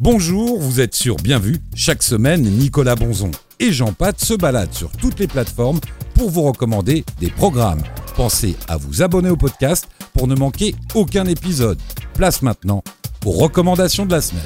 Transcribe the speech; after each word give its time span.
Bonjour, 0.00 0.58
vous 0.58 0.80
êtes 0.80 0.96
sur 0.96 1.14
Bienvu. 1.14 1.58
Chaque 1.76 2.02
semaine, 2.02 2.42
Nicolas 2.42 2.96
Bonzon 2.96 3.30
et 3.60 3.70
Jean 3.70 3.92
Pat 3.92 4.18
se 4.18 4.34
baladent 4.34 4.72
sur 4.72 4.90
toutes 4.90 5.20
les 5.20 5.28
plateformes 5.28 5.78
pour 6.14 6.30
vous 6.30 6.42
recommander 6.42 7.04
des 7.20 7.30
programmes. 7.30 7.80
Pensez 8.16 8.56
à 8.66 8.76
vous 8.76 9.02
abonner 9.02 9.30
au 9.30 9.36
podcast 9.36 9.88
pour 10.12 10.26
ne 10.26 10.34
manquer 10.34 10.74
aucun 10.96 11.26
épisode. 11.26 11.78
Place 12.14 12.42
maintenant 12.42 12.82
aux 13.24 13.30
recommandations 13.30 14.04
de 14.04 14.10
la 14.10 14.20
semaine. 14.20 14.42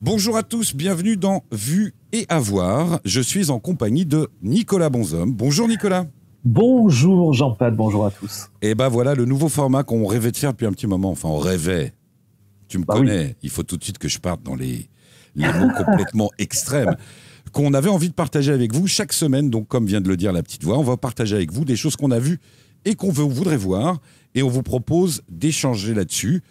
Bonjour 0.00 0.34
à 0.38 0.42
tous, 0.42 0.74
bienvenue 0.74 1.18
dans 1.18 1.44
Vue 1.52 1.92
et 2.14 2.24
Avoir. 2.30 3.00
Je 3.04 3.20
suis 3.20 3.50
en 3.50 3.58
compagnie 3.58 4.06
de 4.06 4.30
Nicolas 4.42 4.88
Bonzhomme. 4.88 5.34
Bonjour 5.34 5.68
Nicolas. 5.68 6.06
Bonjour 6.42 7.34
Jean-Pat, 7.34 7.76
bonjour 7.76 8.06
à 8.06 8.10
tous. 8.10 8.48
Et 8.62 8.74
ben 8.74 8.88
voilà 8.88 9.14
le 9.14 9.26
nouveau 9.26 9.50
format 9.50 9.82
qu'on 9.82 10.06
rêvait 10.06 10.32
de 10.32 10.38
faire 10.38 10.52
depuis 10.52 10.64
un 10.64 10.72
petit 10.72 10.86
moment. 10.86 11.10
Enfin, 11.10 11.28
on 11.28 11.36
rêvait. 11.36 11.92
Tu 12.68 12.78
me 12.78 12.84
Bah 12.84 12.94
connais, 12.94 13.36
il 13.42 13.50
faut 13.50 13.62
tout 13.62 13.76
de 13.76 13.84
suite 13.84 13.98
que 13.98 14.08
je 14.08 14.18
parte 14.18 14.42
dans 14.42 14.54
les, 14.54 14.88
les 15.34 15.46
mots 15.46 15.70
complètement 15.76 16.30
extrêmes 16.38 16.96
qu'on 17.52 17.72
avait 17.72 17.88
envie 17.88 18.08
de 18.08 18.14
partager 18.14 18.52
avec 18.52 18.74
vous 18.74 18.86
chaque 18.86 19.12
semaine. 19.12 19.50
Donc, 19.50 19.68
comme 19.68 19.86
vient 19.86 20.00
de 20.00 20.08
le 20.08 20.16
dire 20.16 20.32
la 20.32 20.42
petite 20.42 20.62
voix, 20.62 20.78
on 20.78 20.82
va 20.82 20.96
partager 20.96 21.34
avec 21.36 21.52
vous 21.52 21.64
des 21.64 21.76
choses 21.76 21.96
qu'on 21.96 22.10
a 22.10 22.18
vues 22.18 22.38
et 22.84 22.94
qu'on 22.94 23.10
veut, 23.10 23.24
voudrait 23.24 23.56
voir. 23.56 24.00
Et 24.34 24.42
on 24.42 24.48
vous 24.48 24.62
propose 24.62 25.22
d'échanger 25.30 25.94
là-dessus. 25.94 26.42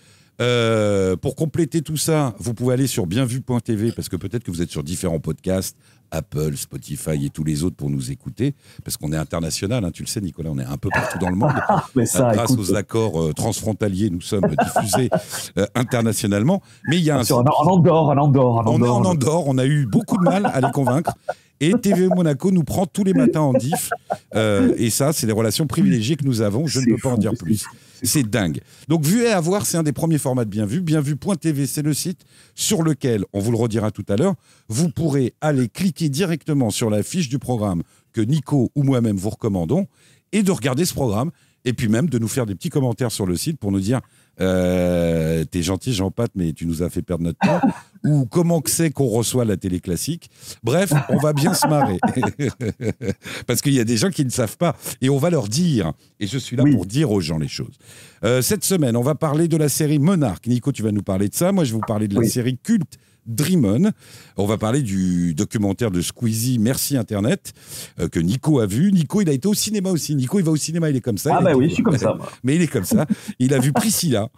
Euh, 0.41 1.15
pour 1.15 1.35
compléter 1.35 1.81
tout 1.81 1.97
ça, 1.97 2.33
vous 2.39 2.53
pouvez 2.53 2.73
aller 2.73 2.87
sur 2.87 3.07
bienvu.tv 3.07 3.91
parce 3.93 4.09
que 4.09 4.15
peut-être 4.15 4.43
que 4.43 4.51
vous 4.51 4.61
êtes 4.61 4.71
sur 4.71 4.83
différents 4.83 5.19
podcasts, 5.19 5.77
Apple, 6.11 6.55
Spotify 6.55 7.25
et 7.25 7.29
tous 7.29 7.43
les 7.43 7.63
autres 7.63 7.75
pour 7.75 7.89
nous 7.89 8.11
écouter. 8.11 8.55
Parce 8.83 8.97
qu'on 8.97 9.11
est 9.11 9.17
international, 9.17 9.83
hein, 9.85 9.91
tu 9.91 10.03
le 10.03 10.07
sais, 10.07 10.21
Nicolas, 10.21 10.49
on 10.51 10.59
est 10.59 10.65
un 10.65 10.77
peu 10.77 10.89
partout 10.89 11.17
dans 11.19 11.29
le 11.29 11.35
monde. 11.35 11.53
Mais 11.95 12.05
ça, 12.05 12.29
Euh, 12.29 12.33
grâce 12.33 12.51
écoute, 12.51 12.59
aux 12.59 12.75
accords 12.75 13.21
euh, 13.21 13.33
transfrontaliers, 13.33 14.09
nous 14.09 14.21
sommes 14.21 14.45
diffusés 14.63 15.09
euh, 15.57 15.65
internationalement. 15.75 16.61
Mais 16.87 16.97
il 16.97 17.03
y 17.03 17.11
a 17.11 17.17
un 17.17 17.21
un, 17.21 17.33
en 17.33 17.67
Andorre, 17.67 18.09
en 18.09 18.17
Andorre, 18.17 18.57
en 18.57 18.63
on 18.67 18.83
est 18.83 18.87
en 18.87 19.05
Andorre, 19.05 19.47
on 19.47 19.57
a 19.57 19.65
eu 19.65 19.85
beaucoup 19.85 20.17
de 20.17 20.23
mal 20.23 20.45
à 20.45 20.61
les 20.61 20.71
convaincre. 20.71 21.13
Et 21.61 21.71
TV 21.73 22.07
Monaco 22.09 22.51
nous 22.51 22.63
prend 22.63 22.85
tous 22.85 23.03
les 23.03 23.13
matins 23.13 23.41
en 23.41 23.53
diff. 23.53 23.89
Euh, 24.35 24.73
et 24.77 24.89
ça, 24.89 25.13
c'est 25.13 25.25
les 25.25 25.33
relations 25.33 25.67
privilégiées 25.67 26.17
que 26.17 26.25
nous 26.25 26.41
avons. 26.41 26.67
Je 26.67 26.81
ne 26.81 26.85
peux 26.85 26.97
pas 27.01 27.11
en 27.11 27.17
dire 27.17 27.33
plus. 27.37 27.65
C'est 28.05 28.23
dingue. 28.23 28.59
Donc, 28.87 29.05
Vu 29.05 29.23
et 29.23 29.31
à 29.31 29.39
voir, 29.39 29.65
c'est 29.65 29.77
un 29.77 29.83
des 29.83 29.93
premiers 29.93 30.17
formats 30.17 30.45
de 30.45 30.49
Bienvu. 30.49 30.81
Bienvu.tv, 30.81 31.67
c'est 31.67 31.81
le 31.81 31.93
site 31.93 32.21
sur 32.55 32.83
lequel, 32.83 33.25
on 33.33 33.39
vous 33.39 33.51
le 33.51 33.57
redira 33.57 33.91
tout 33.91 34.05
à 34.09 34.15
l'heure, 34.15 34.35
vous 34.67 34.89
pourrez 34.89 35.33
aller 35.41 35.69
cliquer 35.69 36.09
directement 36.09 36.69
sur 36.69 36.89
la 36.89 37.03
fiche 37.03 37.29
du 37.29 37.39
programme 37.39 37.83
que 38.13 38.21
Nico 38.21 38.71
ou 38.75 38.83
moi-même 38.83 39.17
vous 39.17 39.29
recommandons 39.29 39.87
et 40.31 40.43
de 40.43 40.51
regarder 40.51 40.85
ce 40.85 40.93
programme. 40.93 41.31
Et 41.67 41.73
puis 41.73 41.87
même 41.87 42.09
de 42.09 42.19
nous 42.19 42.27
faire 42.27 42.45
des 42.45 42.53
petits 42.53 42.69
commentaires 42.69 43.11
sur 43.11 43.25
le 43.25 43.35
site 43.35 43.59
pour 43.59 43.71
nous 43.71 43.79
dire 43.79 43.99
euh, 44.39 45.43
T'es 45.45 45.63
gentil, 45.63 45.93
Jean 45.93 46.11
Pat, 46.11 46.29
mais 46.35 46.53
tu 46.53 46.67
nous 46.67 46.83
as 46.83 46.89
fait 46.89 47.01
perdre 47.01 47.23
notre 47.23 47.39
temps. 47.39 47.59
Ou 48.05 48.25
comment 48.25 48.61
que 48.61 48.69
c'est 48.69 48.91
qu'on 48.91 49.07
reçoit 49.07 49.45
la 49.45 49.57
télé 49.57 49.79
classique. 49.79 50.29
Bref, 50.63 50.93
on 51.09 51.17
va 51.17 51.33
bien 51.33 51.53
se 51.53 51.67
marrer. 51.67 51.97
Parce 53.47 53.61
qu'il 53.61 53.73
y 53.73 53.79
a 53.79 53.83
des 53.83 53.97
gens 53.97 54.09
qui 54.09 54.23
ne 54.25 54.29
savent 54.29 54.57
pas. 54.57 54.75
Et 55.01 55.09
on 55.09 55.17
va 55.17 55.29
leur 55.29 55.47
dire. 55.47 55.93
Et 56.19 56.27
je 56.27 56.37
suis 56.37 56.55
là 56.55 56.63
Oui. 56.63 56.71
pour 56.73 56.85
dire 56.85 57.11
aux 57.11 57.21
gens 57.21 57.37
les 57.37 57.47
choses. 57.47 57.75
Euh, 58.23 58.41
cette 58.41 58.63
semaine, 58.63 58.95
on 58.95 59.01
va 59.01 59.15
parler 59.15 59.47
de 59.47 59.57
la 59.57 59.69
série 59.69 59.99
Monarch. 59.99 60.45
Nico, 60.47 60.71
tu 60.71 60.83
vas 60.83 60.91
nous 60.91 61.03
parler 61.03 61.29
de 61.29 61.35
ça. 61.35 61.51
Moi, 61.51 61.63
je 61.63 61.71
vais 61.71 61.75
vous 61.75 61.81
parler 61.85 62.07
de 62.07 62.13
la 62.15 62.21
Oui. 62.21 62.29
série 62.29 62.57
culte 62.57 62.97
Dream 63.25 63.65
On. 63.65 63.91
On 64.37 64.45
va 64.45 64.57
parler 64.57 64.81
du 64.81 65.33
documentaire 65.33 65.91
de 65.91 66.01
Squeezie 66.01 66.59
Merci 66.59 66.97
Internet 66.97 67.53
euh, 67.99 68.07
que 68.07 68.19
Nico 68.19 68.59
a 68.59 68.65
vu. 68.65 68.91
Nico, 68.91 69.21
il 69.21 69.29
a 69.29 69.33
été 69.33 69.47
au 69.47 69.53
cinéma 69.53 69.89
aussi. 69.89 70.15
Nico, 70.15 70.39
il 70.39 70.45
va 70.45 70.51
au 70.51 70.55
cinéma, 70.55 70.89
il 70.89 70.95
est 70.95 71.01
comme 71.01 71.17
ça. 71.17 71.37
Ah 71.37 71.41
bah 71.41 71.53
oui, 71.55 71.69
je 71.69 71.75
suis 71.75 71.83
comme 71.83 71.97
ça. 71.97 72.17
mais 72.43 72.55
il 72.55 72.61
est 72.61 72.67
comme 72.67 72.85
ça. 72.85 73.05
Il 73.39 73.53
a 73.53 73.59
vu 73.59 73.73
Priscilla, 73.73 74.29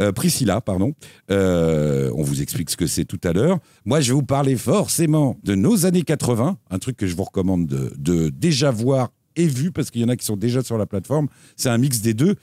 euh, 0.00 0.12
Priscilla, 0.12 0.60
pardon. 0.60 0.94
Euh, 1.30 2.10
on 2.14 2.22
vous 2.22 2.42
explique 2.42 2.70
ce 2.70 2.76
que 2.76 2.86
c'est 2.86 3.04
tout 3.04 3.20
à 3.24 3.32
l'heure. 3.32 3.58
Moi, 3.84 4.00
je 4.00 4.08
vais 4.08 4.14
vous 4.14 4.22
parler 4.22 4.56
forcément 4.56 5.38
de 5.44 5.54
nos 5.54 5.86
années 5.86 6.02
80, 6.02 6.58
un 6.70 6.78
truc 6.78 6.96
que 6.96 7.06
je 7.06 7.16
vous 7.16 7.24
recommande 7.24 7.66
de, 7.66 7.92
de 7.96 8.28
déjà 8.28 8.70
voir 8.70 9.10
et 9.36 9.46
vu, 9.46 9.70
parce 9.70 9.90
qu'il 9.90 10.00
y 10.00 10.04
en 10.04 10.08
a 10.08 10.16
qui 10.16 10.24
sont 10.24 10.36
déjà 10.36 10.62
sur 10.62 10.78
la 10.78 10.86
plateforme. 10.86 11.28
C'est 11.56 11.68
un 11.68 11.78
mix 11.78 12.00
des 12.00 12.14
deux. 12.14 12.36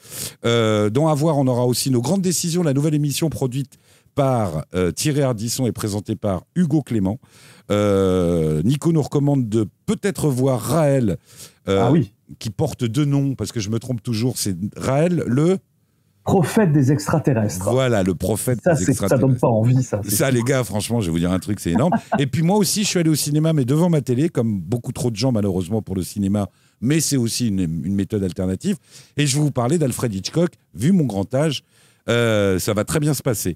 Euh, 0.45 0.89
dans 0.89 1.07
À 1.07 1.15
voir, 1.15 1.37
on 1.37 1.47
aura 1.47 1.65
aussi 1.65 1.91
nos 1.91 2.01
grandes 2.01 2.21
décisions, 2.21 2.63
la 2.63 2.73
nouvelle 2.73 2.93
émission 2.93 3.29
produite 3.29 3.77
par 4.15 4.65
euh, 4.75 4.91
Thierry 4.91 5.21
Ardisson 5.21 5.65
et 5.67 5.71
présentée 5.71 6.15
par 6.15 6.43
Hugo 6.55 6.81
Clément. 6.81 7.19
Euh, 7.71 8.61
Nico 8.63 8.91
nous 8.91 9.01
recommande 9.01 9.49
de 9.49 9.67
peut-être 9.85 10.27
voir 10.29 10.59
Raël, 10.59 11.17
euh, 11.67 11.79
Ah 11.81 11.91
oui, 11.91 12.11
qui 12.39 12.49
porte 12.49 12.83
deux 12.83 13.05
noms, 13.05 13.35
parce 13.35 13.51
que 13.51 13.59
je 13.59 13.69
me 13.69 13.79
trompe 13.79 14.01
toujours, 14.03 14.37
c'est 14.37 14.55
Raël 14.75 15.23
le... 15.27 15.57
prophète 16.23 16.71
des 16.71 16.91
extraterrestres. 16.91 17.69
Voilà, 17.71 18.03
le 18.03 18.15
prophète 18.15 18.59
ça, 18.63 18.73
des 18.75 18.83
c'est- 18.85 18.93
ça 18.93 19.07
donne 19.07 19.31
extraterrestres. 19.31 19.39
pas 19.41 19.47
envie, 19.47 19.83
ça. 19.83 20.01
Ça, 20.07 20.29
les 20.31 20.41
gars, 20.43 20.63
franchement, 20.63 20.99
je 21.01 21.07
vais 21.07 21.11
vous 21.11 21.19
dire 21.19 21.31
un 21.31 21.39
truc, 21.39 21.59
c'est 21.59 21.71
énorme. 21.71 21.93
Et 22.19 22.27
puis 22.27 22.41
moi 22.43 22.57
aussi, 22.57 22.83
je 22.83 22.87
suis 22.89 22.99
allé 22.99 23.09
au 23.09 23.15
cinéma, 23.15 23.53
mais 23.53 23.65
devant 23.65 23.89
ma 23.89 24.01
télé, 24.01 24.29
comme 24.29 24.59
beaucoup 24.59 24.91
trop 24.91 25.09
de 25.11 25.15
gens, 25.15 25.31
malheureusement, 25.31 25.81
pour 25.81 25.95
le 25.95 26.03
cinéma. 26.03 26.49
Mais 26.81 26.99
c'est 26.99 27.17
aussi 27.17 27.47
une, 27.47 27.59
une 27.61 27.95
méthode 27.95 28.23
alternative. 28.23 28.77
Et 29.15 29.25
je 29.25 29.37
vais 29.37 29.43
vous 29.43 29.51
parler 29.51 29.77
d'Alfred 29.77 30.13
Hitchcock. 30.13 30.51
Vu 30.75 30.91
mon 30.91 31.05
grand 31.05 31.33
âge, 31.33 31.63
euh, 32.09 32.59
ça 32.59 32.73
va 32.73 32.83
très 32.83 32.99
bien 32.99 33.13
se 33.13 33.23
passer. 33.23 33.55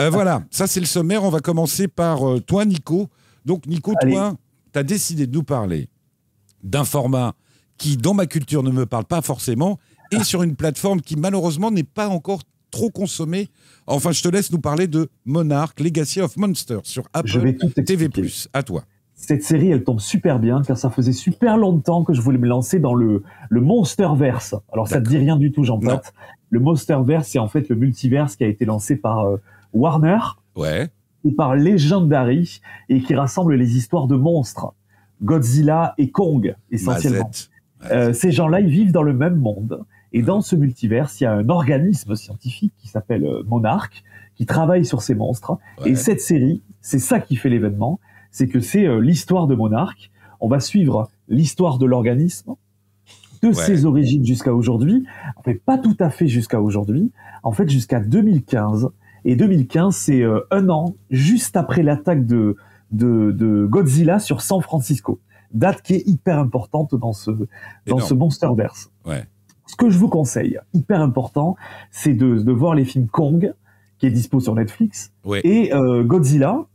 Euh, 0.00 0.10
voilà, 0.10 0.42
ça 0.50 0.66
c'est 0.66 0.80
le 0.80 0.86
sommaire. 0.86 1.24
On 1.24 1.30
va 1.30 1.40
commencer 1.40 1.88
par 1.88 2.28
euh, 2.28 2.40
toi, 2.40 2.64
Nico. 2.64 3.08
Donc, 3.44 3.66
Nico, 3.66 3.94
Allez. 4.00 4.12
toi, 4.12 4.36
tu 4.72 4.78
as 4.78 4.82
décidé 4.82 5.26
de 5.26 5.32
nous 5.32 5.42
parler 5.42 5.88
d'un 6.62 6.84
format 6.84 7.34
qui, 7.78 7.96
dans 7.96 8.14
ma 8.14 8.26
culture, 8.26 8.62
ne 8.62 8.70
me 8.70 8.86
parle 8.86 9.04
pas 9.04 9.22
forcément, 9.22 9.78
et 10.10 10.22
sur 10.24 10.42
une 10.42 10.56
plateforme 10.56 11.00
qui, 11.00 11.16
malheureusement, 11.16 11.70
n'est 11.70 11.84
pas 11.84 12.08
encore 12.08 12.40
trop 12.70 12.90
consommée. 12.90 13.48
Enfin, 13.86 14.12
je 14.12 14.22
te 14.22 14.28
laisse 14.28 14.50
nous 14.50 14.60
parler 14.60 14.86
de 14.86 15.08
Monarch, 15.24 15.78
Legacy 15.80 16.20
of 16.20 16.36
Monsters, 16.36 16.80
sur 16.84 17.04
Je 17.24 17.38
vais 17.38 17.50
Apple 17.50 17.72
tout 17.72 17.82
TV+. 17.82 18.08
À 18.52 18.62
toi. 18.62 18.84
Cette 19.14 19.42
série, 19.42 19.70
elle 19.70 19.82
tombe 19.82 20.00
super 20.00 20.38
bien, 20.38 20.62
car 20.62 20.76
ça 20.76 20.90
faisait 20.90 21.12
super 21.12 21.56
longtemps 21.56 22.04
que 22.04 22.12
je 22.12 22.20
voulais 22.20 22.38
me 22.38 22.46
lancer 22.46 22.80
dans 22.80 22.94
le, 22.94 23.22
le 23.48 23.60
Monsterverse. 23.60 24.54
Alors, 24.72 24.88
ça 24.88 25.00
te 25.00 25.08
dit 25.08 25.16
rien 25.16 25.36
du 25.36 25.52
tout, 25.52 25.64
Jean-Pat. 25.64 26.12
Le 26.50 26.60
Monsterverse, 26.60 27.28
c'est 27.28 27.38
en 27.38 27.48
fait 27.48 27.68
le 27.68 27.76
multiverse 27.76 28.36
qui 28.36 28.44
a 28.44 28.46
été 28.46 28.64
lancé 28.64 28.96
par 28.96 29.20
euh, 29.26 29.40
Warner 29.76 30.18
Ouais. 30.56 30.90
et 31.24 31.32
par 31.32 31.54
Legendary 31.54 32.60
et 32.88 33.00
qui 33.00 33.14
rassemble 33.14 33.54
les 33.54 33.76
histoires 33.76 34.06
de 34.06 34.16
monstres. 34.16 34.72
Godzilla 35.22 35.94
et 35.98 36.10
Kong, 36.10 36.54
essentiellement. 36.70 37.30
Euh, 37.90 38.12
ces 38.12 38.30
gens-là, 38.32 38.60
ils 38.60 38.68
vivent 38.68 38.92
dans 38.92 39.02
le 39.02 39.12
même 39.14 39.36
monde. 39.36 39.84
Et 40.12 40.22
dans 40.22 40.40
ce 40.40 40.56
multiverse, 40.56 41.20
il 41.20 41.24
y 41.24 41.26
a 41.26 41.32
un 41.32 41.48
organisme 41.48 42.14
scientifique 42.14 42.72
qui 42.78 42.88
s'appelle 42.88 43.24
euh, 43.24 43.42
Monarch, 43.46 44.02
qui 44.34 44.46
travaille 44.46 44.84
sur 44.84 45.02
ces 45.02 45.14
monstres. 45.14 45.58
Ouais. 45.80 45.90
Et 45.90 45.94
cette 45.94 46.20
série, 46.20 46.62
c'est 46.80 46.98
ça 46.98 47.20
qui 47.20 47.36
fait 47.36 47.48
l'événement, 47.50 48.00
c'est 48.30 48.48
que 48.48 48.60
c'est 48.60 48.86
euh, 48.86 49.00
l'histoire 49.00 49.46
de 49.46 49.54
Monarch. 49.54 50.10
On 50.40 50.48
va 50.48 50.60
suivre 50.60 51.08
l'histoire 51.28 51.78
de 51.78 51.86
l'organisme, 51.86 52.54
de 53.42 53.52
ses 53.52 53.84
origines 53.84 54.24
jusqu'à 54.24 54.54
aujourd'hui. 54.54 55.04
En 55.36 55.42
fait, 55.42 55.54
pas 55.54 55.78
tout 55.78 55.96
à 56.00 56.10
fait 56.10 56.28
jusqu'à 56.28 56.60
aujourd'hui. 56.60 57.10
En 57.42 57.52
fait, 57.52 57.68
jusqu'à 57.68 58.00
2015. 58.00 58.88
Et 59.28 59.34
2015, 59.36 59.94
c'est 59.94 60.22
euh, 60.22 60.40
un 60.50 60.68
an 60.68 60.94
juste 61.10 61.56
après 61.56 61.82
l'attaque 61.82 62.24
de, 62.26 62.56
de, 62.92 63.32
de 63.32 63.66
Godzilla 63.66 64.18
sur 64.20 64.40
San 64.40 64.62
Francisco. 64.62 65.20
Date 65.52 65.82
qui 65.82 65.94
est 65.94 66.06
hyper 66.06 66.38
importante 66.38 66.94
dans 66.94 67.12
ce, 67.12 67.30
dans 67.86 67.98
ce 67.98 68.14
Monsterverse. 68.14 68.90
Ouais. 69.04 69.24
Ce 69.66 69.74
que 69.76 69.90
je 69.90 69.98
vous 69.98 70.08
conseille, 70.08 70.58
hyper 70.74 71.00
important, 71.00 71.56
c'est 71.90 72.14
de, 72.14 72.36
de 72.38 72.52
voir 72.52 72.74
les 72.74 72.84
films 72.84 73.08
Kong, 73.08 73.52
qui 73.98 74.06
est 74.06 74.10
dispo 74.10 74.38
sur 74.40 74.54
Netflix, 74.54 75.12
Ouais. 75.24 75.40
et 75.44 75.74
euh, 75.74 76.04
Godzilla, 76.04 76.66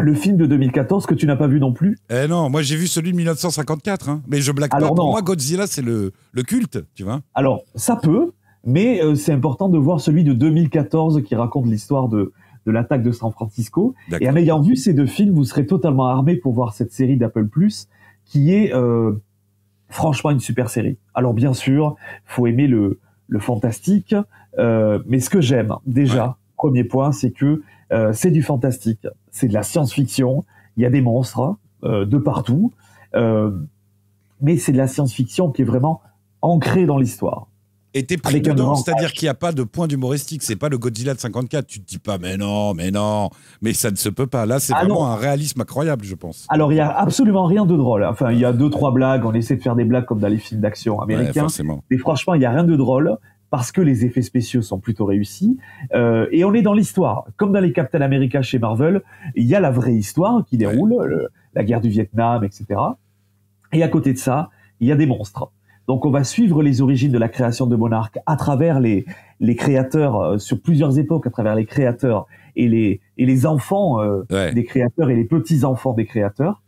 le 0.00 0.14
film 0.14 0.36
de 0.36 0.46
2014 0.46 1.06
que 1.06 1.14
tu 1.14 1.26
n'as 1.26 1.36
pas 1.36 1.46
vu 1.46 1.60
non 1.60 1.72
plus. 1.72 1.98
Eh 2.10 2.26
non, 2.26 2.50
moi 2.50 2.62
j'ai 2.62 2.76
vu 2.76 2.86
celui 2.88 3.12
de 3.12 3.16
1954, 3.16 4.08
hein. 4.08 4.22
mais 4.26 4.40
je 4.40 4.50
blague 4.52 4.70
pas. 4.70 4.78
Pour 4.80 4.96
moi, 5.10 5.22
Godzilla, 5.22 5.66
c'est 5.68 5.82
le, 5.82 6.12
le 6.32 6.42
culte, 6.42 6.84
tu 6.94 7.04
vois. 7.04 7.20
Alors, 7.34 7.62
ça 7.76 7.96
peut, 7.96 8.32
mais 8.66 9.02
euh, 9.02 9.14
c'est 9.14 9.32
important 9.32 9.68
de 9.68 9.78
voir 9.78 10.00
celui 10.00 10.24
de 10.24 10.32
2014 10.32 11.22
qui 11.22 11.34
raconte 11.34 11.66
l'histoire 11.66 12.08
de, 12.08 12.32
de 12.66 12.70
l'attaque 12.72 13.02
de 13.02 13.12
San 13.12 13.30
Francisco. 13.32 13.94
Et 14.20 14.28
en 14.28 14.36
ayant 14.36 14.60
vu 14.60 14.76
ces 14.76 14.92
deux 14.92 15.06
films, 15.06 15.34
vous 15.34 15.44
serez 15.44 15.66
totalement 15.66 16.06
armé 16.06 16.36
pour 16.36 16.52
voir 16.52 16.74
cette 16.74 16.92
série 16.92 17.16
d'Apple 17.16 17.46
Plus, 17.46 17.88
qui 18.24 18.52
est 18.52 18.74
euh, 18.74 19.12
franchement 19.88 20.30
une 20.30 20.40
super 20.40 20.68
série. 20.68 20.98
Alors 21.14 21.32
bien 21.32 21.54
sûr, 21.54 21.96
faut 22.24 22.46
aimer 22.46 22.66
le, 22.66 22.98
le 23.28 23.38
fantastique, 23.38 24.14
euh, 24.58 25.00
mais 25.06 25.20
ce 25.20 25.30
que 25.30 25.40
j'aime 25.40 25.74
déjà, 25.86 26.36
premier 26.56 26.84
point, 26.84 27.12
c'est 27.12 27.30
que 27.30 27.62
euh, 27.92 28.12
c'est 28.12 28.30
du 28.30 28.42
fantastique, 28.42 29.06
c'est 29.30 29.48
de 29.48 29.54
la 29.54 29.62
science-fiction. 29.62 30.44
Il 30.76 30.82
y 30.82 30.86
a 30.86 30.90
des 30.90 31.00
monstres 31.00 31.56
euh, 31.84 32.04
de 32.04 32.18
partout, 32.18 32.72
euh, 33.14 33.56
mais 34.40 34.56
c'est 34.56 34.72
de 34.72 34.76
la 34.76 34.88
science-fiction 34.88 35.52
qui 35.52 35.62
est 35.62 35.66
vraiment 35.66 36.02
ancrée 36.42 36.86
dans 36.86 36.98
l'histoire. 36.98 37.48
Et 37.98 38.04
t'es 38.04 38.18
pris 38.18 38.42
dedans, 38.42 38.74
c'est-à-dire 38.74 39.10
qu'il 39.12 39.24
n'y 39.24 39.30
a 39.30 39.34
pas 39.34 39.52
de 39.52 39.62
point 39.62 39.86
d'humoristique. 39.86 40.42
C'est 40.42 40.54
pas 40.56 40.68
le 40.68 40.76
Godzilla 40.76 41.14
de 41.14 41.18
54. 41.18 41.66
Tu 41.66 41.80
te 41.80 41.86
dis 41.86 41.98
pas, 41.98 42.18
mais 42.18 42.36
non, 42.36 42.74
mais 42.74 42.90
non. 42.90 43.30
Mais 43.62 43.72
ça 43.72 43.90
ne 43.90 43.96
se 43.96 44.10
peut 44.10 44.26
pas. 44.26 44.44
Là, 44.44 44.60
c'est 44.60 44.74
Ah 44.74 44.80
vraiment 44.80 45.00
non. 45.00 45.06
un 45.06 45.16
réalisme 45.16 45.62
incroyable, 45.62 46.04
je 46.04 46.14
pense. 46.14 46.46
Alors, 46.50 46.72
il 46.72 46.76
y 46.76 46.80
a 46.80 46.90
absolument 46.90 47.46
rien 47.46 47.64
de 47.64 47.74
drôle. 47.74 48.04
Enfin, 48.04 48.32
il 48.32 48.38
y 48.38 48.44
a 48.44 48.52
deux, 48.52 48.68
trois 48.68 48.92
blagues. 48.92 49.24
On 49.24 49.32
essaie 49.32 49.56
de 49.56 49.62
faire 49.62 49.76
des 49.76 49.84
blagues 49.84 50.04
comme 50.04 50.18
dans 50.20 50.28
les 50.28 50.36
films 50.36 50.60
d'action 50.60 50.98
Ouais, 50.98 51.04
américains. 51.14 51.40
forcément. 51.42 51.82
mais 51.90 51.96
franchement, 51.96 52.34
il 52.34 52.42
y 52.42 52.44
a 52.44 52.50
rien 52.50 52.64
de 52.64 52.76
drôle. 52.76 53.16
parce 53.48 53.70
que 53.72 53.80
les 53.80 54.04
effets 54.04 54.22
spéciaux 54.22 54.60
sont 54.60 54.78
plutôt 54.80 55.06
réussis. 55.06 55.56
Euh, 55.94 56.26
et 56.32 56.44
on 56.44 56.52
est 56.52 56.62
dans 56.62 56.74
l'histoire. 56.74 57.24
Comme 57.36 57.52
dans 57.52 57.60
les 57.60 57.72
Captain 57.72 58.00
America 58.02 58.42
chez 58.42 58.58
Marvel, 58.58 59.00
il 59.36 59.46
y 59.46 59.54
a 59.54 59.60
la 59.60 59.70
vraie 59.70 59.94
histoire 59.94 60.44
qui 60.44 60.58
déroule, 60.58 61.28
la 61.54 61.64
guerre 61.64 61.80
du 61.80 61.88
Vietnam, 61.88 62.42
etc. 62.44 62.66
Et 63.72 63.82
à 63.82 63.88
côté 63.88 64.12
de 64.12 64.18
ça, 64.18 64.50
il 64.80 64.88
y 64.88 64.92
a 64.92 64.96
des 64.96 65.06
monstres. 65.06 65.50
Donc 65.86 66.04
on 66.04 66.10
va 66.10 66.24
suivre 66.24 66.62
les 66.62 66.80
origines 66.82 67.12
de 67.12 67.18
la 67.18 67.28
création 67.28 67.66
de 67.66 67.76
Monarch 67.76 68.18
à 68.26 68.36
travers 68.36 68.80
les, 68.80 69.06
les 69.40 69.54
créateurs 69.54 70.20
euh, 70.20 70.38
sur 70.38 70.60
plusieurs 70.60 70.98
époques, 70.98 71.26
à 71.26 71.30
travers 71.30 71.54
les 71.54 71.64
créateurs 71.64 72.26
et 72.56 72.68
les, 72.68 73.00
et 73.18 73.26
les 73.26 73.46
enfants 73.46 74.00
euh, 74.00 74.24
des 74.52 74.64
créateurs 74.64 75.10
et 75.10 75.16
les 75.16 75.24
petits-enfants 75.24 75.92
des 75.92 76.06
créateurs. 76.06 76.62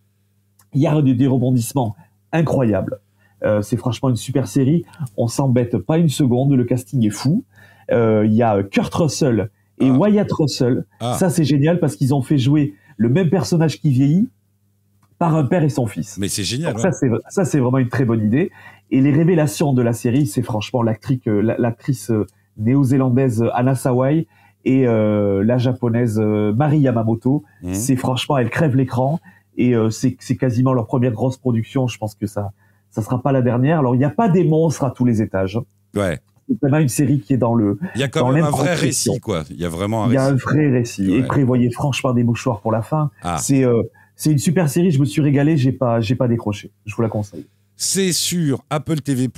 Il 0.75 0.81
y 0.81 0.87
a 0.87 1.03
des, 1.03 1.15
des 1.15 1.27
rebondissements 1.27 1.97
incroyables. 2.33 3.01
Euh, 3.43 3.63
c'est 3.63 3.77
franchement 3.77 4.09
une 4.11 4.17
super 4.17 4.47
série. 4.47 4.85
On 5.17 5.27
s'embête 5.27 5.79
pas 5.79 5.99
une 5.99 6.09
seconde. 6.09 6.53
Le 6.53 6.65
casting 6.65 7.05
est 7.07 7.11
fou. 7.11 7.45
Il 7.91 8.33
y 8.33 8.43
a 8.43 8.63
Kurt 8.63 8.95
Russell 8.95 9.51
et 9.81 9.89
ah. 9.89 9.93
Wyatt 9.93 10.31
Russell. 10.31 10.85
Ah. 11.01 11.15
Ça 11.19 11.31
c'est 11.31 11.45
génial 11.45 11.81
parce 11.81 11.97
qu'ils 11.97 12.15
ont 12.15 12.23
fait 12.23 12.39
jouer 12.39 12.75
le 12.97 13.09
même 13.09 13.31
personnage 13.31 13.81
qui 13.81 13.91
vieillit 13.91 14.29
par 15.19 15.35
un 15.35 15.45
père 15.45 15.65
et 15.65 15.69
son 15.69 15.87
fils. 15.87 16.17
Mais 16.19 16.29
c'est 16.29 16.45
génial. 16.45 16.79
Ça, 16.79 17.45
c'est 17.45 17.59
vraiment 17.59 17.79
une 17.79 17.89
très 17.89 18.05
bonne 18.05 18.25
idée. 18.25 18.51
Et 18.91 19.01
les 19.01 19.13
révélations 19.13 19.73
de 19.73 19.83
la 19.83 19.93
série, 19.93 20.27
c'est 20.27 20.43
franchement 20.43 20.83
l'actrice, 20.83 21.21
euh, 21.27 21.55
l'actrice 21.59 22.11
euh, 22.11 22.27
néo-zélandaise 22.57 23.45
Anna 23.53 23.75
Sawai 23.75 24.27
et 24.65 24.87
euh, 24.87 25.45
la 25.45 25.59
japonaise 25.59 26.19
euh, 26.19 26.53
Mari 26.55 26.81
Yamamoto. 26.81 27.45
Mmh. 27.63 27.75
C'est 27.75 27.97
franchement, 27.97 28.39
elles 28.39 28.51
crèvent 28.51 28.77
l'écran 28.77 29.21
et 29.57 29.75
c'est, 29.91 30.17
c'est 30.21 30.37
quasiment 30.37 30.73
leur 30.73 30.87
première 30.87 31.11
grosse 31.11 31.37
production. 31.37 31.89
Je 31.89 31.99
pense 31.99 32.15
que 32.15 32.27
ça, 32.27 32.53
ça 32.91 33.03
sera 33.03 33.21
pas 33.21 33.33
la 33.33 33.43
dernière. 33.43 33.81
Alors, 33.81 33.97
il 33.97 33.99
n'y 33.99 34.05
a 34.05 34.11
pas 34.11 34.29
des 34.29 34.45
monstres 34.45 34.85
à 34.85 34.93
tous 34.93 35.05
les 35.05 35.21
étages. 35.21 35.59
Ouais. 35.97 36.21
C'est 36.49 36.61
vraiment 36.63 36.79
une 36.79 36.89
série 36.89 37.19
qui 37.19 37.35
est 37.35 37.39
dans 37.39 37.57
le. 37.57 37.77
Il 37.97 38.01
y 38.01 38.05
a 38.05 38.09
quand 38.09 38.31
même 38.31 38.45
un 38.45 38.51
vrai 38.51 38.75
récit, 38.75 39.19
quoi. 39.19 39.43
Il 39.51 39.59
y 39.59 39.65
a 39.65 39.69
vraiment 39.69 40.05
un 40.05 40.09
Il 40.09 40.15
y 40.15 40.17
a 40.17 40.27
un 40.27 40.35
vrai 40.37 40.71
récit. 40.71 41.13
Et 41.13 41.25
prévoyez 41.25 41.73
franchement 41.73 42.13
des 42.13 42.23
mouchoirs 42.23 42.61
pour 42.61 42.71
la 42.71 42.83
fin. 42.83 43.11
Ah. 43.23 43.39
C'est, 43.39 43.65
c'est 44.15 44.31
une 44.31 44.39
super 44.39 44.69
série, 44.69 44.93
je 44.93 45.01
me 45.01 45.05
suis 45.05 45.23
régalé, 45.23 45.57
j'ai 45.57 45.73
pas, 45.73 46.01
j'ai 46.01 46.15
pas 46.15 46.29
décroché. 46.29 46.71
Je 46.87 46.95
vous 46.95 47.03
la 47.03 47.09
conseille. 47.09 47.47
C'est 47.81 48.13
sur 48.13 48.65
Apple 48.71 49.01
TV+. 49.03 49.31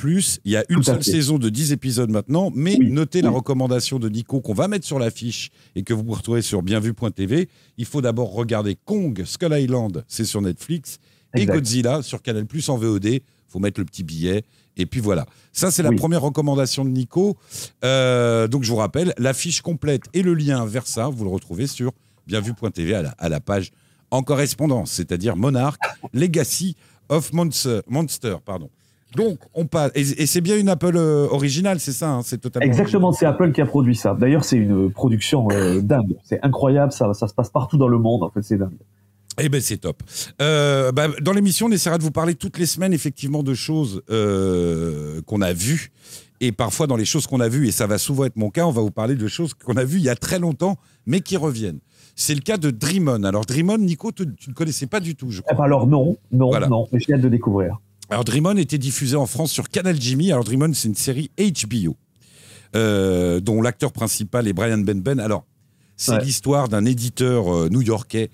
Il 0.46 0.50
y 0.50 0.56
a 0.56 0.64
une 0.70 0.82
seule 0.82 1.04
saison 1.04 1.38
de 1.38 1.50
10 1.50 1.72
épisodes 1.72 2.08
maintenant, 2.08 2.50
mais 2.54 2.78
notez 2.80 3.20
la 3.20 3.28
recommandation 3.28 3.98
de 3.98 4.08
Nico 4.08 4.40
qu'on 4.40 4.54
va 4.54 4.66
mettre 4.66 4.86
sur 4.86 4.98
l'affiche 4.98 5.50
et 5.76 5.82
que 5.82 5.92
vous 5.92 6.10
retrouvez 6.10 6.40
sur 6.40 6.62
bienvu.tv. 6.62 7.50
Il 7.76 7.84
faut 7.84 8.00
d'abord 8.00 8.32
regarder 8.32 8.78
Kong, 8.82 9.24
Skull 9.26 9.52
Island, 9.52 10.04
c'est 10.08 10.24
sur 10.24 10.40
Netflix, 10.40 11.00
et 11.34 11.44
Godzilla 11.44 12.00
sur 12.00 12.22
Canal+ 12.22 12.46
en 12.68 12.78
VOD. 12.78 13.04
Il 13.04 13.20
faut 13.46 13.58
mettre 13.58 13.78
le 13.78 13.84
petit 13.84 14.04
billet. 14.04 14.42
Et 14.78 14.86
puis 14.86 15.00
voilà. 15.00 15.26
Ça, 15.52 15.70
c'est 15.70 15.82
la 15.82 15.92
première 15.92 16.22
recommandation 16.22 16.86
de 16.86 16.90
Nico. 16.90 17.36
Euh, 17.84 18.48
donc, 18.48 18.64
je 18.64 18.70
vous 18.70 18.76
rappelle, 18.76 19.12
l'affiche 19.18 19.60
complète 19.60 20.04
et 20.14 20.22
le 20.22 20.32
lien 20.32 20.64
vers 20.64 20.86
ça, 20.86 21.08
vous 21.08 21.24
le 21.24 21.30
retrouvez 21.30 21.66
sur 21.66 21.92
bienvu.tv 22.26 22.94
à 22.94 23.02
la, 23.02 23.10
à 23.18 23.28
la 23.28 23.40
page 23.40 23.70
en 24.10 24.22
correspondance, 24.22 24.92
c'est-à-dire 24.92 25.36
Monarch, 25.36 25.78
Legacy 26.14 26.74
of 27.10 27.32
Monster. 27.34 27.80
Monster 27.86 28.36
pardon. 28.44 28.70
Donc, 29.16 29.38
on 29.54 29.66
passe. 29.66 29.90
Et, 29.94 30.26
c'est 30.26 30.40
bien 30.40 30.56
une 30.56 30.68
Apple 30.68 30.96
euh, 30.96 31.26
originale, 31.30 31.80
c'est 31.80 31.92
ça 31.92 32.10
hein, 32.10 32.20
C'est 32.24 32.38
totalement. 32.38 32.66
Exactement, 32.66 33.12
c'est 33.12 33.26
Apple 33.26 33.52
qui 33.52 33.60
a 33.60 33.66
produit 33.66 33.96
ça. 33.96 34.16
D'ailleurs, 34.18 34.44
c'est 34.44 34.56
une 34.56 34.90
production 34.90 35.48
euh, 35.50 35.80
dingue. 35.80 36.16
C'est 36.22 36.38
incroyable, 36.44 36.92
ça, 36.92 37.12
ça 37.14 37.26
se 37.26 37.34
passe 37.34 37.50
partout 37.50 37.76
dans 37.76 37.88
le 37.88 37.98
monde, 37.98 38.22
en 38.22 38.30
fait, 38.30 38.42
c'est 38.42 38.56
dingue. 38.56 38.76
Eh 39.42 39.48
ben 39.48 39.60
c'est 39.60 39.78
top. 39.78 40.02
Euh, 40.42 40.92
bah, 40.92 41.08
dans 41.22 41.32
l'émission, 41.32 41.66
on 41.66 41.70
essaiera 41.70 41.98
de 41.98 42.02
vous 42.02 42.10
parler 42.10 42.34
toutes 42.34 42.58
les 42.58 42.66
semaines 42.66 42.92
effectivement 42.92 43.42
de 43.42 43.54
choses 43.54 44.02
qu'on 44.06 45.40
a 45.40 45.52
vues 45.52 45.92
et 46.40 46.52
parfois 46.52 46.86
dans 46.86 46.96
les 46.96 47.04
choses 47.04 47.26
qu'on 47.26 47.40
a 47.40 47.48
vues 47.48 47.68
et 47.68 47.70
ça 47.70 47.86
va 47.86 47.96
souvent 47.96 48.24
être 48.24 48.36
mon 48.36 48.50
cas, 48.50 48.66
on 48.66 48.70
va 48.70 48.82
vous 48.82 48.90
parler 48.90 49.14
de 49.14 49.28
choses 49.28 49.54
qu'on 49.54 49.76
a 49.76 49.84
vues 49.84 49.98
il 49.98 50.04
y 50.04 50.08
a 50.08 50.16
très 50.16 50.38
longtemps 50.38 50.76
mais 51.06 51.20
qui 51.20 51.36
reviennent. 51.36 51.78
C'est 52.20 52.34
le 52.34 52.42
cas 52.42 52.58
de 52.58 52.70
Dreamon. 52.70 53.22
Alors 53.24 53.46
Dreamon, 53.46 53.78
Nico, 53.78 54.12
tu, 54.12 54.26
ne 54.26 54.52
connaissais 54.52 54.86
pas 54.86 55.00
du 55.00 55.16
tout, 55.16 55.30
je 55.30 55.40
crois. 55.40 55.54
Eh 55.54 55.56
ben, 55.56 55.64
alors 55.64 55.86
non, 55.86 56.18
non, 56.30 56.50
non, 56.68 56.86
mais 56.92 57.00
j'ai 57.00 57.14
hâte 57.14 57.22
de 57.22 57.30
découvrir. 57.30 57.78
Alors 58.10 58.24
Dreamon 58.24 58.58
était 58.58 58.76
diffusé 58.76 59.16
en 59.16 59.24
France 59.24 59.50
sur 59.50 59.70
Canal 59.70 59.98
Jimmy. 59.98 60.30
Alors 60.30 60.44
Dreamon, 60.44 60.74
c'est 60.74 60.88
une 60.88 60.94
série 60.94 61.30
HBO 61.38 61.96
euh, 62.76 63.40
dont 63.40 63.62
l'acteur 63.62 63.90
principal 63.90 64.46
est 64.48 64.52
Brian 64.52 64.76
Benben. 64.76 65.18
Alors 65.18 65.46
c'est 65.96 66.22
l'histoire 66.22 66.68
d'un 66.68 66.84
éditeur 66.84 67.48
euh, 67.48 67.68
new-yorkais. 67.70 68.28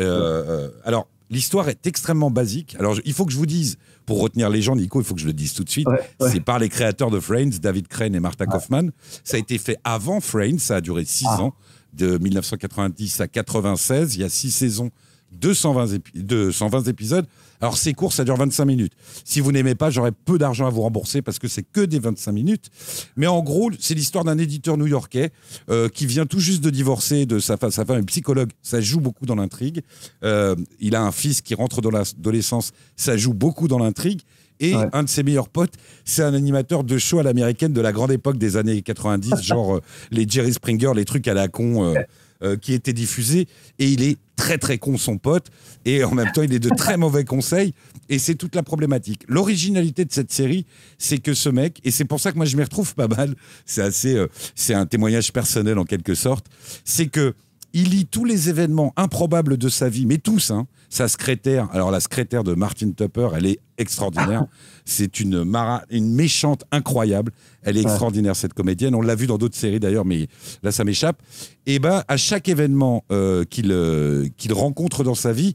Euh, 0.00 0.68
alors 0.84 1.08
l'histoire 1.30 1.70
est 1.70 1.86
extrêmement 1.86 2.30
basique. 2.30 2.76
Alors 2.78 2.96
il 3.06 3.14
faut 3.14 3.24
que 3.24 3.32
je 3.32 3.38
vous 3.38 3.46
dise, 3.46 3.78
pour 4.04 4.20
retenir 4.20 4.50
les 4.50 4.60
gens, 4.60 4.76
Nico, 4.76 5.00
il 5.00 5.04
faut 5.04 5.14
que 5.14 5.20
je 5.22 5.26
le 5.26 5.32
dise 5.32 5.54
tout 5.54 5.64
de 5.64 5.70
suite. 5.70 5.88
C'est 6.20 6.40
par 6.40 6.58
les 6.58 6.68
créateurs 6.68 7.10
de 7.10 7.18
Friends, 7.18 7.56
David 7.62 7.88
Crane 7.88 8.14
et 8.14 8.20
Martha 8.20 8.44
Kaufman. 8.44 8.90
Ça 9.24 9.38
a 9.38 9.40
été 9.40 9.56
fait 9.56 9.78
avant 9.82 10.20
Friends, 10.20 10.58
ça 10.58 10.76
a 10.76 10.80
duré 10.82 11.06
six 11.06 11.24
ah. 11.26 11.40
ans 11.40 11.54
de 11.92 12.18
1990 12.18 13.20
à 13.20 13.28
96. 13.28 14.16
Il 14.16 14.20
y 14.20 14.24
a 14.24 14.28
six 14.28 14.50
saisons, 14.50 14.90
220, 15.32 15.98
220 16.14 16.88
épisodes. 16.88 17.26
Alors, 17.60 17.76
c'est 17.76 17.92
court, 17.92 18.12
ça 18.12 18.24
dure 18.24 18.36
25 18.36 18.64
minutes. 18.64 18.92
Si 19.24 19.40
vous 19.40 19.52
n'aimez 19.52 19.74
pas, 19.74 19.90
j'aurais 19.90 20.12
peu 20.12 20.38
d'argent 20.38 20.66
à 20.66 20.70
vous 20.70 20.80
rembourser 20.80 21.20
parce 21.20 21.38
que 21.38 21.46
c'est 21.46 21.62
que 21.62 21.82
des 21.82 21.98
25 21.98 22.32
minutes. 22.32 22.70
Mais 23.16 23.26
en 23.26 23.42
gros, 23.42 23.70
c'est 23.78 23.94
l'histoire 23.94 24.24
d'un 24.24 24.38
éditeur 24.38 24.78
new-yorkais 24.78 25.30
euh, 25.68 25.88
qui 25.88 26.06
vient 26.06 26.24
tout 26.24 26.40
juste 26.40 26.62
de 26.64 26.70
divorcer 26.70 27.26
de 27.26 27.38
sa 27.38 27.58
femme. 27.58 27.70
Sa 27.70 27.84
femme 27.84 27.98
est 27.98 28.06
psychologue, 28.06 28.50
ça 28.62 28.80
joue 28.80 29.00
beaucoup 29.00 29.26
dans 29.26 29.34
l'intrigue. 29.34 29.82
Euh, 30.24 30.56
il 30.78 30.94
a 30.94 31.02
un 31.02 31.12
fils 31.12 31.42
qui 31.42 31.54
rentre 31.54 31.82
dans 31.82 31.90
l'adolescence, 31.90 32.72
ça 32.96 33.16
joue 33.16 33.34
beaucoup 33.34 33.68
dans 33.68 33.78
l'intrigue. 33.78 34.22
Et 34.60 34.74
un 34.74 35.02
de 35.02 35.08
ses 35.08 35.22
meilleurs 35.22 35.48
potes, 35.48 35.72
c'est 36.04 36.22
un 36.22 36.34
animateur 36.34 36.84
de 36.84 36.98
show 36.98 37.18
à 37.18 37.22
l'américaine 37.22 37.72
de 37.72 37.80
la 37.80 37.92
grande 37.92 38.12
époque 38.12 38.38
des 38.38 38.56
années 38.56 38.82
90, 38.82 39.36
genre 39.42 39.76
euh, 39.76 39.80
les 40.10 40.28
Jerry 40.28 40.52
Springer, 40.52 40.92
les 40.94 41.04
trucs 41.04 41.26
à 41.28 41.34
la 41.34 41.48
con. 41.48 41.84
Euh, 41.84 42.00
euh, 42.42 42.56
qui 42.56 42.72
étaient 42.72 42.94
diffusés 42.94 43.48
et 43.78 43.90
il 43.90 44.02
est 44.02 44.16
très 44.34 44.56
très 44.56 44.78
con 44.78 44.96
son 44.96 45.18
pote 45.18 45.48
et 45.84 46.02
en 46.04 46.14
même 46.14 46.32
temps 46.32 46.40
il 46.40 46.54
est 46.54 46.58
de 46.58 46.70
très 46.70 46.96
mauvais 46.96 47.26
conseils 47.26 47.74
et 48.08 48.18
c'est 48.18 48.34
toute 48.34 48.54
la 48.54 48.62
problématique. 48.62 49.24
L'originalité 49.28 50.06
de 50.06 50.12
cette 50.14 50.32
série, 50.32 50.64
c'est 50.96 51.18
que 51.18 51.34
ce 51.34 51.50
mec 51.50 51.80
et 51.84 51.90
c'est 51.90 52.06
pour 52.06 52.18
ça 52.18 52.32
que 52.32 52.38
moi 52.38 52.46
je 52.46 52.56
m'y 52.56 52.62
retrouve 52.62 52.94
pas 52.94 53.08
mal, 53.08 53.34
c'est 53.66 53.82
assez 53.82 54.24
c'est 54.54 54.72
un 54.72 54.86
témoignage 54.86 55.34
personnel 55.34 55.78
en 55.78 55.84
quelque 55.84 56.14
sorte, 56.14 56.46
c'est 56.86 57.08
que 57.08 57.34
il 57.72 57.90
lit 57.90 58.06
tous 58.06 58.24
les 58.24 58.48
événements 58.48 58.92
improbables 58.96 59.56
de 59.56 59.68
sa 59.68 59.88
vie, 59.88 60.06
mais 60.06 60.18
tous, 60.18 60.50
hein, 60.50 60.66
sa 60.88 61.06
secrétaire, 61.06 61.68
alors 61.72 61.90
la 61.90 62.00
secrétaire 62.00 62.42
de 62.42 62.54
Martin 62.54 62.90
Tupper, 62.90 63.28
elle 63.36 63.46
est 63.46 63.60
extraordinaire. 63.78 64.46
C'est 64.84 65.20
une, 65.20 65.44
une 65.90 66.14
méchante 66.14 66.64
incroyable. 66.72 67.32
Elle 67.62 67.76
est 67.76 67.82
extraordinaire, 67.82 68.34
cette 68.34 68.54
comédienne. 68.54 68.94
On 68.94 69.00
l'a 69.00 69.14
vu 69.14 69.26
dans 69.26 69.38
d'autres 69.38 69.56
séries 69.56 69.80
d'ailleurs, 69.80 70.04
mais 70.04 70.26
là, 70.62 70.72
ça 70.72 70.84
m'échappe. 70.84 71.22
Et 71.66 71.78
ben, 71.78 72.02
à 72.08 72.16
chaque 72.16 72.48
événement 72.48 73.04
euh, 73.12 73.44
qu'il 73.44 73.70
euh, 73.70 74.26
qu'il 74.36 74.52
rencontre 74.52 75.04
dans 75.04 75.14
sa 75.14 75.32
vie, 75.32 75.54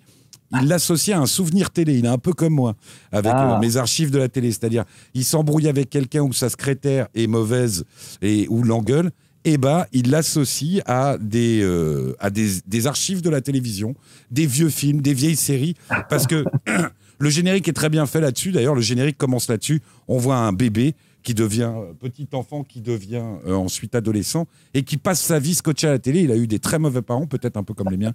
il 0.62 0.68
l'associe 0.68 1.18
à 1.18 1.20
un 1.20 1.26
souvenir 1.26 1.72
télé. 1.72 1.98
Il 1.98 2.06
est 2.06 2.10
un 2.10 2.18
peu 2.18 2.32
comme 2.32 2.54
moi, 2.54 2.76
avec 3.12 3.34
ah. 3.36 3.56
euh, 3.56 3.60
mes 3.60 3.78
archives 3.78 4.12
de 4.12 4.20
la 4.20 4.30
télé. 4.30 4.52
C'est-à-dire, 4.52 4.86
il 5.14 5.26
s'embrouille 5.26 5.68
avec 5.68 5.90
quelqu'un 5.90 6.22
où 6.22 6.34
sa 6.34 6.50
secrétaire 6.50 7.08
est 7.14 7.28
mauvaise 7.28 7.84
et 8.22 8.48
ou 8.50 8.64
l'engueule 8.64 9.12
eh 9.46 9.58
ben, 9.58 9.86
il 9.94 10.10
l'associe 10.10 10.82
à, 10.86 11.18
des, 11.20 11.62
euh, 11.62 12.16
à 12.20 12.30
des, 12.30 12.88
archives 12.88 13.22
de 13.22 13.30
la 13.30 13.42
télévision, 13.42 13.96
des 14.32 14.46
vieux 14.46 14.70
films, 14.70 15.02
des 15.02 15.14
vieilles 15.14 15.36
séries, 15.36 15.76
parce 16.10 16.28
que 16.28 16.44
le 17.20 17.30
générique 17.30 17.68
est 17.68 17.74
très 17.74 17.90
bien 17.90 18.06
fait 18.06 18.22
là-dessus. 18.22 18.52
D'ailleurs, 18.52 18.76
le 18.76 18.82
générique 18.82 19.18
commence 19.18 19.48
là-dessus. 19.48 19.82
On 20.08 20.18
voit 20.18 20.38
un 20.38 20.52
bébé 20.52 20.96
qui 21.24 21.34
devient 21.34 21.72
euh, 21.76 21.94
petit 21.94 22.28
enfant, 22.34 22.64
qui 22.64 22.82
devient 22.82 23.24
euh, 23.48 23.54
ensuite 23.54 23.96
adolescent 23.96 24.48
et 24.74 24.84
qui 24.84 24.98
passe 24.98 25.22
sa 25.22 25.40
vie 25.40 25.56
scotché 25.56 25.88
à 25.88 25.92
la 25.92 26.00
télé. 26.00 26.22
Il 26.22 26.32
a 26.32 26.38
eu 26.38 26.48
des 26.48 26.60
très 26.60 26.80
mauvais 26.80 27.02
parents, 27.02 27.28
peut-être 27.28 27.58
un 27.58 27.64
peu 27.64 27.74
comme 27.74 27.90
les 27.90 27.98
miens. 27.98 28.14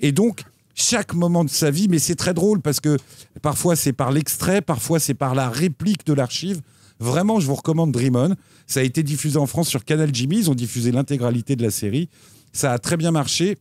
et 0.00 0.12
donc, 0.12 0.44
chaque 0.74 1.14
moment 1.14 1.44
de 1.44 1.50
sa 1.50 1.70
vie, 1.70 1.88
mais 1.88 1.98
c'est 1.98 2.14
très 2.14 2.34
drôle 2.34 2.60
parce 2.60 2.80
que 2.80 2.96
parfois 3.42 3.76
c'est 3.76 3.92
par 3.92 4.10
l'extrait, 4.10 4.62
parfois 4.62 4.98
c'est 5.00 5.14
par 5.14 5.34
la 5.34 5.48
réplique 5.48 6.06
de 6.06 6.12
l'archive. 6.12 6.62
Vraiment, 7.02 7.40
je 7.40 7.46
vous 7.48 7.56
recommande 7.56 7.90
Dream 7.90 8.14
On. 8.14 8.36
Ça 8.68 8.78
a 8.78 8.82
été 8.84 9.02
diffusé 9.02 9.36
en 9.36 9.46
France 9.46 9.68
sur 9.68 9.84
Canal 9.84 10.14
Jimmy. 10.14 10.38
Ils 10.38 10.50
ont 10.50 10.54
diffusé 10.54 10.92
l'intégralité 10.92 11.56
de 11.56 11.62
la 11.64 11.72
série. 11.72 12.08
Ça 12.52 12.72
a 12.72 12.78
très 12.78 12.96
bien 12.96 13.10
marché. 13.10 13.58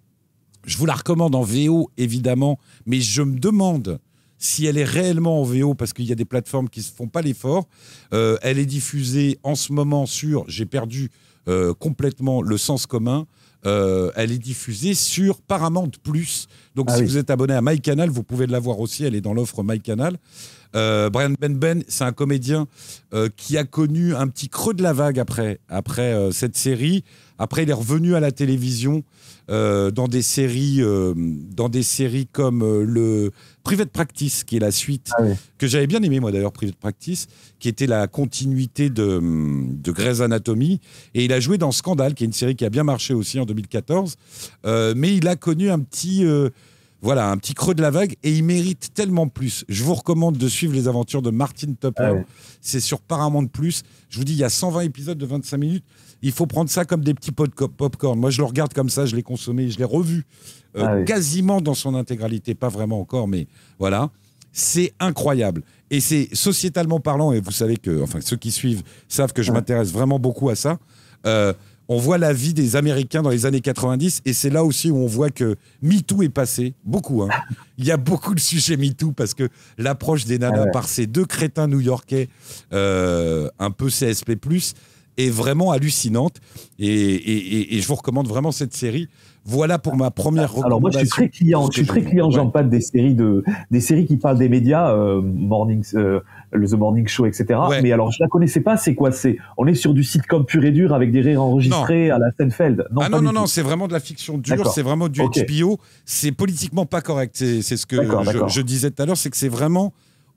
Je 0.64 0.78
vous 0.78 0.86
la 0.86 0.94
recommande 0.94 1.34
en 1.34 1.42
VO, 1.42 1.90
évidemment, 1.98 2.60
mais 2.86 3.02
je 3.02 3.24
me 3.24 3.40
demande 3.40 4.00
si 4.38 4.68
elle 4.68 4.78
est 4.78 4.84
réellement 4.84 5.42
en 5.42 5.44
VO, 5.44 5.74
parce 5.74 5.92
qu'il 5.92 6.06
y 6.06 6.12
a 6.12 6.16
des 6.16 6.26
plateformes 6.26 6.70
qui 6.70 6.82
ne 6.82 6.84
se 6.84 6.92
font 6.92 7.08
pas 7.08 7.24
l'effort. 7.24 7.68
Euh, 8.14 8.38
elle 8.44 8.60
est 8.60 8.68
diffusée 8.68 9.40
en 9.42 9.56
ce 9.56 9.74
moment 9.74 10.06
sur, 10.06 10.46
j'ai 10.48 10.68
perdu 10.68 11.10
euh, 11.48 11.74
complètement 11.74 12.44
le 12.44 12.58
sens 12.60 12.86
commun, 12.86 13.26
euh, 13.66 14.12
elle 14.16 14.32
est 14.32 14.40
diffusée 14.40 14.94
sur 14.94 15.42
Paramount 15.42 15.92
Plus. 16.04 16.48
Donc, 16.76 16.88
ah 16.90 16.98
si 16.98 17.04
vous 17.04 17.18
êtes 17.18 17.30
abonné 17.30 17.54
à 17.54 17.62
MyCanal, 17.62 18.10
vous 18.10 18.24
pouvez 18.24 18.48
la 18.48 18.60
voir 18.60 18.80
aussi. 18.80 19.04
Elle 19.04 19.16
est 19.16 19.22
dans 19.22 19.34
l'offre 19.34 19.64
MyCanal. 19.64 20.18
Euh, 20.76 21.10
Brian 21.10 21.34
Benben, 21.40 21.84
c'est 21.88 22.04
un 22.04 22.12
comédien 22.12 22.68
euh, 23.14 23.30
qui 23.36 23.58
a 23.58 23.64
connu 23.64 24.16
un 24.16 24.28
petit 24.28 24.50
creux 24.50 24.74
de 24.74 24.84
la 24.84 24.94
vague 24.94 25.20
après, 25.20 25.60
après 25.70 26.14
euh, 26.14 26.32
cette 26.32 26.58
série. 26.58 27.04
Après, 27.38 27.64
il 27.64 27.70
est 27.70 27.74
revenu 27.74 28.16
à 28.16 28.20
la 28.20 28.32
télévision 28.32 29.04
dans 29.48 30.08
des 30.08 30.22
séries, 30.22 30.80
dans 31.18 31.68
des 31.68 31.84
séries 31.84 32.26
comme 32.32 32.84
le 32.84 33.32
Private 33.64 33.90
Practice, 33.90 34.46
qui 34.46 34.56
est 34.56 34.60
la 34.60 34.72
suite 34.72 35.10
Ah 35.18 35.24
oui. 35.24 35.34
que 35.58 35.68
j'avais 35.68 35.88
bien 35.88 36.02
aimé 36.04 36.22
moi 36.22 36.32
d'ailleurs, 36.32 36.54
Private 36.54 36.78
Practice, 36.78 37.28
qui 37.60 37.68
était 37.68 37.88
la 37.88 38.08
continuité 38.08 38.90
de, 38.90 39.20
de 39.22 39.92
Grey's 39.92 40.22
Anatomy. 40.22 40.80
Et 41.16 41.26
il 41.26 41.34
a 41.34 41.42
joué 41.42 41.58
dans 41.58 41.72
Scandale, 41.74 42.14
qui 42.14 42.24
est 42.24 42.28
une 42.28 42.32
série 42.32 42.56
qui 42.56 42.64
a 42.64 42.70
bien 42.70 42.84
marché 42.84 43.14
aussi 43.14 43.40
en 43.42 43.46
2014. 43.46 44.16
Euh, 44.66 44.94
mais 44.96 45.18
il 45.18 45.28
a 45.28 45.36
connu 45.36 45.70
un 45.70 45.80
petit, 45.80 46.24
voilà, 47.02 47.30
un 47.32 47.38
petit 47.38 47.54
creux 47.54 47.74
de 47.74 47.82
la 47.82 47.90
vague 47.92 48.16
et 48.24 48.32
il 48.32 48.44
mérite 48.44 48.94
tellement 48.94 49.28
plus. 49.28 49.66
Je 49.70 49.84
vous 49.84 49.94
recommande 49.96 50.38
de 50.38 50.48
suivre 50.48 50.74
les 50.74 50.88
aventures 50.88 51.22
de 51.22 51.32
Martin 51.32 51.68
Tupper. 51.80 52.22
Ah. 52.22 52.24
C'est 52.62 52.80
sur 52.80 53.02
Paramount 53.02 53.48
Plus. 53.48 53.82
Je 54.10 54.18
vous 54.20 54.24
dis, 54.24 54.34
il 54.34 54.38
y 54.40 54.44
a 54.44 54.50
120 54.50 54.82
épisodes 54.82 55.18
de 55.18 55.26
25 55.26 55.58
minutes. 55.58 55.86
Il 56.22 56.32
faut 56.32 56.46
prendre 56.46 56.70
ça 56.70 56.86
comme 56.86 57.04
des 57.04 57.14
petits 57.16 57.32
pots 57.32 57.48
de 57.48 57.54
co- 57.56 57.68
popcorn. 57.68 58.20
Moi, 58.20 58.30
je 58.30 58.38
le 58.38 58.46
regarde 58.46 58.74
comme 58.74 58.90
ça, 58.90 59.06
je 59.08 59.16
l'ai 59.16 59.24
consommé, 59.24 59.70
je 59.72 59.80
l'ai 59.80 59.84
revu 59.84 60.26
euh, 60.78 60.86
Ah 60.88 60.96
oui. 60.98 61.06
quasiment 61.06 61.60
dans 61.62 61.74
son 61.74 61.96
intégralité, 61.96 62.54
pas 62.54 62.70
vraiment 62.70 63.00
encore, 63.02 63.28
mais 63.28 63.48
voilà. 63.80 64.12
C'est 64.54 64.94
incroyable. 65.00 65.64
Et 65.90 66.00
c'est 66.00 66.30
sociétalement 66.34 67.00
parlant, 67.00 67.32
et 67.32 67.42
vous 67.42 67.52
savez 67.52 67.78
que, 67.78 68.02
enfin, 68.04 68.20
ceux 68.22 68.38
qui 68.38 68.52
suivent 68.52 68.84
savent 69.08 69.34
que 69.34 69.42
je 69.42 69.50
Ouais. 69.50 69.58
m'intéresse 69.58 69.92
vraiment 69.92 70.20
beaucoup 70.20 70.50
à 70.50 70.56
ça. 70.56 70.78
Euh, 71.26 71.54
on 71.94 71.98
voit 71.98 72.18
la 72.18 72.32
vie 72.32 72.54
des 72.54 72.78
Américains 72.78 73.22
dans 73.22 73.30
les 73.32 73.46
années 73.46 73.60
90, 73.60 74.22
et 74.24 74.32
c'est 74.32 74.50
là 74.50 74.64
aussi 74.64 74.90
où 74.92 74.96
on 74.98 75.08
voit 75.08 75.30
que 75.30 75.58
MeToo 75.82 76.22
est 76.24 76.30
passé, 76.30 76.74
beaucoup. 76.86 77.22
hein. 77.22 77.28
Il 77.78 77.84
y 77.86 77.92
a 77.92 77.98
beaucoup 77.98 78.34
de 78.34 78.40
sujets 78.40 78.78
MeToo, 78.78 79.12
parce 79.12 79.34
que 79.34 79.50
l'approche 79.78 80.24
des 80.26 80.40
nanas 80.40 80.56
Ah 80.62 80.64
ouais. 80.66 80.72
par 80.72 80.88
ces 80.88 81.06
deux 81.06 81.26
crétins 81.26 81.68
new-yorkais, 81.68 82.30
euh, 82.72 83.50
un 83.60 83.72
peu 83.72 83.88
CSP+, 83.88 84.38
est 85.18 85.30
vraiment 85.30 85.72
hallucinante. 85.72 86.38
Et, 86.80 86.88
et- 86.88 87.56
et- 87.58 87.76
et 87.78 87.82
je 87.82 87.88
vous 87.88 87.96
recommande 87.96 88.28
vraiment 88.28 88.52
cette 88.52 88.74
série. 88.74 89.08
Voilà 89.44 89.80
pour 89.80 89.96
ma 89.96 90.12
première 90.12 90.54
recommandation. 90.54 90.66
Alors 90.68 90.82
moi, 90.82 90.92
je 90.92 91.00
suis 91.00 91.08
très 91.10 91.30
client, 91.30 91.66
je 91.72 91.78
suis 91.80 91.86
très 91.88 92.04
client, 92.04 92.28
Ouais. 92.28 92.34
Jean 92.36 92.50
Pat, 92.52 92.70
des 92.70 92.80
séries 92.82 93.16
de, 93.16 93.44
des 93.72 93.82
séries 93.82 94.06
qui 94.06 94.18
parlent 94.18 94.38
des 94.38 94.50
médias, 94.50 94.94
euh, 94.94 95.20
Morning, 95.24 95.84
euh, 95.96 96.20
le 96.52 96.68
The 96.68 96.74
Morning 96.74 97.08
Show, 97.08 97.26
etc. 97.26 97.60
Ouais. 97.68 97.82
Mais 97.82 97.92
alors, 97.92 98.12
je 98.12 98.18
la 98.20 98.28
connaissais 98.28 98.62
pas. 98.62 98.78
C'est 98.78 98.94
quoi? 98.94 99.12
C'est, 99.12 99.38
on 99.58 99.66
est 99.66 99.74
sur 99.74 99.96
du 99.96 100.04
sitcom 100.04 100.46
pur 100.46 100.64
et 100.64 100.70
dur 100.72 100.94
avec 100.94 101.12
des 101.12 101.22
rires 101.22 101.42
enregistrés 101.42 102.12
à 102.12 102.20
la 102.20 102.28
Seinfeld. 102.38 102.86
Non, 102.92 103.02
ah 103.04 103.10
non, 103.10 103.22
non, 103.22 103.32
non, 103.34 103.48
c'est 103.48 103.64
vraiment 103.64 103.88
de 103.88 103.94
la 103.94 104.00
fiction 104.00 104.38
dure, 104.38 104.68
c'est 104.68 104.84
vraiment 104.84 105.10
du. 105.10 105.22
HBO. 105.22 105.80
C'est 106.06 106.32
politiquement 106.32 106.86
pas 106.86 107.02
correct. 107.02 107.36
C'est 107.36 107.62
ce 107.64 107.86
que 107.88 107.98
je 108.48 108.62
disais 108.62 108.92
tout 108.92 109.02
à 109.02 109.06
l'heure, 109.08 109.18
c'est 109.18 109.32
que 109.32 109.38
c'est 109.38 109.50
vraiment. 109.50 109.92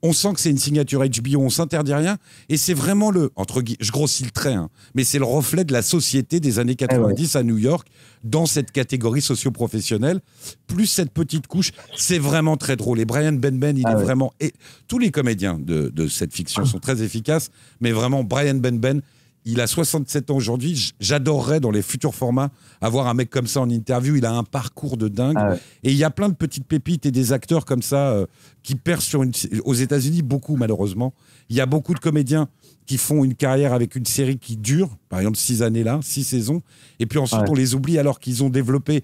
On 0.05 0.13
sent 0.13 0.33
que 0.33 0.39
c'est 0.39 0.51
une 0.51 0.57
signature 0.59 1.03
HBO, 1.03 1.39
on 1.39 1.49
s'interdit 1.49 1.93
rien. 1.93 2.17
Et 2.47 2.57
c'est 2.57 2.75
vraiment 2.75 3.09
le. 3.09 3.31
Entre 3.35 3.63
je 3.79 3.91
grossis 3.91 4.23
le 4.23 4.29
trait, 4.29 4.53
hein, 4.53 4.69
mais 4.93 5.03
c'est 5.03 5.17
le 5.17 5.25
reflet 5.25 5.63
de 5.63 5.73
la 5.73 5.81
société 5.81 6.39
des 6.39 6.57
Eh 6.57 6.59
années 6.59 6.75
90 6.75 7.35
à 7.35 7.43
New 7.43 7.57
York, 7.57 7.87
dans 8.23 8.45
cette 8.45 8.71
catégorie 8.71 9.21
socio-professionnelle. 9.21 10.21
Plus 10.67 10.85
cette 10.85 11.11
petite 11.11 11.47
couche, 11.47 11.71
c'est 11.97 12.19
vraiment 12.19 12.55
très 12.55 12.75
drôle. 12.75 12.99
Et 12.99 13.05
Brian 13.05 13.33
Benben, 13.33 13.77
il 13.77 13.83
Ah 13.87 13.93
est 13.93 13.95
ouais. 13.95 14.03
vraiment. 14.03 14.31
Et 14.39 14.53
tous 14.87 14.99
les 14.99 15.09
comédiens 15.09 15.57
de, 15.59 15.89
de 15.89 16.07
cette 16.07 16.33
fiction 16.33 16.65
sont 16.65 16.79
très 16.79 17.01
efficaces, 17.01 17.49
mais 17.81 17.91
vraiment, 17.91 18.23
Brian 18.23 18.55
Benben, 18.55 19.01
il 19.45 19.61
a 19.61 19.67
67 19.67 20.31
ans 20.31 20.35
aujourd'hui. 20.35 20.91
J'adorerais 20.99 21.59
dans 21.59 21.71
les 21.71 21.81
futurs 21.81 22.15
formats 22.15 22.49
avoir 22.81 23.07
un 23.07 23.13
mec 23.13 23.29
comme 23.29 23.47
ça 23.47 23.61
en 23.61 23.69
interview. 23.69 24.15
Il 24.15 24.25
a 24.25 24.33
un 24.33 24.43
parcours 24.43 24.97
de 24.97 25.07
dingue. 25.07 25.35
Ah 25.37 25.51
ouais. 25.51 25.59
Et 25.83 25.91
il 25.91 25.97
y 25.97 26.03
a 26.03 26.09
plein 26.09 26.29
de 26.29 26.33
petites 26.35 26.65
pépites 26.65 27.05
et 27.05 27.11
des 27.11 27.31
acteurs 27.31 27.65
comme 27.65 27.81
ça 27.81 28.09
euh, 28.11 28.25
qui 28.63 28.75
percent 28.75 29.07
sur 29.07 29.23
une, 29.23 29.31
aux 29.63 29.73
États-Unis 29.73 30.21
beaucoup 30.23 30.55
malheureusement. 30.55 31.13
Il 31.49 31.55
y 31.55 31.61
a 31.61 31.65
beaucoup 31.65 31.93
de 31.93 31.99
comédiens 31.99 32.47
qui 32.87 32.97
font 32.97 33.23
une 33.23 33.35
carrière 33.35 33.73
avec 33.73 33.95
une 33.95 34.05
série 34.05 34.37
qui 34.37 34.57
dure, 34.57 34.89
par 35.09 35.19
exemple 35.19 35.37
six 35.37 35.61
années 35.63 35.83
là, 35.83 35.99
six 36.03 36.23
saisons, 36.23 36.61
et 36.99 37.05
puis 37.05 37.17
ensuite 37.19 37.41
Ouais. 37.41 37.49
on 37.49 37.55
les 37.55 37.73
oublie 37.75 37.97
alors 37.97 38.19
qu'ils 38.19 38.43
ont 38.43 38.49
développé 38.49 39.03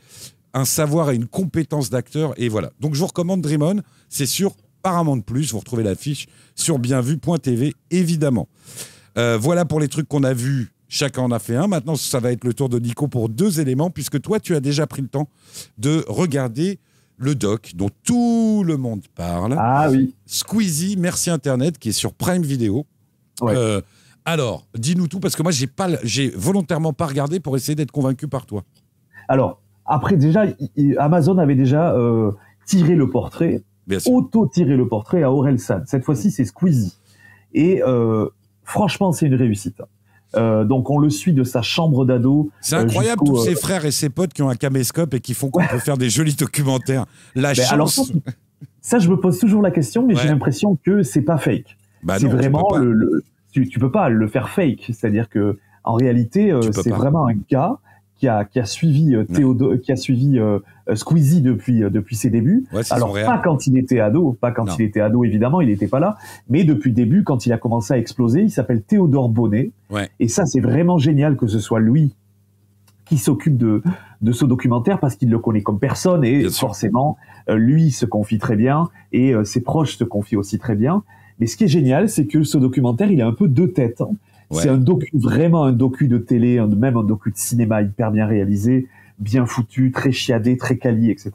un 0.53 0.65
savoir 0.65 1.11
et 1.11 1.15
une 1.15 1.27
compétence 1.27 1.89
d'acteur. 1.89 2.33
Et 2.37 2.49
voilà. 2.49 2.71
Donc 2.79 2.93
je 2.95 2.99
vous 2.99 3.07
recommande 3.07 3.41
Dream 3.41 3.61
On. 3.61 3.81
C'est 4.09 4.25
sur 4.25 4.55
Paramount 4.83 5.21
Plus. 5.21 5.51
Vous 5.51 5.59
retrouvez 5.59 5.83
l'affiche 5.83 6.27
sur 6.55 6.77
bienvu.tv 6.79 7.73
évidemment. 7.91 8.47
Euh, 9.17 9.37
voilà 9.39 9.65
pour 9.65 9.79
les 9.79 9.87
trucs 9.87 10.07
qu'on 10.07 10.23
a 10.23 10.33
vus. 10.33 10.71
Chacun 10.87 11.21
en 11.21 11.31
a 11.31 11.39
fait 11.39 11.55
un. 11.55 11.67
Maintenant, 11.67 11.95
ça 11.95 12.19
va 12.19 12.31
être 12.31 12.43
le 12.43 12.53
tour 12.53 12.67
de 12.67 12.77
Nico 12.77 13.07
pour 13.07 13.29
deux 13.29 13.61
éléments, 13.61 13.89
puisque 13.89 14.21
toi, 14.21 14.39
tu 14.39 14.55
as 14.55 14.59
déjà 14.59 14.87
pris 14.87 15.01
le 15.01 15.07
temps 15.07 15.29
de 15.77 16.03
regarder 16.07 16.79
le 17.17 17.35
doc 17.35 17.71
dont 17.75 17.89
tout 18.03 18.63
le 18.65 18.77
monde 18.77 19.01
parle. 19.15 19.55
Ah 19.57 19.89
oui. 19.89 20.15
Squeezie, 20.25 20.97
merci 20.97 21.29
Internet, 21.29 21.77
qui 21.77 21.89
est 21.89 21.93
sur 21.93 22.13
Prime 22.13 22.41
Video. 22.41 22.85
Ouais. 23.41 23.53
Euh, 23.55 23.79
alors, 24.25 24.67
dis-nous 24.77 25.07
tout, 25.07 25.19
parce 25.19 25.35
que 25.35 25.43
moi, 25.43 25.51
j'ai 25.51 25.67
pas, 25.67 25.87
j'ai 26.03 26.29
volontairement 26.29 26.93
pas 26.93 27.07
regardé 27.07 27.39
pour 27.39 27.55
essayer 27.55 27.75
d'être 27.75 27.91
convaincu 27.91 28.27
par 28.27 28.45
toi. 28.45 28.63
Alors 29.27 29.61
après, 29.85 30.15
déjà, 30.15 30.45
Amazon 30.97 31.37
avait 31.37 31.55
déjà 31.55 31.93
euh, 31.95 32.31
tiré 32.65 32.95
le 32.95 33.09
portrait, 33.09 33.63
auto-tiré 34.05 34.75
le 34.75 34.87
portrait 34.87 35.23
à 35.23 35.31
Aurel 35.31 35.59
San. 35.59 35.83
Cette 35.85 36.03
fois-ci, 36.03 36.31
c'est 36.31 36.45
Squeezie. 36.45 36.97
Et 37.53 37.81
euh, 37.83 38.29
franchement, 38.71 39.11
c'est 39.11 39.25
une 39.27 39.35
réussite. 39.35 39.81
Euh, 40.35 40.63
donc 40.63 40.89
on 40.89 40.97
le 40.97 41.09
suit 41.09 41.33
de 41.33 41.43
sa 41.43 41.61
chambre 41.61 42.05
d'ado. 42.05 42.49
C'est 42.61 42.75
euh, 42.75 42.79
incroyable 42.79 43.21
jusqu'au, 43.25 43.35
tous 43.37 43.41
euh, 43.41 43.53
ses 43.53 43.55
frères 43.55 43.85
et 43.85 43.91
ses 43.91 44.09
potes 44.09 44.31
qui 44.33 44.41
ont 44.41 44.49
un 44.49 44.55
caméscope 44.55 45.13
et 45.13 45.19
qui 45.19 45.33
font 45.33 45.49
qu'on 45.49 45.65
peut 45.67 45.79
faire 45.79 45.97
des 45.97 46.09
jolis 46.09 46.35
documentaires. 46.35 47.05
La 47.35 47.53
Ben, 47.53 47.65
alors 47.69 47.89
chance. 47.89 48.07
ça, 48.13 48.31
ça, 48.81 48.99
je 48.99 49.09
me 49.09 49.17
pose 49.19 49.37
toujours 49.39 49.61
la 49.61 49.71
question, 49.71 50.05
mais 50.07 50.15
Ouais. 50.15 50.21
j'ai 50.21 50.29
l'impression 50.29 50.77
que 50.85 51.03
c'est 51.03 51.21
pas 51.21 51.37
fake. 51.37 51.75
Bah 52.03 52.15
c'est 52.17 52.27
tu 52.27 52.31
vraiment 52.31 52.63
pas. 52.63 52.79
le, 52.79 52.93
le- 52.93 53.23
tu, 53.51 53.67
tu 53.67 53.77
peux 53.79 53.91
pas 53.91 54.07
le 54.07 54.25
faire 54.27 54.47
fake. 54.49 54.85
C'est-à-dire 54.87 55.27
que 55.27 55.57
en 55.83 55.93
réalité, 55.95 56.51
euh, 56.51 56.61
Tu 56.61 56.81
c'est 56.81 56.89
vraiment 56.91 57.27
un 57.27 57.33
gars 57.49 57.75
qui 58.21 58.27
a 58.27 58.45
qui 58.45 58.59
a 58.59 58.65
suivi 58.65 59.15
euh, 59.15 59.23
Théodo- 59.23 59.79
qui 59.79 59.91
a 59.91 59.95
suivi 59.95 60.37
euh, 60.37 60.59
euh, 60.87 60.95
Squeezie 60.95 61.41
depuis 61.41 61.83
euh, 61.83 61.89
depuis 61.89 62.15
ses 62.15 62.29
débuts. 62.29 62.65
Ouais, 62.71 62.83
Alors 62.91 63.13
pas 63.13 63.39
quand 63.39 63.65
il 63.65 63.75
était 63.79 63.99
ado, 63.99 64.37
pas 64.39 64.51
quand 64.51 64.65
Non. 64.65 64.73
il 64.77 64.83
était 64.85 65.01
ado 65.01 65.23
évidemment, 65.23 65.59
il 65.59 65.69
n'était 65.69 65.87
pas 65.87 65.99
là, 65.99 66.17
mais 66.47 66.63
depuis 66.63 66.89
le 66.91 66.95
début 66.95 67.23
quand 67.23 67.47
il 67.47 67.51
a 67.51 67.57
commencé 67.57 67.95
à 67.95 67.97
exploser, 67.97 68.43
il 68.43 68.51
s'appelle 68.51 68.83
Théodore 68.83 69.29
Bonnet. 69.29 69.71
Ouais. 69.89 70.09
Et 70.19 70.27
ça 70.27 70.45
c'est 70.45 70.59
vraiment 70.59 70.99
génial 70.99 71.35
que 71.35 71.47
ce 71.47 71.57
soit 71.57 71.79
lui 71.79 72.13
qui 73.05 73.17
s'occupe 73.17 73.57
de 73.57 73.81
de 74.21 74.31
ce 74.31 74.45
documentaire 74.45 74.99
parce 74.99 75.15
qu'il 75.15 75.31
le 75.31 75.39
connaît 75.39 75.63
comme 75.63 75.79
personne 75.79 76.23
et 76.23 76.41
Bien 76.41 76.49
forcément 76.51 77.17
euh, 77.49 77.55
lui 77.55 77.89
se 77.89 78.05
confie 78.05 78.37
très 78.37 78.55
bien 78.55 78.87
et 79.11 79.33
euh, 79.33 79.43
ses 79.43 79.61
proches 79.61 79.97
se 79.97 80.03
confient 80.03 80.35
aussi 80.37 80.59
très 80.59 80.75
bien. 80.75 81.01
Mais 81.39 81.47
ce 81.47 81.57
qui 81.57 81.63
est 81.63 81.67
génial, 81.79 82.07
c'est 82.07 82.27
que 82.27 82.43
ce 82.43 82.59
documentaire, 82.59 83.11
il 83.11 83.19
a 83.19 83.25
un 83.25 83.33
peu 83.33 83.47
deux 83.47 83.71
têtes. 83.71 84.01
hein. 84.01 84.11
Ouais. 84.51 84.61
C'est 84.63 84.69
un 84.69 84.77
docu, 84.77 85.09
vraiment 85.13 85.63
un 85.63 85.71
docu 85.71 86.07
de 86.07 86.17
télé, 86.17 86.59
un- 86.59 86.67
même 86.67 86.97
un 86.97 87.03
docu 87.03 87.31
de 87.31 87.37
cinéma 87.37 87.81
hyper 87.81 88.11
bien 88.11 88.25
réalisé, 88.27 88.87
bien 89.19 89.45
foutu, 89.45 89.91
très 89.91 90.11
chiadé, 90.11 90.57
très 90.57 90.77
quali, 90.77 91.09
etc. 91.09 91.31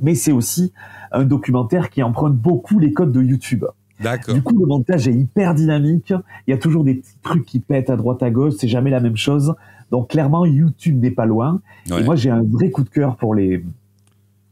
Mais 0.00 0.14
c'est 0.14 0.32
aussi 0.32 0.72
un 1.12 1.24
documentaire 1.24 1.90
qui 1.90 2.02
emprunte 2.02 2.36
beaucoup 2.36 2.78
les 2.78 2.92
codes 2.92 3.12
de 3.12 3.22
YouTube. 3.22 3.64
D'accord. 4.00 4.34
Du 4.34 4.42
coup, 4.42 4.58
le 4.58 4.66
montage 4.66 5.08
est 5.08 5.14
hyper 5.14 5.54
dynamique. 5.54 6.12
Il 6.46 6.50
y 6.50 6.52
a 6.54 6.58
toujours 6.58 6.84
des 6.84 6.94
petits 6.96 7.16
trucs 7.22 7.46
qui 7.46 7.60
pètent 7.60 7.88
à 7.90 7.96
droite 7.96 8.22
à 8.22 8.30
gauche. 8.30 8.52
C'est 8.58 8.68
jamais 8.68 8.90
la 8.90 9.00
même 9.00 9.16
chose. 9.16 9.54
Donc, 9.90 10.10
clairement, 10.10 10.44
YouTube 10.44 11.00
n'est 11.00 11.10
pas 11.10 11.24
loin. 11.24 11.60
Ouais. 11.90 12.02
Et 12.02 12.04
moi, 12.04 12.14
j'ai 12.14 12.28
un 12.30 12.42
vrai 12.42 12.70
coup 12.70 12.84
de 12.84 12.90
cœur 12.90 13.16
pour 13.16 13.34
les, 13.34 13.64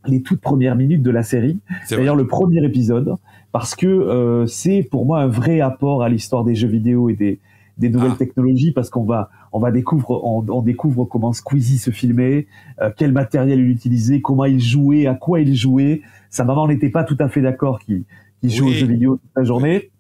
les 0.07 0.23
toutes 0.23 0.41
premières 0.41 0.77
minutes 0.77 1.03
de 1.03 1.11
la 1.11 1.23
série. 1.23 1.59
D'ailleurs, 1.91 2.17
le 2.17 2.27
premier 2.27 2.65
épisode, 2.65 3.17
parce 3.55 3.77
que 3.77 3.87
euh, 3.87 4.47
c'est 4.47 4.83
pour 4.83 5.07
moi 5.07 5.21
un 5.21 5.29
vrai 5.29 5.61
apport 5.61 6.03
à 6.03 6.09
l'histoire 6.09 6.43
des 6.43 6.57
jeux 6.57 6.67
vidéo 6.67 7.09
et 7.09 7.15
des, 7.15 7.39
des 7.79 7.89
nouvelles 7.89 8.11
Ah. 8.15 8.19
technologies, 8.19 8.73
parce 8.73 8.91
qu'on 8.91 9.05
va, 9.05 9.31
on 9.53 9.61
va 9.61 9.71
découvre, 9.71 10.11
on, 10.25 10.45
on 10.49 10.61
découvre 10.61 11.05
comment 11.05 11.33
Squeezie 11.33 11.79
se 11.79 11.93
filmait, 11.93 12.49
euh, 12.83 12.91
quel 12.97 13.13
matériel 13.13 13.61
il 13.61 13.69
utilisait, 13.71 14.21
comment 14.21 14.45
il 14.47 14.61
jouait, 14.61 15.07
à 15.07 15.15
quoi 15.15 15.41
il 15.41 15.55
jouait. 15.55 16.03
Sa 16.31 16.43
maman 16.45 16.67
n'était 16.67 16.89
pas 16.89 17.05
tout 17.05 17.17
à 17.21 17.29
fait 17.29 17.43
d'accord 17.43 17.79
qu'il 17.79 18.05
joue 18.43 18.65
Oui. 18.65 18.71
aux 18.71 18.75
jeux 18.75 18.87
vidéo 18.89 19.17
toute 19.19 19.31
la 19.37 19.45
journée, 19.45 19.91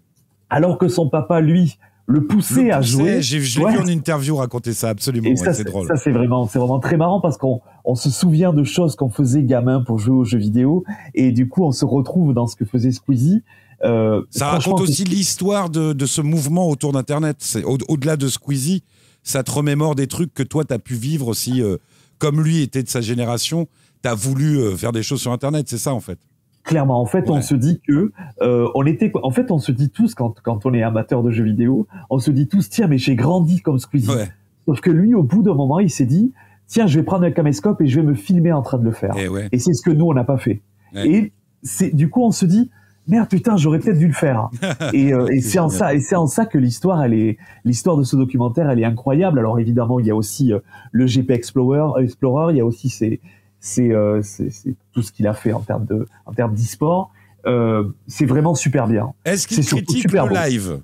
alors 0.50 0.76
que 0.76 0.88
son 0.88 1.08
papa, 1.08 1.40
lui, 1.40 1.78
le 2.06 2.26
poussait 2.26 2.64
Le 2.64 2.74
à 2.74 2.80
jouer. 2.82 3.22
j'ai- 3.22 3.40
Je 3.40 3.58
l'ai 3.58 3.64
Ouais. 3.64 3.72
vu 3.72 3.78
en 3.78 3.86
interview 3.86 4.36
raconter 4.36 4.72
ça, 4.74 4.90
absolument. 4.90 5.28
Ouais, 5.30 5.36
ça, 5.36 5.52
c'est 5.54 5.64
drôle. 5.64 5.86
ça, 5.86 5.96
c'est 5.96 6.12
vraiment, 6.12 6.46
c'est 6.46 6.58
vraiment 6.58 6.80
très 6.80 6.96
marrant 6.96 7.20
parce 7.20 7.38
qu'on 7.38 7.60
on 7.84 7.94
se 7.94 8.10
souvient 8.10 8.52
de 8.52 8.62
choses 8.64 8.94
qu'on 8.96 9.08
faisait 9.10 9.42
gamin 9.42 9.82
pour 9.82 9.98
jouer 9.98 10.14
aux 10.14 10.24
jeux 10.24 10.38
vidéo 10.38 10.84
et 11.14 11.32
du 11.32 11.48
coup 11.48 11.64
on 11.64 11.72
se 11.72 11.84
retrouve 11.84 12.34
dans 12.34 12.46
ce 12.46 12.56
que 12.56 12.64
faisait 12.64 12.92
Squeezie. 12.92 13.42
Euh, 13.84 14.22
Ça 14.30 14.48
raconte 14.48 14.80
aussi 14.80 15.04
l'histoire 15.04 15.68
de, 15.70 15.92
de 15.92 16.06
ce 16.06 16.20
mouvement 16.20 16.68
autour 16.70 16.92
d'Internet. 16.92 17.36
C'est 17.40 17.64
au- 17.64 17.78
Au-delà 17.88 18.16
de 18.16 18.28
Squeezie, 18.28 18.82
ça 19.22 19.42
te 19.42 19.50
remémore 19.50 19.94
des 19.94 20.06
trucs 20.06 20.32
que 20.32 20.42
toi, 20.42 20.64
tu 20.64 20.72
as 20.74 20.78
pu 20.78 20.94
vivre 20.94 21.28
aussi. 21.28 21.62
euh, 21.62 21.76
comme 22.18 22.40
lui 22.42 22.62
était 22.62 22.82
de 22.82 22.88
sa 22.88 23.00
génération, 23.00 23.66
tu 24.02 24.08
as 24.08 24.14
voulu 24.14 24.58
euh, 24.58 24.76
faire 24.76 24.92
des 24.92 25.02
choses 25.02 25.20
sur 25.20 25.32
Internet, 25.32 25.66
c'est 25.68 25.78
ça 25.78 25.92
en 25.92 26.00
fait. 26.00 26.18
Clairement. 26.64 27.00
En 27.00 27.06
fait, 27.06 27.28
Ouais. 27.30 27.36
on 27.38 27.42
se 27.42 27.54
dit 27.54 27.80
que 27.86 28.10
euh, 28.42 28.68
on 28.74 28.84
était, 28.86 29.12
en 29.22 29.30
fait, 29.30 29.50
on 29.50 29.58
se 29.58 29.70
dit 29.72 29.90
tous 29.90 30.14
quand 30.14 30.34
quand 30.42 30.66
on 30.66 30.74
est 30.74 30.82
amateur 30.82 31.22
de 31.22 31.30
jeux 31.30 31.44
vidéo, 31.44 31.86
on 32.10 32.18
se 32.18 32.30
dit 32.30 32.48
tous 32.48 32.68
tiens 32.68 32.88
mais 32.88 32.98
j'ai 32.98 33.14
grandi 33.14 33.60
comme 33.60 33.78
Squeezie. 33.78 34.10
Ouais. 34.10 34.28
Sauf 34.66 34.80
que 34.80 34.90
lui, 34.90 35.14
au 35.14 35.22
bout 35.22 35.42
d'un 35.42 35.54
moment, 35.54 35.78
il 35.78 35.90
s'est 35.90 36.06
dit 36.06 36.32
tiens 36.66 36.86
je 36.86 36.98
vais 36.98 37.04
prendre 37.04 37.24
un 37.24 37.30
caméscope 37.30 37.80
et 37.82 37.86
je 37.86 38.00
vais 38.00 38.06
me 38.06 38.14
filmer 38.14 38.50
en 38.52 38.62
train 38.62 38.78
de 38.78 38.84
le 38.84 38.92
faire. 38.92 39.16
Et 39.16 39.28
ouais. 39.28 39.48
Et 39.52 39.58
c'est 39.58 39.74
ce 39.74 39.82
que 39.82 39.90
nous 39.90 40.06
on 40.06 40.14
n'a 40.14 40.24
pas 40.24 40.38
fait. 40.38 40.62
Et 40.96 41.32
c'est 41.62 41.94
du 41.94 42.08
coup 42.10 42.22
on 42.22 42.30
se 42.30 42.46
dit 42.46 42.70
merde 43.06 43.28
putain 43.28 43.56
j'aurais 43.58 43.80
peut-être 43.80 43.98
dû 43.98 44.06
le 44.06 44.12
faire 44.14 44.48
et, 44.94 45.12
euh, 45.12 45.26
et 45.26 45.40
c'est 45.42 45.58
en 45.58 45.68
ça 45.68 45.92
et 45.94 46.00
c'est 46.00 46.16
en 46.16 46.26
ça 46.26 46.46
que 46.46 46.56
l'histoire 46.56 47.02
elle 47.02 47.12
est 47.12 47.36
l'histoire 47.66 47.98
de 47.98 48.02
ce 48.02 48.16
documentaire 48.16 48.70
elle 48.70 48.78
est 48.80 48.84
incroyable 48.84 49.38
alors 49.38 49.58
évidemment 49.58 50.00
il 50.00 50.06
y 50.06 50.10
a 50.10 50.16
aussi 50.16 50.54
euh, 50.54 50.60
le 50.92 51.04
GP 51.04 51.30
Explorer 51.32 52.00
Explorer 52.02 52.54
il 52.54 52.56
y 52.56 52.60
a 52.60 52.64
aussi 52.64 52.88
c'est 52.88 53.20
c'est 53.64 53.90
euh, 53.92 54.20
c'est 54.22 54.76
tout 54.92 55.00
ce 55.00 55.10
qu'il 55.10 55.26
a 55.26 55.32
fait 55.32 55.54
en 55.54 55.60
termes 55.60 55.86
de 55.86 56.06
en 56.26 56.32
termes 56.32 56.54
d'e-sport 56.54 57.10
euh, 57.46 57.84
c'est 58.06 58.26
vraiment 58.26 58.54
super 58.54 58.86
bien 58.86 59.14
est-ce 59.24 59.48
qu'il 59.48 59.64
critique 59.64 60.12
le 60.12 60.34
live 60.34 60.80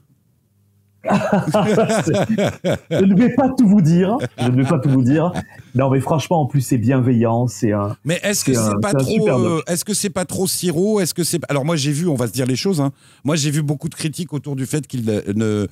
je 1.07 3.05
ne 3.05 3.17
vais 3.17 3.35
pas 3.35 3.49
tout 3.57 3.67
vous 3.67 3.81
dire. 3.81 4.19
Je 4.37 4.49
ne 4.49 4.63
vais 4.63 4.69
pas 4.69 4.79
tout 4.79 4.91
vous 4.91 5.03
dire. 5.03 5.33
Non, 5.75 5.89
mais 5.89 5.99
franchement, 5.99 6.43
en 6.43 6.47
plus, 6.47 6.61
c'est 6.61 6.77
bienveillant. 6.77 7.47
C'est 7.47 7.73
un. 7.73 7.97
Mais 8.05 8.21
est-ce 8.23 8.45
que 8.45 8.53
c'est 8.53 8.81
pas 8.83 8.93
trop 8.93 9.63
Est-ce 9.67 9.83
que 9.83 9.95
c'est 9.95 10.11
pas 10.11 10.27
trop 10.27 10.47
sirop? 10.47 11.01
Est-ce 11.01 11.15
que 11.15 11.25
c'est 11.25 11.41
Alors 11.49 11.65
moi, 11.65 11.75
j'ai 11.77 11.93
vu. 11.93 12.07
On 12.07 12.17
va 12.17 12.27
se 12.27 12.33
dire 12.33 12.45
les 12.45 12.55
choses. 12.55 12.83
Hein. 12.83 12.93
Moi, 13.25 13.37
j'ai 13.37 13.51
vu 13.51 13.63
beaucoup 13.63 13.89
de 13.89 13.95
critiques 13.95 14.35
autour 14.35 14.57
du 14.57 14.67
fait 14.67 14.87
qu'il 14.87 15.07
ne 15.07 15.67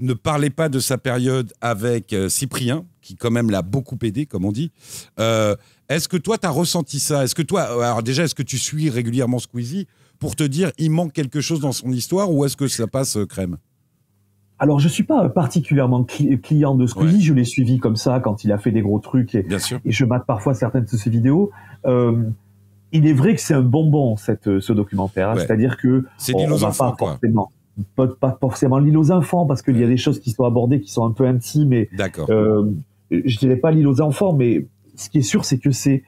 ne 0.00 0.14
parlait 0.14 0.50
pas 0.50 0.68
de 0.68 0.80
sa 0.80 0.98
période 0.98 1.52
avec 1.60 2.12
euh, 2.12 2.28
Cyprien, 2.28 2.84
qui 3.02 3.16
quand 3.16 3.30
même 3.30 3.50
l'a 3.50 3.62
beaucoup 3.62 3.98
aidé, 4.02 4.26
comme 4.26 4.44
on 4.44 4.52
dit. 4.52 4.72
Euh, 5.18 5.54
est-ce 5.90 6.08
que 6.08 6.16
toi, 6.16 6.38
tu 6.38 6.46
as 6.46 6.50
ressenti 6.50 7.00
ça? 7.00 7.24
Est-ce 7.24 7.34
que 7.34 7.42
toi, 7.42 7.62
alors 7.62 8.02
déjà, 8.02 8.22
est-ce 8.22 8.34
que 8.34 8.44
tu 8.44 8.58
suis 8.58 8.88
régulièrement 8.88 9.40
Squeezie 9.40 9.88
pour 10.20 10.36
te 10.36 10.44
dire 10.44 10.70
il 10.78 10.90
manque 10.90 11.12
quelque 11.12 11.40
chose 11.40 11.60
dans 11.60 11.72
son 11.72 11.90
histoire 11.90 12.32
ou 12.32 12.44
est-ce 12.44 12.56
que 12.56 12.68
ça 12.68 12.86
passe 12.86 13.16
euh, 13.16 13.26
crème? 13.26 13.56
Alors, 14.60 14.78
je 14.78 14.88
suis 14.88 15.02
pas 15.02 15.28
particulièrement 15.30 16.04
client 16.04 16.74
de 16.74 16.86
Squeezie. 16.86 17.22
Je 17.22 17.32
l'ai 17.32 17.44
suivi 17.44 17.78
comme 17.78 17.96
ça 17.96 18.20
quand 18.20 18.44
il 18.44 18.52
a 18.52 18.58
fait 18.58 18.70
des 18.70 18.82
gros 18.82 18.98
trucs 19.00 19.34
et, 19.34 19.46
et 19.84 19.90
je 19.90 20.04
mate 20.04 20.26
parfois 20.26 20.54
certaines 20.54 20.84
de 20.84 20.96
ses 20.96 21.10
vidéos. 21.10 21.50
Euh, 21.86 22.24
il 22.92 23.06
est 23.06 23.12
vrai 23.14 23.34
que 23.34 23.40
c'est 23.40 23.54
un 23.54 23.62
bonbon 23.62 24.16
cette, 24.16 24.60
ce 24.60 24.72
documentaire. 24.72 25.30
Hein. 25.30 25.36
C'est-à-dire 25.38 25.76
que 25.76 26.04
c'est 26.18 26.34
l'île 26.34 26.52
aux 26.52 26.64
enfants, 26.64 26.92
pas 26.92 27.06
forcément, 27.06 27.52
pas, 27.96 28.06
pas, 28.08 28.36
forcément 28.38 28.78
l'île 28.78 28.98
aux 28.98 29.10
enfants 29.10 29.46
parce 29.46 29.62
qu'il 29.62 29.78
y 29.78 29.84
a 29.84 29.88
des 29.88 29.96
choses 29.96 30.20
qui 30.20 30.30
sont 30.30 30.44
abordées 30.44 30.80
qui 30.80 30.92
sont 30.92 31.06
un 31.06 31.12
peu 31.12 31.26
intimes. 31.26 31.72
Et, 31.72 31.88
D'accord. 31.96 32.28
Euh, 32.30 32.70
je 33.10 33.38
dirais 33.38 33.56
pas 33.56 33.70
l'île 33.70 33.88
aux 33.88 34.00
enfants, 34.02 34.34
mais 34.34 34.66
ce 35.00 35.10
qui 35.10 35.18
est 35.18 35.22
sûr, 35.22 35.44
c'est 35.44 35.58
que 35.58 35.70
c'est 35.70 36.02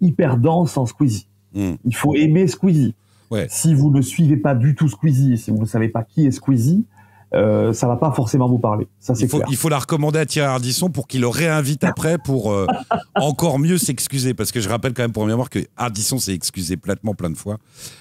hyper 0.00 0.38
dense 0.38 0.76
en 0.76 0.86
Squeezie. 0.86 1.28
Hmm. 1.54 1.74
Il 1.84 1.94
faut 1.94 2.14
aimer 2.14 2.46
Squeezie. 2.46 2.94
Ouais. 3.30 3.46
Si 3.50 3.74
vous 3.74 3.90
ne 3.90 4.00
suivez 4.00 4.36
pas 4.36 4.54
du 4.54 4.74
tout 4.74 4.88
Squeezie, 4.88 5.36
si 5.36 5.50
vous 5.50 5.58
ne 5.58 5.66
savez 5.66 5.88
pas 5.88 6.02
qui 6.02 6.26
est 6.26 6.30
Squeezie, 6.30 6.86
euh, 7.34 7.74
ça 7.74 7.86
va 7.86 7.96
pas 7.96 8.10
forcément 8.12 8.48
vous 8.48 8.58
parler. 8.58 8.88
Ça, 9.00 9.14
c'est 9.14 9.24
il, 9.24 9.28
faut, 9.28 9.42
il 9.50 9.56
faut 9.56 9.68
la 9.68 9.78
recommander 9.78 10.18
à 10.18 10.24
Thierry 10.24 10.48
Ardisson 10.48 10.88
pour 10.88 11.06
qu'il 11.06 11.20
le 11.20 11.28
réinvite 11.28 11.84
après 11.84 12.16
pour 12.16 12.52
euh, 12.52 12.66
encore 13.16 13.58
mieux 13.58 13.76
s'excuser. 13.76 14.32
Parce 14.32 14.50
que 14.50 14.60
je 14.60 14.68
rappelle 14.68 14.94
quand 14.94 15.02
même 15.02 15.12
pour 15.12 15.26
mémoire 15.26 15.50
que 15.50 15.58
Ardisson 15.76 16.18
s'est 16.18 16.34
excusé 16.34 16.78
platement 16.78 17.14
plein 17.14 17.28
de 17.28 17.36
fois. 17.36 17.58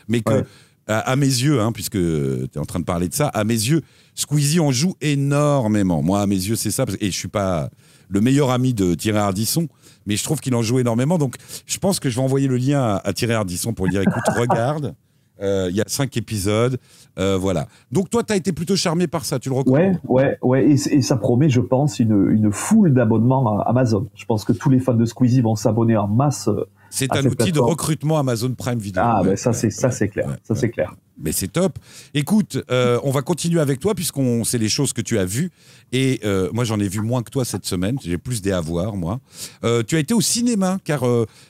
Mais 0.07 0.21
que, 0.21 0.45
à, 0.87 1.15
mes 1.17 1.25
yeux, 1.25 1.59
hein, 1.59 1.73
puisque 1.73 1.97
tu 1.97 2.49
es 2.55 2.57
en 2.57 2.65
train 2.65 2.79
de 2.79 2.85
parler 2.85 3.09
de 3.09 3.13
ça, 3.13 3.27
à 3.27 3.43
mes 3.43 3.53
yeux, 3.53 3.81
Squeezie 4.15 4.61
en 4.61 4.71
joue 4.71 4.95
énormément. 5.01 6.01
Moi, 6.01 6.21
à 6.21 6.25
mes 6.27 6.35
yeux, 6.35 6.55
c'est 6.55 6.71
ça. 6.71 6.85
Et 7.01 7.11
je 7.11 7.17
suis 7.17 7.27
pas 7.27 7.69
le 8.09 8.21
meilleur 8.21 8.51
ami 8.51 8.73
de 8.73 8.93
Thierry 8.93 9.17
Ardisson, 9.17 9.67
mais 10.05 10.15
je 10.15 10.23
trouve 10.23 10.39
qu'il 10.39 10.55
en 10.55 10.61
joue 10.61 10.79
énormément. 10.79 11.17
Donc, 11.17 11.35
je 11.65 11.77
pense 11.77 11.99
que 11.99 12.09
je 12.09 12.15
vais 12.15 12.21
envoyer 12.21 12.47
le 12.47 12.57
lien 12.57 12.81
à, 12.81 13.01
à 13.03 13.13
Thierry 13.13 13.33
Ardisson 13.33 13.73
pour 13.73 13.85
lui 13.85 13.91
dire 13.91 14.01
écoute, 14.01 14.23
regarde. 14.35 14.95
Euh, 15.41 15.67
il 15.69 15.75
y 15.75 15.81
a 15.81 15.85
cinq 15.87 16.17
épisodes. 16.17 16.77
Euh, 17.19 17.37
voilà. 17.37 17.67
Donc 17.91 18.09
toi, 18.09 18.23
tu 18.23 18.33
as 18.33 18.35
été 18.35 18.51
plutôt 18.51 18.75
charmé 18.75 19.07
par 19.07 19.25
ça, 19.25 19.39
tu 19.39 19.49
le 19.49 19.55
reconnais 19.55 19.99
Ouais, 20.07 20.37
ouais, 20.41 20.65
ouais. 20.65 20.69
Et, 20.69 21.01
ça 21.01 21.17
promet, 21.17 21.49
je 21.49 21.61
pense, 21.61 21.99
une, 21.99 22.29
une 22.31 22.51
foule 22.51 22.93
d'abonnements 22.93 23.59
à 23.59 23.63
Amazon. 23.69 24.07
Je 24.15 24.25
pense 24.25 24.43
que 24.45 24.53
tous 24.53 24.69
les 24.69 24.79
fans 24.79 24.93
de 24.93 25.05
Squeezie 25.05 25.41
vont 25.41 25.55
s'abonner 25.55 25.97
en 25.97 26.07
masse. 26.07 26.47
Euh, 26.47 26.67
c'est 26.89 27.15
un 27.15 27.25
outil 27.25 27.51
de 27.51 27.59
recrutement 27.59 28.17
Amazon 28.17 28.53
Prime 28.53 28.79
Video. 28.79 29.01
Ah, 29.05 29.21
ben 29.23 29.35
ça, 29.35 29.53
c'est 29.53 29.69
ça, 29.69 29.91
c'est 29.91 30.07
clair. 30.07 30.37
ça, 30.43 30.55
c'est 30.55 30.69
clair. 30.69 30.95
Mais 31.19 31.31
c'est 31.31 31.47
top. 31.47 31.79
Écoute, 32.13 32.59
euh, 32.69 32.99
on 33.03 33.11
va 33.11 33.21
continuer 33.21 33.59
avec 33.59 33.79
toi 33.79 33.95
puisqu'on 33.95 34.43
sait 34.43 34.57
les 34.57 34.69
choses 34.69 34.93
que 34.93 35.01
tu 35.01 35.17
as 35.17 35.25
vues. 35.25 35.51
Et 35.91 36.19
euh, 36.23 36.49
moi, 36.53 36.63
j'en 36.63 36.79
ai 36.79 36.87
vu 36.87 37.01
moins 37.01 37.23
que 37.23 37.31
toi 37.31 37.45
cette 37.45 37.65
semaine. 37.65 37.97
J'ai 38.03 38.17
plus 38.17 38.41
des 38.41 38.51
avoirs, 38.51 38.95
moi. 38.95 39.19
Euh, 39.63 39.83
tu 39.83 39.95
as 39.95 39.99
été 39.99 40.13
au 40.13 40.21
cinéma, 40.21 40.77
car 40.83 41.03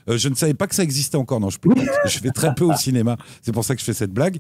je 0.08 0.30
ne 0.30 0.36
savais 0.36 0.54
pas 0.54 0.68
que 0.68 0.76
ça 0.76 0.84
existait 0.84 1.18
encore. 1.18 1.40
Non, 1.40 1.50
je, 1.50 1.58
je 2.06 2.20
fais 2.20 2.32
très 2.32 2.54
peu 2.56 2.66
au 2.66 2.76
cinéma. 2.76 3.18
C'est 3.42 3.52
pour 3.52 3.66
ça 3.66 3.76
que 3.76 3.80
je 3.82 3.86
fais 3.86 3.94
cette 3.94 4.14
blague. 4.14 4.38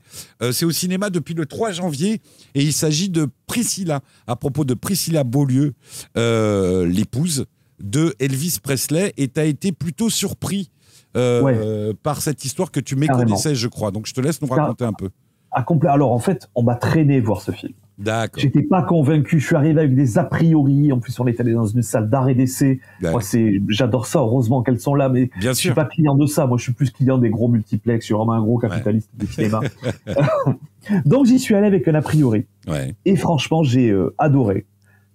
c'est 0.52 0.66
au 0.66 0.72
cinéma 0.72 1.10
depuis 1.10 1.34
le 1.34 1.46
3 1.46 1.72
janvier. 1.72 2.22
Et 2.56 2.64
il 2.64 2.74
s'agit 2.74 3.10
de 3.10 3.28
Priscilla, 3.48 4.02
à 4.28 4.36
propos 4.36 4.64
de 4.64 4.74
Priscilla 4.74 5.24
Beaulieu, 5.24 5.74
l'épouse 6.16 7.46
de 7.82 8.16
Elvis 8.20 8.60
Presley. 8.62 9.14
Et 9.18 9.28
tu 9.28 9.40
as 9.40 9.46
été 9.46 9.72
plutôt 9.72 10.10
surpris 10.10 10.70
euh, 11.18 11.94
par 12.04 12.22
cette 12.22 12.46
histoire 12.46 12.72
que 12.72 12.80
tu 12.80 12.96
méconnaissais, 12.96 13.56
je 13.56 13.68
crois. 13.68 13.92
Donc 13.92 14.08
je 14.08 14.14
te 14.14 14.22
laisse 14.22 14.42
nous 14.42 14.48
raconter 14.48 14.86
un 14.86 14.94
peu. 14.94 15.10
À 15.52 15.64
complet. 15.64 15.90
Alors 15.90 16.12
en 16.12 16.20
fait, 16.20 16.50
on 16.56 16.64
m'a 16.64 16.76
traîné 16.76 17.20
voir 17.20 17.42
ce 17.42 17.52
film. 17.52 17.74
D'accord. 17.98 18.40
J'étais 18.42 18.62
pas 18.62 18.84
convaincu. 18.84 19.40
Je 19.40 19.46
suis 19.48 19.56
arrivé 19.56 19.80
avec 19.80 19.96
des 19.96 20.20
a 20.20 20.24
priori. 20.24 20.92
En 20.92 21.00
plus, 21.00 21.20
on 21.20 21.26
est 21.26 21.40
allé 21.40 21.54
dans 21.54 21.66
une 21.66 21.82
salle 21.82 22.10
d'art 22.10 22.30
et 22.30 22.36
d'essai. 22.36 22.80
Moi, 23.02 23.22
c'est, 23.22 23.60
j'adore 23.70 24.06
ça. 24.06 24.20
Heureusement 24.20 24.62
qu'elles 24.62 24.80
sont 24.80 24.94
là, 24.94 25.10
mais 25.10 25.32
Bien 25.40 25.54
je 25.54 25.58
suis 25.58 25.72
pas 25.72 25.86
client 25.86 26.14
de 26.14 26.28
ça. 26.28 26.46
Moi, 26.46 26.58
je 26.58 26.64
suis 26.64 26.74
plus 26.74 26.92
client 26.92 27.18
des 27.18 27.32
gros 27.32 27.48
multiplex. 27.48 28.04
Je 28.04 28.06
suis 28.08 28.14
vraiment 28.14 28.34
un 28.34 28.42
gros 28.42 28.60
capitaliste 28.60 29.10
du 29.18 29.26
cinéma. 29.26 29.62
Donc, 31.06 31.26
j'y 31.26 31.40
suis 31.40 31.56
allé 31.56 31.66
avec 31.66 31.88
un 31.88 31.96
a 31.96 32.02
priori. 32.02 32.46
Ouais. 32.68 32.94
Et 33.06 33.16
franchement, 33.16 33.64
j'ai 33.64 33.90
euh, 33.90 34.14
adoré 34.20 34.68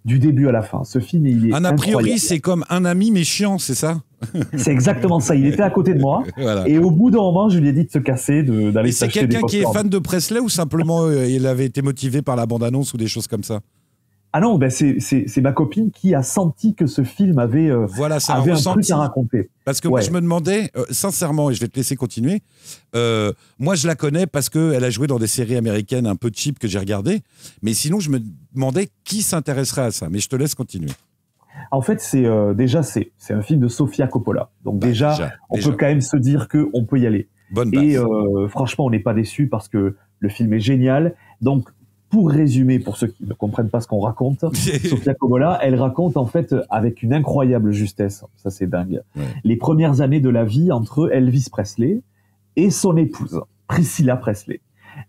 du 0.04 0.18
début 0.18 0.48
à 0.48 0.52
la 0.52 0.62
fin. 0.62 0.84
Ce 0.84 0.98
film, 0.98 1.26
il 1.26 1.50
est 1.50 1.54
un 1.54 1.64
a 1.64 1.72
priori, 1.72 2.18
c'est 2.18 2.40
comme 2.40 2.64
un 2.70 2.84
ami 2.84 3.10
mais 3.10 3.24
chiant, 3.24 3.58
c'est 3.58 3.74
ça? 3.74 4.02
C'est 4.56 4.70
exactement 4.70 5.20
ça. 5.20 5.34
Il 5.34 5.46
était 5.46 5.62
à 5.62 5.70
côté 5.70 5.94
de 5.94 6.00
moi. 6.00 6.22
Et 6.66 6.78
au 6.78 6.90
bout 6.90 7.10
d'un 7.10 7.18
moment, 7.18 7.48
je 7.48 7.58
lui 7.58 7.68
ai 7.68 7.72
dit 7.72 7.84
de 7.84 7.90
se 7.90 7.98
casser, 7.98 8.42
d'aller 8.42 8.92
s'acheter 8.92 9.20
C'est 9.20 9.28
quelqu'un 9.28 9.46
qui 9.46 9.58
est 9.58 9.72
fan 9.72 9.88
de 9.88 9.98
Presley 9.98 10.40
ou 10.40 10.48
simplement 10.48 11.04
euh, 11.04 11.26
il 11.26 11.46
avait 11.46 11.66
été 11.66 11.82
motivé 11.82 12.22
par 12.22 12.36
la 12.36 12.46
bande-annonce 12.46 12.94
ou 12.94 12.96
des 12.96 13.08
choses 13.08 13.26
comme 13.26 13.42
ça? 13.42 13.60
Ah 14.32 14.40
non, 14.40 14.56
ben 14.56 14.70
c'est 14.70 15.40
ma 15.42 15.52
copine 15.52 15.90
qui 15.90 16.14
a 16.14 16.22
senti 16.22 16.74
que 16.74 16.86
ce 16.86 17.04
film 17.04 17.38
avait, 17.38 17.70
euh, 17.70 17.86
voilà, 17.86 18.18
ça 18.18 18.34
avait 18.34 18.52
un, 18.52 18.56
truc 18.56 18.90
à 18.90 18.96
raconter. 18.96 19.50
Parce 19.64 19.80
que 19.80 19.88
moi, 19.88 20.00
je 20.00 20.10
me 20.10 20.20
demandais, 20.20 20.70
euh, 20.76 20.84
sincèrement, 20.90 21.50
et 21.50 21.54
je 21.54 21.60
vais 21.60 21.68
te 21.68 21.76
laisser 21.76 21.96
continuer, 21.96 22.42
moi, 22.94 23.74
je 23.74 23.86
la 23.86 23.94
connais 23.94 24.26
parce 24.26 24.48
qu'elle 24.48 24.84
a 24.84 24.90
joué 24.90 25.06
dans 25.06 25.18
des 25.18 25.26
séries 25.26 25.56
américaines 25.56 26.06
un 26.06 26.16
peu 26.16 26.30
cheap 26.34 26.58
que 26.58 26.68
j'ai 26.68 26.78
regardées, 26.78 27.20
mais 27.62 27.74
sinon, 27.74 28.00
je 28.00 28.10
me 28.10 28.20
demandais 28.54 28.88
qui 29.04 29.22
s'intéresserait 29.22 29.82
à 29.82 29.90
ça. 29.90 30.08
Mais 30.08 30.18
je 30.18 30.28
te 30.28 30.36
laisse 30.36 30.54
continuer. 30.54 30.90
En 31.70 31.80
fait, 31.80 32.00
c'est 32.00 32.24
euh, 32.24 32.54
déjà 32.54 32.82
c'est 32.82 33.12
un 33.30 33.42
film 33.42 33.60
de 33.60 33.68
Sofia 33.68 34.06
Coppola. 34.06 34.50
Donc 34.64 34.80
bah, 34.80 34.88
déjà, 34.88 35.32
on 35.50 35.58
peut 35.58 35.72
quand 35.72 35.86
même 35.86 36.00
se 36.00 36.16
dire 36.16 36.48
que 36.48 36.68
on 36.72 36.84
peut 36.84 36.98
y 36.98 37.06
aller. 37.06 37.28
Bonne 37.50 37.70
base. 37.70 37.82
Et 37.82 37.96
euh, 37.96 38.48
franchement, 38.48 38.86
on 38.86 38.90
n'est 38.90 39.00
pas 39.00 39.14
déçu 39.14 39.48
parce 39.48 39.68
que 39.68 39.96
le 40.18 40.28
film 40.28 40.52
est 40.54 40.60
génial. 40.60 41.14
Donc 41.40 41.68
pour 42.12 42.30
résumer, 42.30 42.78
pour 42.78 42.98
ceux 42.98 43.06
qui 43.06 43.24
ne 43.24 43.32
comprennent 43.32 43.70
pas 43.70 43.80
ce 43.80 43.88
qu'on 43.88 44.00
raconte, 44.00 44.40
Sofia 44.54 45.14
Coppola, 45.14 45.58
elle 45.62 45.74
raconte 45.74 46.18
en 46.18 46.26
fait 46.26 46.54
avec 46.68 47.02
une 47.02 47.14
incroyable 47.14 47.72
justesse, 47.72 48.22
ça 48.36 48.50
c'est 48.50 48.68
dingue, 48.68 49.00
les 49.44 49.56
premières 49.56 50.02
années 50.02 50.20
de 50.20 50.28
la 50.28 50.44
vie 50.44 50.70
entre 50.70 51.10
Elvis 51.10 51.48
Presley 51.50 52.02
et 52.56 52.70
son 52.70 52.98
épouse, 52.98 53.40
Priscilla 53.66 54.16
Presley. 54.16 54.60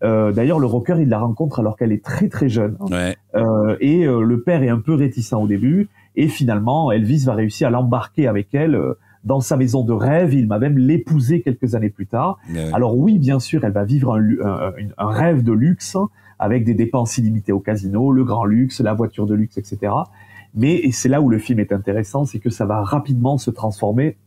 Euh, 0.01 0.31
D'ailleurs, 0.31 0.59
le 0.59 0.65
rocker, 0.65 0.95
il 1.01 1.09
la 1.09 1.19
rencontre 1.19 1.59
alors 1.59 1.75
qu'elle 1.75 1.91
est 1.91 2.03
très 2.03 2.29
très 2.29 2.47
jeune. 2.47 2.77
Ouais. 2.89 3.17
Euh, 3.35 3.75
et 3.81 4.05
euh, 4.05 4.21
le 4.21 4.41
père 4.41 4.63
est 4.63 4.69
un 4.69 4.79
peu 4.79 4.93
réticent 4.93 5.33
au 5.33 5.47
début. 5.47 5.89
Et 6.15 6.29
finalement, 6.29 6.89
Elvis 6.93 7.25
va 7.25 7.33
réussir 7.33 7.67
à 7.67 7.71
l'embarquer 7.71 8.27
avec 8.27 8.53
elle 8.53 8.79
dans 9.25 9.41
sa 9.41 9.57
maison 9.57 9.83
de 9.83 9.91
rêve. 9.91 10.33
Il 10.33 10.47
va 10.47 10.57
même 10.57 10.77
l'épouser 10.77 11.41
quelques 11.41 11.75
années 11.75 11.89
plus 11.89 12.07
tard. 12.07 12.37
Alors 12.71 12.97
oui, 12.97 13.19
bien 13.19 13.39
sûr, 13.39 13.65
elle 13.65 13.73
va 13.73 13.83
vivre 13.83 14.15
un, 14.15 14.71
un, 14.97 15.07
rêve 15.07 15.43
de 15.43 15.51
luxe 15.51 15.97
avec 16.39 16.65
des 16.65 16.73
dépenses 16.73 17.17
illimitées 17.17 17.51
au 17.51 17.59
casino, 17.59 18.11
le 18.11 18.23
grand 18.23 18.45
luxe, 18.45 18.81
la 18.81 18.93
voiture 18.93 19.25
de 19.25 19.35
luxe, 19.35 19.57
etc. 19.57 19.93
Mais 20.55 20.75
et 20.75 20.91
c'est 20.91 21.09
là 21.09 21.21
où 21.21 21.29
le 21.29 21.39
film 21.39 21.59
est 21.59 21.71
intéressant, 21.71 22.25
c'est 22.25 22.39
que 22.39 22.49
ça 22.49 22.65
va 22.65 22.83
rapidement 22.83 23.37
se 23.37 23.51
transformer 23.51 24.17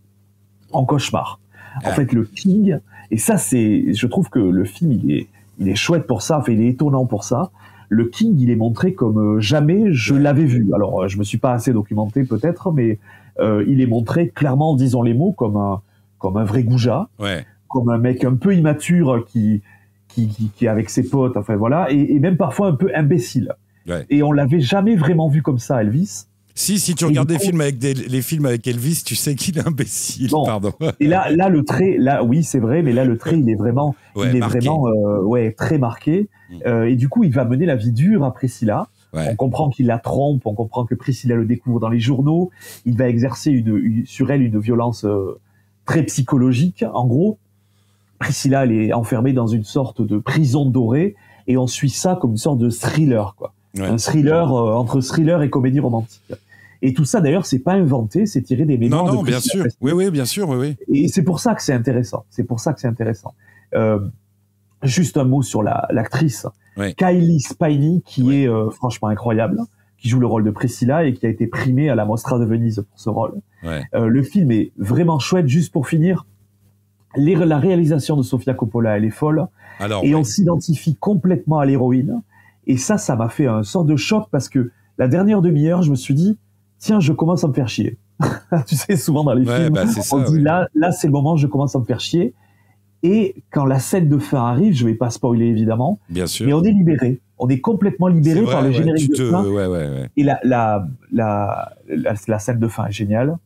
en 0.73 0.85
cauchemar. 0.85 1.41
En 1.85 1.91
fait, 1.91 2.13
le 2.13 2.25
King, 2.25 2.79
et 3.11 3.19
ça, 3.19 3.37
c'est, 3.37 3.93
je 3.93 4.07
trouve 4.07 4.31
que 4.31 4.39
le 4.39 4.65
film, 4.65 4.93
il 4.93 5.13
est, 5.13 5.29
il 5.59 5.69
est 5.69 5.75
chouette 5.75 6.07
pour 6.07 6.23
ça, 6.23 6.39
enfin, 6.39 6.53
il 6.53 6.63
est 6.63 6.69
étonnant 6.69 7.05
pour 7.05 7.23
ça 7.23 7.51
le 7.89 8.07
King, 8.07 8.37
il 8.39 8.51
est 8.51 8.57
montré 8.57 8.95
comme 8.95 9.37
euh, 9.37 9.41
jamais 9.41 9.93
je 9.93 10.15
l'avais 10.15 10.45
vu. 10.45 10.73
Alors, 10.75 11.03
euh, 11.03 11.09
je 11.09 11.19
me 11.19 11.25
suis 11.25 11.39
pas 11.39 11.53
assez 11.53 11.73
documenté 11.73 12.25
peut-être, 12.25 12.73
mais 12.73 12.99
euh, 13.39 13.65
il 13.67 13.81
est 13.81 13.87
montré 13.87 14.29
clairement, 14.29 14.75
disons 14.75 15.03
les 15.03 15.15
mots, 15.15 15.33
comme 15.33 15.57
un 15.57 15.83
comme 16.19 16.39
un 16.39 16.45
vrai 16.45 16.63
goujat, 16.63 17.09
comme 17.69 17.91
un 17.91 17.99
mec 17.99 18.25
un 18.25 18.35
peu 18.35 18.57
immature 18.57 19.25
qui 19.27 19.61
qui, 20.25 20.51
qui, 20.57 20.65
est 20.65 20.69
avec 20.69 20.91
ses 20.91 21.09
potes, 21.09 21.37
enfin 21.37 21.57
voilà, 21.57 21.91
et, 21.91 22.19
même 22.19 22.37
parfois 22.37 22.69
un 22.69 22.75
peu 22.75 22.91
imbécile. 22.95 23.53
Et 24.11 24.23
on 24.23 24.33
l'avait 24.33 24.61
jamais 24.61 24.97
vraiment 24.97 25.29
vu 25.29 25.43
comme 25.43 25.59
ça, 25.59 25.81
Elvis. 25.81 26.27
Si, 26.59 26.79
si 26.79 26.95
tu 26.95 27.05
regardes 27.05 27.29
des 27.29 27.39
films 27.39 27.61
avec 27.61 27.79
des, 27.79 27.93
les 27.93 28.23
films 28.23 28.47
avec 28.47 28.67
Elvis, 28.67 29.03
tu 29.05 29.15
sais 29.15 29.35
qu'il 29.35 29.59
est 29.59 29.67
imbécile. 29.67 30.31
Pardon. 30.31 30.73
Et 31.01 31.07
là, 31.07 31.31
là, 31.31 31.51
le 31.51 31.63
trait, 31.65 31.97
là, 31.99 32.25
oui, 32.25 32.43
c'est 32.43 32.59
vrai, 32.59 32.83
mais 32.83 32.93
là, 32.93 33.05
le 33.05 33.19
trait, 33.19 33.39
il 33.39 33.49
est 33.51 33.55
vraiment, 33.55 33.95
il 34.17 34.37
est 34.37 34.41
vraiment, 34.41 34.89
euh, 34.89 35.21
ouais, 35.21 35.53
très 35.53 35.77
marqué. 35.77 36.31
Mm. 36.51 36.55
Euh, 36.67 36.89
et 36.89 36.97
du 36.97 37.11
coup, 37.11 37.25
il 37.25 37.33
va 37.33 37.45
mener 37.45 37.67
la 37.67 37.77
vie 37.77 37.93
dure 37.93 38.25
à 38.25 38.33
Priscilla. 38.33 38.89
On 39.13 39.35
comprend 39.35 39.71
qu'il 39.71 39.87
la 39.87 39.99
trompe, 39.99 40.47
on 40.47 40.55
comprend 40.55 40.85
que 40.85 40.95
Priscilla 40.95 41.37
le 41.37 41.47
découvre 41.47 41.81
dans 41.81 41.89
les 41.89 42.01
journaux. 42.01 42.51
Il 42.85 42.97
va 42.97 43.09
exercer 43.09 43.51
une, 43.51 44.05
sur 44.05 44.31
elle 44.31 44.43
une 44.43 44.59
violence 44.59 45.05
euh, 45.05 45.39
très 45.87 46.03
psychologique, 46.05 46.85
en 46.93 47.07
gros. 47.07 47.39
Priscilla, 48.19 48.65
elle 48.65 48.73
est 48.73 48.93
enfermée 48.93 49.33
dans 49.33 49.47
une 49.47 49.65
sorte 49.65 50.03
de 50.03 50.19
prison 50.19 50.67
dorée 50.67 51.15
et 51.47 51.57
on 51.57 51.67
suit 51.67 51.91
ça 51.91 52.19
comme 52.21 52.33
une 52.33 52.37
sorte 52.37 52.59
de 52.59 52.71
thriller, 52.71 53.35
quoi. 53.37 53.53
Un 53.79 53.99
thriller 53.99 54.51
entre 54.53 55.01
thriller 55.03 55.43
et 55.43 55.51
comédie 55.51 55.81
romantique. 55.81 56.23
Et 56.83 56.93
tout 56.93 57.05
ça, 57.05 57.21
d'ailleurs, 57.21 57.47
c'est 57.47 57.59
pas 57.59 57.73
inventé, 57.73 58.27
c'est 58.27 58.43
tiré 58.43 58.65
des 58.65 58.79
mémoires 58.79 59.07
non, 59.07 59.15
non, 59.15 59.23
de 59.23 59.27
bien 59.27 59.41
sûr. 59.41 59.65
Oui, 59.81 59.93
oui, 59.93 60.11
bien 60.11 60.25
sûr, 60.25 60.49
oui, 60.49 60.57
oui. 60.57 60.77
Et 61.05 61.09
c'est 61.09 61.23
pour 61.23 61.41
ça 61.41 61.55
que 61.55 61.63
c'est 61.63 61.73
intéressant. 61.73 62.25
C'est 62.31 62.45
pour 62.45 62.61
ça 62.61 62.73
que 62.73 62.81
c'est 62.81 62.89
intéressant. 62.89 63.35
Euh, 63.75 63.99
juste 64.83 65.17
un 65.17 65.25
mot 65.25 65.43
sur 65.43 65.63
l'actrice 65.63 66.47
Kylie 66.97 67.41
Spiney, 67.41 68.03
qui 68.05 68.43
est 68.43 68.49
euh, 68.49 68.71
franchement 68.71 69.09
incroyable, 69.09 69.61
qui 69.99 70.09
joue 70.09 70.21
le 70.21 70.27
rôle 70.27 70.45
de 70.45 70.51
Priscilla 70.51 71.05
et 71.05 71.15
qui 71.15 71.27
a 71.27 71.29
été 71.29 71.47
primée 71.47 71.89
à 71.89 71.95
la 71.95 72.05
Mostra 72.05 72.39
de 72.39 72.45
Venise 72.45 72.85
pour 72.89 73.01
ce 73.01 73.09
rôle. 73.09 73.33
Euh, 73.65 74.07
le 74.07 74.23
film 74.23 74.51
est 74.53 74.73
vraiment 74.77 75.19
chouette. 75.19 75.49
Juste 75.49 75.73
pour 75.73 75.89
finir, 75.89 76.27
la 77.17 77.59
réalisation 77.59 78.17
de 78.17 78.23
Sofia 78.23 78.55
Coppola, 78.55 78.97
elle 78.97 79.05
est 79.05 79.11
folle. 79.11 79.47
Alors, 79.79 80.05
et 80.05 80.15
on 80.15 80.25
s'identifie 80.25 80.97
complètement 80.97 81.59
à 81.59 81.67
l'héroïne. 81.67 82.23
Et 82.67 82.77
ça, 82.77 82.99
ça 82.99 83.17
m'a 83.17 83.29
fait 83.29 83.47
un 83.47 83.63
sort 83.63 83.85
de 83.85 83.97
choc 83.97 84.29
parce 84.31 84.49
que 84.49 84.71
la 84.99 85.09
dernière 85.09 85.43
demi-heure, 85.43 85.83
je 85.83 85.91
me 85.91 85.97
suis 85.97 86.15
dit, 86.15 86.39
tiens, 86.79 87.01
je 87.01 87.13
commence 87.13 87.45
à 87.45 87.49
me 87.49 87.53
faire 87.53 87.69
chier. 87.69 87.99
tu 88.67 88.77
sais, 88.77 88.97
souvent 88.97 89.25
dans 89.25 89.35
les 89.35 89.45
films, 89.45 89.75
bah, 89.75 89.85
on 90.13 90.23
dit 90.23 90.41
là, 90.41 90.69
là, 90.75 90.91
c'est 90.91 91.07
le 91.07 91.13
moment, 91.13 91.37
je 91.37 91.47
commence 91.47 91.77
à 91.77 91.79
me 91.79 91.85
faire 91.85 92.01
chier. 92.01 92.35
Et 93.03 93.37
quand 93.51 93.67
la 93.67 93.79
scène 93.79 94.09
de 94.09 94.19
fin 94.19 94.47
arrive, 94.47 94.75
je 94.75 94.87
vais 94.87 94.95
pas 94.95 95.11
spoiler 95.11 95.47
évidemment, 95.47 95.99
Bien 96.09 96.27
sûr. 96.27 96.47
mais 96.47 96.53
on 96.53 96.65
est 96.65 96.73
libéré. 96.73 97.21
On 97.39 97.49
est 97.49 97.61
complètement 97.61 98.09
libéré 98.09 98.43
par 98.45 98.63
le 98.63 98.73
générique 98.73 99.11
de 99.11 99.31
fin. 99.31 99.45
Et 100.17 100.23
la, 100.23 100.41
la, 100.43 100.89
la, 101.13 101.73
la, 101.87 102.39
scène 102.39 102.59
de 102.59 102.69
fin 102.69 102.87
est 102.87 102.93
géniale. 102.93 103.37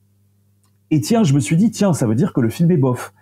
Et 0.93 1.01
tiens, 1.01 1.25
je 1.25 1.35
me 1.35 1.41
suis 1.41 1.57
dit, 1.57 1.73
tiens, 1.73 1.93
ça 1.93 2.07
veut 2.07 2.15
dire 2.15 2.33
que 2.33 2.41
le 2.41 2.49
film 2.49 2.71
est 2.71 2.77
bof. 2.77 3.13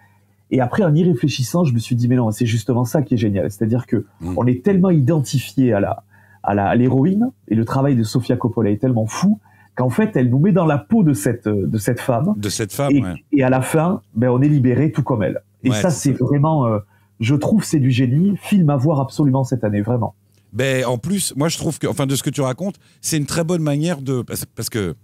Et 0.51 0.61
après, 0.61 0.83
en 0.83 0.95
y 0.95 1.05
réfléchissant, 1.05 1.65
je 1.65 1.75
me 1.75 1.79
suis 1.79 1.97
dit, 1.97 2.09
mais 2.09 2.17
non, 2.17 2.31
c'est 2.31 2.47
justement 2.47 2.85
ça 2.85 3.03
qui 3.03 3.15
est 3.15 3.19
génial. 3.19 3.51
C'est-à-dire 3.51 3.87
que 3.87 4.07
mm. 4.21 4.35
on 4.37 4.47
est 4.47 4.65
tellement 4.65 4.91
identifié 4.91 5.73
à 5.73 5.81
la, 5.81 6.05
à 6.43 6.75
l'héroïne 6.75 7.31
et 7.49 7.55
le 7.55 7.65
travail 7.65 7.97
de 7.97 8.03
Sofia 8.05 8.37
Coppola 8.37 8.71
est 8.71 8.79
tellement 8.79 9.07
fou 9.07 9.41
qu'en 9.75 9.91
fait, 9.91 10.17
elle 10.17 10.29
nous 10.29 10.39
met 10.39 10.53
dans 10.53 10.67
la 10.67 10.79
peau 10.79 11.03
de 11.03 11.13
cette, 11.13 11.47
de 11.49 11.79
cette 11.79 12.01
femme. 12.01 12.35
De 12.37 12.49
cette 12.49 12.73
femme, 12.73 12.91
et, 12.91 13.03
et 13.33 13.43
à 13.45 13.51
la 13.51 13.61
fin, 13.61 14.03
ben, 14.15 14.29
on 14.31 14.41
est 14.41 14.49
libéré 14.49 14.91
tout 14.91 15.03
comme 15.03 15.23
elle. 15.23 15.41
Et 15.65 15.73
ça, 15.73 15.91
c'est 15.91 16.13
vraiment, 16.13 16.67
euh, 16.67 16.79
je 17.21 17.35
trouve, 17.35 17.65
c'est 17.65 17.79
du 17.79 17.91
génie. 17.91 18.37
Film 18.37 18.71
à 18.71 18.77
voir 18.77 19.01
absolument 19.01 19.45
cette 19.45 19.65
année, 19.65 19.83
vraiment. 19.83 20.15
Ben, 20.53 20.85
en 20.85 20.99
plus, 20.99 21.35
moi, 21.37 21.49
je 21.49 21.59
trouve 21.59 21.79
que, 21.79 21.87
enfin, 21.87 22.07
de 22.07 22.17
ce 22.17 22.23
que 22.23 22.31
tu 22.31 22.41
racontes, 22.41 22.77
c'est 23.01 23.17
une 23.17 23.27
très 23.27 23.45
bonne 23.45 23.63
manière 23.63 24.01
de. 24.01 24.23
Parce, 24.23 24.71
que 24.71 24.95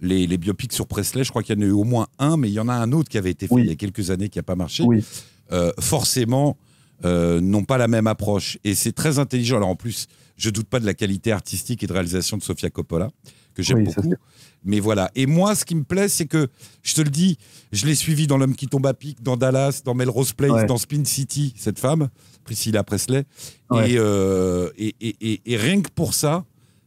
les, 0.00 0.26
les, 0.26 0.38
biopics 0.38 0.72
sur 0.72 0.86
Presley, 0.86 1.24
je 1.24 1.30
crois 1.30 1.42
qu'il 1.42 1.58
y 1.58 1.58
en 1.58 1.62
a 1.62 1.66
eu 1.66 1.72
au 1.72 1.84
moins 1.84 2.06
un, 2.18 2.36
mais 2.36 2.48
il 2.48 2.54
y 2.54 2.60
en 2.60 2.68
a 2.68 2.74
un 2.74 2.92
autre 2.92 3.08
qui 3.08 3.18
avait 3.18 3.30
été 3.30 3.48
fait 3.48 3.54
il 3.58 3.66
y 3.66 3.70
a 3.70 3.76
quelques 3.76 4.10
années 4.10 4.28
qui 4.28 4.38
n'a 4.38 4.42
pas 4.42 4.54
marché. 4.54 4.84
Oui. 4.84 5.04
Euh, 5.50 5.72
forcément, 5.80 6.56
euh, 7.04 7.40
n'ont 7.40 7.64
pas 7.64 7.78
la 7.78 7.88
même 7.88 8.06
approche. 8.06 8.58
Et 8.64 8.74
c'est 8.74 8.92
très 8.92 9.18
intelligent. 9.18 9.56
Alors, 9.56 9.68
en 9.68 9.76
plus, 9.76 10.06
je 10.36 10.50
doute 10.50 10.66
pas 10.66 10.80
de 10.80 10.86
la 10.86 10.94
qualité 10.94 11.32
artistique 11.32 11.82
et 11.82 11.86
de 11.86 11.92
réalisation 11.92 12.36
de 12.36 12.42
Sofia 12.42 12.70
Coppola, 12.70 13.10
que 13.54 13.62
j'aime 13.62 13.84
beaucoup. 13.84 14.14
Mais 14.64 14.80
voilà. 14.80 15.10
Et 15.14 15.26
moi, 15.26 15.54
ce 15.54 15.64
qui 15.64 15.74
me 15.74 15.84
plaît, 15.84 16.08
c'est 16.08 16.26
que, 16.26 16.48
je 16.82 16.94
te 16.94 17.00
le 17.00 17.10
dis, 17.10 17.38
je 17.72 17.86
l'ai 17.86 17.94
suivi 17.94 18.26
dans 18.26 18.36
L'homme 18.36 18.54
qui 18.54 18.66
tombe 18.66 18.86
à 18.86 18.94
pic, 18.94 19.22
dans 19.22 19.36
Dallas, 19.36 19.82
dans 19.84 19.94
Melrose 19.94 20.32
Place, 20.32 20.66
dans 20.66 20.76
Spin 20.76 21.04
City, 21.04 21.54
cette 21.56 21.78
femme, 21.78 22.08
Priscilla 22.44 22.82
Presley. 22.82 23.24
Euh, 23.72 24.70
et, 24.76 24.94
et, 25.00 25.40
et, 25.46 25.56
rien 25.56 25.80
que 25.80 25.90
pour 25.90 26.14
ça, 26.14 26.44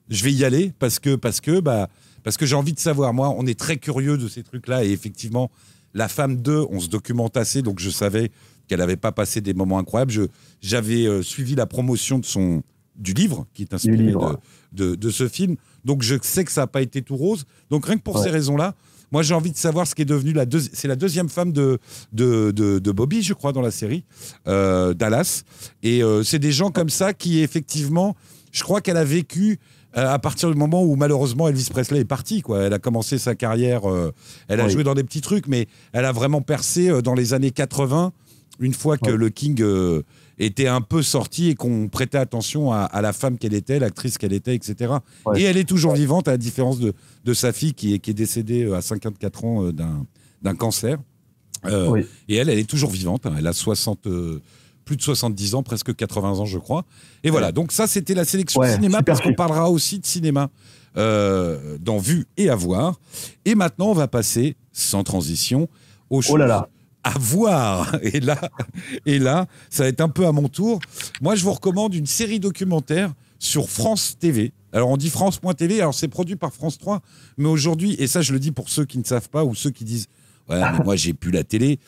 je 0.09 0.23
vais 0.23 0.33
y 0.33 0.43
aller 0.43 0.73
parce 0.77 0.99
que, 0.99 1.15
parce 1.15 1.39
que, 1.39 1.59
bah, 1.59 1.89
parce 2.23 2.37
que 2.37 2.45
j'ai 2.45 2.55
envie 2.55 2.73
de 2.73 2.79
savoir. 2.79 3.13
Moi, 3.13 3.33
on 3.37 3.45
est 3.45 3.59
très 3.59 3.77
curieux 3.77 4.17
de 4.17 4.27
ces 4.27 4.43
trucs-là. 4.43 4.83
Et 4.83 4.91
effectivement, 4.91 5.51
la 5.93 6.07
femme 6.07 6.37
2, 6.37 6.65
on 6.69 6.79
se 6.79 6.87
documente 6.87 7.37
assez, 7.37 7.61
donc 7.61 7.79
je 7.79 7.89
savais 7.89 8.31
qu'elle 8.67 8.79
n'avait 8.79 8.95
pas 8.95 9.11
passé 9.11 9.41
des 9.41 9.53
moments 9.53 9.79
incroyables. 9.79 10.13
J'avais 10.61 11.05
euh, 11.05 11.21
suivi 11.21 11.55
la 11.55 11.65
promotion 11.65 12.19
de 12.19 12.25
son, 12.25 12.63
du 12.95 13.13
livre 13.13 13.45
qui 13.53 13.63
est 13.63 13.73
inspiré 13.73 14.13
de, 14.71 14.95
de, 14.95 15.09
ce 15.09 15.27
film. 15.27 15.57
Donc 15.83 16.03
je 16.03 16.15
sais 16.21 16.45
que 16.45 16.51
ça 16.51 16.61
n'a 16.61 16.67
pas 16.67 16.81
été 16.81 17.01
tout 17.01 17.17
rose. 17.17 17.45
Donc 17.69 17.85
rien 17.85 17.97
que 17.97 18.03
pour 18.03 18.19
ces 18.19 18.29
raisons-là, 18.29 18.75
moi 19.11 19.23
j'ai 19.23 19.33
envie 19.33 19.51
de 19.51 19.57
savoir 19.57 19.87
ce 19.87 19.95
qui 19.95 20.03
est 20.03 20.05
devenu 20.05 20.31
la 20.31 20.45
deuxième. 20.45 20.73
C'est 20.73 20.87
la 20.87 20.95
deuxième 20.95 21.27
femme 21.27 21.51
de, 21.51 21.79
de, 22.13 22.51
de, 22.51 22.91
Bobby, 22.91 23.23
je 23.23 23.33
crois, 23.33 23.51
dans 23.51 23.61
la 23.61 23.71
série 23.71 24.05
euh, 24.47 24.93
Dallas. 24.93 25.43
Et 25.83 26.03
euh, 26.03 26.23
c'est 26.23 26.39
des 26.39 26.51
gens 26.51 26.71
comme 26.71 26.89
ça 26.89 27.13
qui 27.13 27.39
effectivement, 27.39 28.15
je 28.51 28.63
crois 28.63 28.81
qu'elle 28.81 28.97
a 28.97 29.03
vécu 29.03 29.59
à 29.93 30.19
partir 30.19 30.49
du 30.49 30.57
moment 30.57 30.83
où 30.83 30.95
malheureusement 30.95 31.47
Elvis 31.47 31.67
Presley 31.69 31.99
est 31.99 32.05
parti. 32.05 32.41
Quoi. 32.41 32.63
Elle 32.63 32.73
a 32.73 32.79
commencé 32.79 33.17
sa 33.17 33.35
carrière, 33.35 33.81
elle 34.47 34.61
a 34.61 34.69
joué 34.69 34.83
dans 34.83 34.93
des 34.93 35.03
petits 35.03 35.21
trucs, 35.21 35.47
mais 35.47 35.67
elle 35.91 36.05
a 36.05 36.11
vraiment 36.11 36.41
percé 36.41 37.01
dans 37.01 37.13
les 37.13 37.33
années 37.33 37.51
80, 37.51 38.13
une 38.59 38.73
fois 38.73 38.97
que 38.97 39.11
le 39.11 39.29
King 39.29 39.61
était 40.41 40.67
un 40.67 40.81
peu 40.81 41.03
sortie 41.03 41.49
et 41.49 41.55
qu'on 41.55 41.87
prêtait 41.87 42.17
attention 42.17 42.71
à, 42.71 43.01
la 43.01 43.13
femme 43.13 43.37
qu'elle 43.37 43.53
était, 43.53 43.79
l'actrice 43.79 44.17
qu'elle 44.17 44.33
était, 44.33 44.55
etc. 44.55 44.95
Et 45.35 45.43
elle 45.43 45.57
est 45.57 45.67
toujours 45.67 45.93
vivante, 45.93 46.27
à 46.27 46.31
la 46.31 46.37
différence 46.37 46.79
de, 46.79 46.93
de 47.23 47.33
sa 47.33 47.53
fille 47.53 47.73
qui 47.73 47.93
est, 47.93 47.99
qui 47.99 48.11
est 48.11 48.15
décédée 48.15 48.63
euh, 48.63 48.75
à 48.75 48.81
54 48.81 49.45
ans 49.45 49.65
euh, 49.65 49.71
d'un 49.71 50.55
cancer. 50.55 50.97
Euh, 51.65 52.01
et 52.27 52.35
elle, 52.37 52.49
elle 52.49 52.57
est 52.57 52.69
toujours 52.69 52.89
vivante. 52.89 53.27
Hein. 53.27 53.35
Elle 53.37 53.45
a 53.45 53.53
60, 53.53 54.07
plus 54.91 54.97
de 54.97 55.01
70 55.01 55.55
ans, 55.55 55.63
presque 55.63 55.95
80 55.95 56.39
ans, 56.39 56.45
je 56.45 56.57
crois. 56.57 56.83
Et 57.23 57.29
voilà, 57.29 57.53
donc 57.53 57.71
ça, 57.71 57.87
c'était 57.87 58.13
la 58.13 58.25
sélection 58.25 58.61
cinéma, 58.61 59.01
parce 59.01 59.21
qu'on 59.21 59.33
parlera 59.33 59.69
aussi 59.69 59.99
de 59.99 60.05
cinéma 60.05 60.49
dans 60.95 61.97
Vue 61.97 62.27
et 62.35 62.49
à 62.49 62.55
voir. 62.55 62.99
Et 63.45 63.55
maintenant, 63.55 63.87
on 63.87 63.93
va 63.93 64.09
passer, 64.09 64.57
sans 64.73 65.03
transition, 65.03 65.69
au 66.09 66.21
Oh 66.27 66.35
là 66.35 66.45
là 66.45 66.67
à 67.03 67.17
voir. 67.17 67.95
Et 68.03 68.19
là, 68.19 68.37
et 69.05 69.17
là, 69.17 69.47
ça 69.69 69.83
va 69.83 69.89
être 69.89 70.01
un 70.01 70.09
peu 70.09 70.27
à 70.27 70.31
mon 70.31 70.49
tour. 70.49 70.79
Moi, 71.21 71.35
je 71.35 71.43
vous 71.43 71.53
recommande 71.53 71.95
une 71.95 72.05
série 72.05 72.39
documentaire 72.39 73.13
sur 73.39 73.69
France 73.69 74.17
TV. 74.19 74.51
Alors, 74.71 74.89
on 74.89 74.97
dit 74.97 75.09
France.tv, 75.09 75.81
alors 75.81 75.93
c'est 75.93 76.09
produit 76.09 76.35
par 76.35 76.53
France 76.53 76.77
3, 76.77 77.01
mais 77.37 77.47
aujourd'hui, 77.47 77.95
et 77.97 78.07
ça, 78.07 78.21
je 78.21 78.33
le 78.33 78.39
dis 78.39 78.51
pour 78.51 78.69
ceux 78.69 78.85
qui 78.85 78.97
ne 78.99 79.03
savent 79.03 79.29
pas 79.29 79.43
ou 79.43 79.55
ceux 79.55 79.71
qui 79.71 79.83
disent 79.83 80.07
Ouais, 80.47 80.59
mais 80.59 80.79
moi, 80.85 80.95
j'ai 80.95 81.13
plus 81.13 81.31
la 81.31 81.43
télé. 81.43 81.79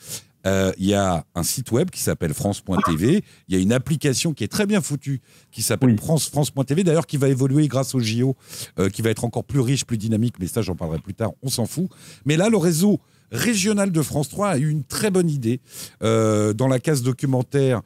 Euh, 0.46 0.72
il 0.78 0.86
y 0.86 0.94
a 0.94 1.24
un 1.34 1.42
site 1.42 1.72
web 1.72 1.90
qui 1.90 2.00
s'appelle 2.00 2.34
France.tv. 2.34 3.24
Il 3.48 3.54
y 3.54 3.58
a 3.58 3.62
une 3.62 3.72
application 3.72 4.32
qui 4.32 4.44
est 4.44 4.48
très 4.48 4.66
bien 4.66 4.80
foutue 4.80 5.20
qui 5.50 5.62
s'appelle 5.62 5.96
France 5.98 6.28
France.tv. 6.28 6.84
D'ailleurs, 6.84 7.06
qui 7.06 7.16
va 7.16 7.28
évoluer 7.28 7.68
grâce 7.68 7.94
au 7.94 8.00
JO, 8.00 8.36
euh, 8.78 8.88
qui 8.88 9.02
va 9.02 9.10
être 9.10 9.24
encore 9.24 9.44
plus 9.44 9.60
riche, 9.60 9.84
plus 9.84 9.98
dynamique. 9.98 10.34
Mais 10.40 10.46
ça, 10.46 10.62
j'en 10.62 10.76
parlerai 10.76 10.98
plus 10.98 11.14
tard. 11.14 11.32
On 11.42 11.48
s'en 11.48 11.66
fout. 11.66 11.88
Mais 12.24 12.36
là, 12.36 12.48
le 12.48 12.56
réseau 12.56 13.00
régional 13.32 13.90
de 13.90 14.02
France 14.02 14.28
3 14.28 14.48
a 14.48 14.58
eu 14.58 14.68
une 14.68 14.84
très 14.84 15.10
bonne 15.10 15.30
idée 15.30 15.60
euh, 16.02 16.52
dans 16.52 16.68
la 16.68 16.78
case 16.78 17.02
documentaire 17.02 17.82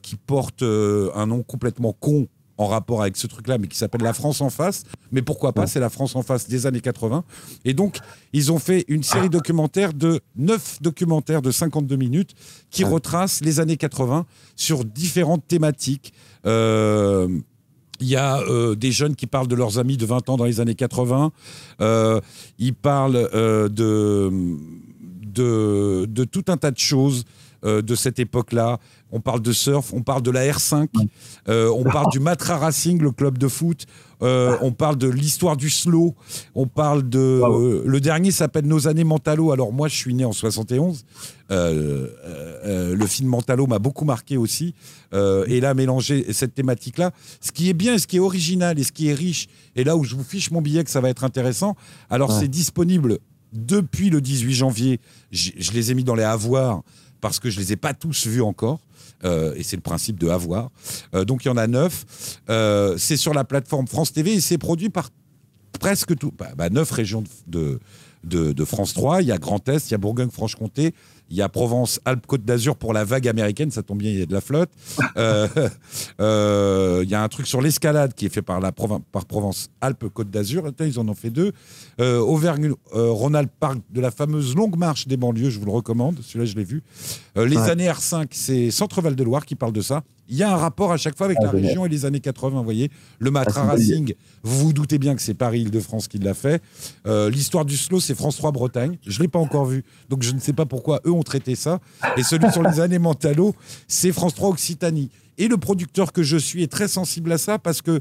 qui 0.00 0.16
porte 0.16 0.62
un 0.62 1.26
nom 1.26 1.42
complètement 1.42 1.92
con 1.92 2.26
en 2.58 2.66
rapport 2.66 3.02
avec 3.02 3.16
ce 3.16 3.26
truc-là, 3.26 3.58
mais 3.58 3.68
qui 3.68 3.78
s'appelle 3.78 4.02
La 4.02 4.12
France 4.12 4.40
en 4.40 4.50
face. 4.50 4.84
Mais 5.12 5.22
pourquoi 5.22 5.52
pas 5.52 5.66
C'est 5.66 5.80
la 5.80 5.90
France 5.90 6.14
en 6.16 6.22
face 6.22 6.48
des 6.48 6.66
années 6.66 6.80
80. 6.80 7.24
Et 7.64 7.72
donc, 7.72 7.98
ils 8.32 8.52
ont 8.52 8.58
fait 8.58 8.84
une 8.88 9.02
série 9.02 9.30
documentaire 9.30 9.94
de 9.94 10.20
9 10.36 10.82
documentaires 10.82 11.40
de 11.40 11.50
52 11.50 11.96
minutes 11.96 12.34
qui 12.70 12.84
retracent 12.84 13.40
les 13.40 13.60
années 13.60 13.76
80 13.76 14.26
sur 14.56 14.84
différentes 14.84 15.46
thématiques. 15.46 16.12
Il 18.00 18.08
y 18.08 18.16
a 18.16 18.40
euh, 18.40 18.74
des 18.74 18.92
jeunes 18.92 19.16
qui 19.16 19.26
parlent 19.26 19.48
de 19.48 19.54
leurs 19.54 19.78
amis 19.78 19.96
de 19.96 20.06
20 20.06 20.28
ans 20.28 20.36
dans 20.36 20.44
les 20.44 20.60
années 20.60 20.74
80. 20.74 21.32
Euh, 21.80 22.20
ils 22.58 22.74
parlent 22.74 23.28
euh, 23.34 23.68
de, 23.68 24.30
de, 25.26 26.06
de, 26.08 26.24
tout 26.24 26.44
un 26.48 26.56
tas 26.56 26.70
de 26.70 26.78
choses 26.78 27.24
de 27.62 27.94
cette 27.94 28.18
époque-là. 28.18 28.78
On 29.10 29.20
parle 29.20 29.40
de 29.40 29.52
surf, 29.52 29.92
on 29.94 30.02
parle 30.02 30.22
de 30.22 30.30
la 30.30 30.46
R5, 30.46 30.88
on 31.46 31.84
parle 31.84 32.10
du 32.12 32.20
Matra 32.20 32.58
Racing, 32.58 33.00
le 33.00 33.10
club 33.10 33.38
de 33.38 33.48
foot. 33.48 33.86
on 34.20 34.72
parle 34.72 34.96
de 34.96 35.08
l'histoire 35.08 35.56
du 35.56 35.70
slow. 35.70 36.14
On 36.54 36.66
parle 36.66 37.08
de. 37.08 37.84
le 37.84 38.00
dernier 38.00 38.30
s'appelle 38.30 38.66
Nos 38.66 38.86
années 38.86 39.04
Mentalo. 39.04 39.52
Alors, 39.52 39.72
moi, 39.72 39.88
je 39.88 39.96
suis 39.96 40.14
né 40.14 40.24
en 40.24 40.32
71. 40.32 41.04
Euh, 41.50 42.08
euh, 42.66 42.94
le 42.94 43.06
film 43.06 43.28
Mentalo 43.28 43.66
m'a 43.66 43.78
beaucoup 43.78 44.04
marqué 44.04 44.36
aussi. 44.36 44.74
Euh, 45.14 45.44
et 45.48 45.60
là, 45.60 45.74
mélanger 45.74 46.32
cette 46.32 46.54
thématique-là, 46.54 47.12
ce 47.40 47.52
qui 47.52 47.70
est 47.70 47.74
bien, 47.74 47.98
ce 47.98 48.06
qui 48.06 48.16
est 48.16 48.20
original 48.20 48.78
et 48.78 48.84
ce 48.84 48.92
qui 48.92 49.08
est 49.08 49.14
riche, 49.14 49.48
et 49.74 49.84
là 49.84 49.96
où 49.96 50.04
je 50.04 50.14
vous 50.14 50.24
fiche 50.24 50.50
mon 50.50 50.60
billet 50.60 50.84
que 50.84 50.90
ça 50.90 51.00
va 51.00 51.08
être 51.08 51.24
intéressant, 51.24 51.76
alors 52.10 52.32
c'est 52.32 52.48
disponible 52.48 53.18
depuis 53.52 54.10
le 54.10 54.20
18 54.20 54.54
janvier. 54.54 55.00
Je 55.30 55.72
les 55.72 55.90
ai 55.90 55.94
mis 55.94 56.04
dans 56.04 56.14
les 56.14 56.24
avoirs 56.24 56.82
parce 57.20 57.40
que 57.40 57.50
je 57.50 57.58
les 57.58 57.72
ai 57.72 57.76
pas 57.76 57.94
tous 57.94 58.26
vus 58.26 58.42
encore. 58.42 58.80
et 59.24 59.62
c'est 59.62 59.76
le 59.76 59.82
principe 59.82 60.18
de 60.18 60.28
avoir. 60.28 60.70
donc 61.26 61.44
il 61.44 61.48
y 61.48 61.50
en 61.50 61.56
a 61.56 61.66
neuf. 61.66 62.04
c'est 62.96 63.16
sur 63.16 63.34
la 63.34 63.44
plateforme 63.44 63.86
France 63.86 64.12
TV 64.12 64.34
et 64.34 64.40
c'est 64.40 64.58
produit 64.58 64.90
par 64.90 65.10
presque 65.78 66.16
tout, 66.16 66.32
bah, 66.36 66.50
bah, 66.56 66.68
neuf 66.70 66.90
régions 66.90 67.22
de, 67.22 67.28
de, 67.46 67.80
de 68.24 68.64
France 68.64 68.94
3. 68.94 69.22
Il 69.22 69.28
y 69.28 69.32
a 69.32 69.38
Grand 69.38 69.66
Est, 69.68 69.88
il 69.88 69.92
y 69.92 69.94
a 69.94 69.98
Bourgogne-Franche-Comté, 69.98 70.94
il 71.30 71.36
y 71.36 71.42
a 71.42 71.48
Provence, 71.48 72.00
Alpes, 72.04 72.26
Côte 72.26 72.44
d'Azur 72.44 72.76
pour 72.76 72.92
la 72.92 73.04
vague 73.04 73.28
américaine. 73.28 73.70
Ça 73.70 73.82
tombe 73.82 73.98
bien, 73.98 74.10
il 74.10 74.18
y 74.18 74.22
a 74.22 74.26
de 74.26 74.32
la 74.32 74.40
flotte. 74.40 74.70
Euh, 75.16 75.48
euh, 76.20 77.00
il 77.02 77.10
y 77.10 77.14
a 77.14 77.22
un 77.22 77.28
truc 77.28 77.46
sur 77.46 77.60
l'escalade 77.60 78.14
qui 78.14 78.26
est 78.26 78.28
fait 78.28 78.42
par, 78.42 78.60
la 78.60 78.70
par 78.72 79.26
Provence, 79.26 79.68
Alpes, 79.80 80.08
Côte 80.12 80.30
d'Azur. 80.30 80.70
Ils 80.80 80.98
en 81.00 81.08
ont 81.08 81.14
fait 81.14 81.30
deux. 81.30 81.52
Euh, 82.00 82.18
Auvergne-Rhône-Alpes, 82.20 83.50
parc 83.58 83.78
de 83.90 84.00
la 84.00 84.10
fameuse 84.10 84.54
longue 84.54 84.76
marche 84.76 85.08
des 85.08 85.16
banlieues. 85.16 85.50
Je 85.50 85.58
vous 85.58 85.66
le 85.66 85.72
recommande. 85.72 86.20
Celui-là, 86.22 86.44
je 86.44 86.54
l'ai 86.56 86.64
vu. 86.64 86.82
Les 87.36 87.56
Ouais. 87.56 87.70
années 87.70 87.88
R5, 87.88 88.28
c'est 88.30 88.70
Centre-Val 88.70 89.16
de 89.16 89.24
Loire 89.24 89.44
qui 89.44 89.54
parle 89.56 89.72
de 89.72 89.80
ça. 89.80 90.02
Il 90.28 90.36
y 90.36 90.42
a 90.42 90.52
un 90.52 90.56
rapport 90.56 90.92
à 90.92 90.96
chaque 90.98 91.16
fois 91.16 91.26
avec 91.26 91.38
Ah, 91.40 91.46
la 91.46 91.50
génial. 91.52 91.66
région 91.66 91.86
et 91.86 91.88
les 91.88 92.04
années 92.04 92.20
80. 92.20 92.58
Vous 92.58 92.64
voyez, 92.64 92.90
le 93.18 93.30
Matra 93.30 93.62
Ah, 93.62 93.66
bonne 93.66 93.76
Racing, 93.76 94.14
vous 94.42 94.58
vous 94.66 94.72
doutez 94.72 94.98
bien 94.98 95.14
que 95.16 95.22
c'est 95.22 95.34
Paris-Île-de-France 95.34 96.06
qui 96.08 96.18
l'a 96.18 96.34
fait. 96.34 96.62
Euh, 97.06 97.30
L'histoire 97.30 97.64
du 97.64 97.76
slow, 97.76 97.98
c'est 98.00 98.14
France 98.14 98.36
3 98.36 98.52
Bretagne. 98.52 98.98
Je 99.06 99.18
ne 99.18 99.22
l'ai 99.24 99.28
pas 99.28 99.38
encore 99.38 99.64
vu, 99.66 99.84
donc 100.10 100.22
je 100.22 100.32
ne 100.32 100.38
sais 100.38 100.52
pas 100.52 100.66
pourquoi 100.66 101.00
eux 101.06 101.12
ont 101.12 101.22
traité 101.22 101.54
ça. 101.54 101.80
Et 102.16 102.22
celui 102.22 102.50
sur 102.52 102.62
les 102.62 102.80
années 102.80 102.98
mentalo, 102.98 103.54
c'est 103.86 104.12
France 104.12 104.34
3 104.34 104.50
Occitanie. 104.50 105.10
Et 105.38 105.48
le 105.48 105.56
producteur 105.56 106.12
que 106.12 106.22
je 106.22 106.36
suis 106.36 106.62
est 106.62 106.70
très 106.70 106.88
sensible 106.88 107.32
à 107.32 107.38
ça 107.38 107.58
parce 107.58 107.80
que 107.80 108.00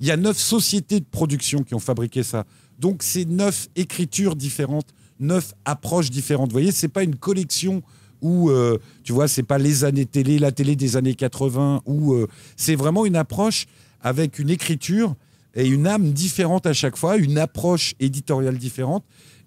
il 0.00 0.06
y 0.06 0.10
a 0.12 0.16
neuf 0.16 0.38
sociétés 0.38 1.00
de 1.00 1.04
production 1.10 1.64
qui 1.64 1.74
ont 1.74 1.80
fabriqué 1.80 2.22
ça. 2.22 2.44
Donc 2.78 3.02
c'est 3.02 3.24
neuf 3.24 3.68
écritures 3.74 4.36
différentes, 4.36 4.86
neuf 5.18 5.52
approches 5.64 6.08
différentes. 6.10 6.50
Vous 6.50 6.54
voyez, 6.54 6.70
c'est 6.70 6.86
pas 6.88 7.02
une 7.02 7.16
collection 7.16 7.82
où, 8.22 8.50
euh, 8.50 8.78
tu 9.04 9.12
vois, 9.12 9.28
c'est 9.28 9.42
pas 9.42 9.58
les 9.58 9.84
années 9.84 10.06
télé, 10.06 10.38
la 10.38 10.52
télé 10.52 10.76
des 10.76 10.96
années 10.96 11.14
80, 11.14 11.82
où 11.86 12.14
euh, 12.14 12.26
c'est 12.56 12.74
vraiment 12.76 13.06
une 13.06 13.16
approche 13.16 13.66
avec 14.00 14.38
une 14.38 14.50
écriture 14.50 15.14
et 15.54 15.66
une 15.66 15.86
âme 15.86 16.12
différente 16.12 16.66
à 16.66 16.72
chaque 16.72 16.96
fois, 16.96 17.16
une 17.16 17.38
approche 17.38 17.94
éditoriale 18.00 18.58
différente, 18.58 19.04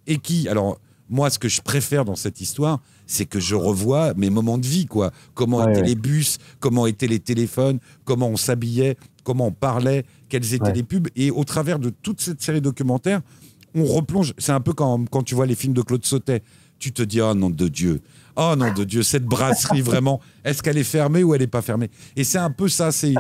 et 0.08 0.18
qui, 0.18 0.48
alors, 0.50 0.80
moi, 1.10 1.30
ce 1.30 1.40
que 1.40 1.50
je 1.50 1.62
préfère 1.62 2.06
dans 2.06 2.16
cette 2.16 2.40
histoire, 2.42 2.80
c'est 3.06 3.26
que 3.26 3.40
je 3.40 3.56
revois 3.56 4.14
mes 4.16 4.30
moments 4.30 4.58
de 4.58 4.66
vie, 4.66 4.86
quoi. 4.86 5.12
Comment 5.34 5.58
Ouais, 5.58 5.72
étaient 5.72 5.82
ouais. 5.82 5.88
les 5.88 5.96
bus, 5.96 6.38
comment 6.62 6.88
étaient 6.88 7.08
les 7.08 7.20
téléphones, 7.20 7.80
comment 8.06 8.30
on 8.30 8.38
s'habillait, 8.38 8.96
comment 9.26 9.48
on 9.48 9.52
parlait, 9.52 10.06
quelles 10.30 10.54
étaient 10.54 10.68
Ouais. 10.68 10.74
les 10.74 10.84
pubs. 10.84 11.10
Et 11.18 11.30
au 11.30 11.44
travers 11.44 11.80
de 11.80 11.90
toute 11.90 12.22
cette 12.22 12.42
série 12.42 12.62
documentaire, 12.62 13.22
on 13.76 13.84
replonge. 13.86 14.34
C'est 14.38 14.54
un 14.54 14.62
peu 14.62 14.74
quand, 14.74 15.06
quand 15.10 15.24
tu 15.24 15.36
vois 15.36 15.46
les 15.46 15.56
films 15.56 15.74
de 15.74 15.82
Claude 15.82 16.06
Sautet, 16.06 16.44
tu 16.82 16.92
te 16.92 17.04
dis, 17.04 17.22
oh 17.22 17.34
nom 17.34 17.50
de 17.50 17.68
Dieu, 17.68 18.02
oh 18.36 18.56
nom 18.58 18.74
de 18.74 18.84
Dieu, 18.84 19.04
cette 19.04 19.24
brasserie 19.24 19.82
vraiment, 19.82 20.20
est-ce 20.44 20.64
qu'elle 20.64 20.78
est 20.78 20.84
fermée 20.84 21.24
ou 21.24 21.34
elle 21.34 21.42
n'est 21.42 21.48
pas 21.48 21.62
fermée? 21.62 21.90
Et 22.16 22.24
c'est 22.24 22.40
un 22.40 22.50
peu 22.50 22.68
ça, 22.68 22.92
c'est 22.92 23.14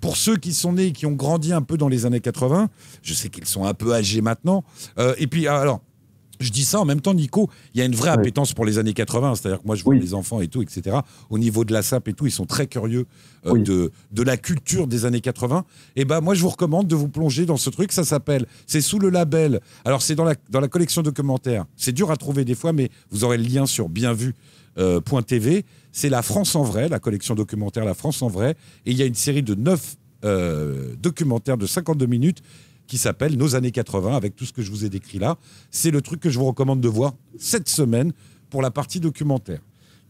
pour 0.00 0.16
ceux 0.16 0.36
qui 0.36 0.52
sont 0.52 0.74
nés, 0.74 0.86
et 0.86 0.92
qui 0.92 1.06
ont 1.06 1.12
grandi 1.12 1.52
un 1.52 1.62
peu 1.62 1.76
dans 1.76 1.88
les 1.88 2.06
années 2.06 2.20
80, 2.20 2.68
je 3.02 3.14
sais 3.14 3.30
qu'ils 3.30 3.46
sont 3.46 3.64
un 3.64 3.74
peu 3.74 3.94
âgés 3.94 4.20
maintenant, 4.20 4.62
euh, 4.98 5.14
et 5.18 5.26
puis 5.26 5.48
alors, 5.48 5.80
je 6.42 6.50
dis 6.52 6.64
ça 6.64 6.80
en 6.80 6.84
même 6.84 7.00
temps, 7.00 7.14
Nico, 7.14 7.48
il 7.74 7.78
y 7.78 7.82
a 7.82 7.86
une 7.86 7.94
vraie 7.94 8.10
Oui. 8.10 8.16
appétence 8.18 8.52
pour 8.52 8.64
les 8.64 8.78
années 8.78 8.92
80. 8.92 9.34
C'est-à-dire 9.36 9.60
que 9.62 9.66
moi, 9.66 9.76
je 9.76 9.84
vois 9.84 9.94
Oui. 9.94 10.00
les 10.00 10.12
enfants 10.14 10.40
et 10.40 10.48
tout, 10.48 10.60
etc. 10.62 10.98
Au 11.30 11.38
niveau 11.38 11.64
de 11.64 11.72
la 11.72 11.82
SAP 11.82 12.08
et 12.08 12.12
tout, 12.12 12.26
ils 12.26 12.30
sont 12.32 12.46
très 12.46 12.66
curieux 12.66 13.06
euh, 13.46 13.52
Oui. 13.52 13.62
de, 13.62 13.90
de 14.12 14.22
la 14.22 14.36
culture 14.36 14.86
des 14.86 15.04
années 15.04 15.20
80. 15.20 15.64
Et 15.96 16.04
ben, 16.04 16.20
moi, 16.20 16.34
je 16.34 16.42
vous 16.42 16.48
recommande 16.50 16.86
de 16.88 16.94
vous 16.94 17.08
plonger 17.08 17.46
dans 17.46 17.56
ce 17.56 17.70
truc. 17.70 17.92
Ça 17.92 18.04
s'appelle, 18.04 18.46
c'est 18.66 18.80
sous 18.80 18.98
le 18.98 19.08
label. 19.10 19.60
Alors, 19.84 20.02
c'est 20.02 20.14
dans 20.14 20.24
la, 20.24 20.34
dans 20.50 20.60
la 20.60 20.68
collection 20.68 21.02
documentaire. 21.02 21.64
C'est 21.76 21.92
dur 21.92 22.10
à 22.10 22.16
trouver 22.16 22.44
des 22.44 22.54
fois, 22.54 22.72
mais 22.72 22.90
vous 23.10 23.24
aurez 23.24 23.38
le 23.38 23.44
lien 23.44 23.66
sur 23.66 23.88
bienvu.tv. 24.76 25.64
c'est 25.92 26.08
la 26.08 26.22
France 26.22 26.54
en 26.54 26.62
vrai, 26.62 26.88
la 26.88 26.98
collection 26.98 27.34
documentaire 27.34 27.84
La 27.84 27.94
France 27.94 28.22
en 28.22 28.28
vrai. 28.28 28.56
Et 28.86 28.90
il 28.92 28.96
y 28.96 29.02
a 29.02 29.06
une 29.06 29.14
série 29.14 29.42
de 29.42 29.54
neuf 29.54 29.96
euh, 30.24 30.94
documentaires 31.02 31.56
de 31.58 31.66
52 31.66 32.06
minutes 32.06 32.42
qui 32.92 32.98
s'appelle 32.98 33.38
Nos 33.38 33.54
années 33.54 33.70
80, 33.70 34.14
avec 34.14 34.36
tout 34.36 34.44
ce 34.44 34.52
que 34.52 34.60
je 34.60 34.70
vous 34.70 34.84
ai 34.84 34.90
décrit 34.90 35.18
là. 35.18 35.36
C'est 35.70 35.90
le 35.90 36.02
truc 36.02 36.20
que 36.20 36.28
je 36.28 36.38
vous 36.38 36.44
recommande 36.44 36.82
de 36.82 36.88
voir 36.88 37.14
cette 37.38 37.70
semaine 37.70 38.12
pour 38.50 38.60
la 38.60 38.70
partie 38.70 39.00
documentaire. 39.00 39.60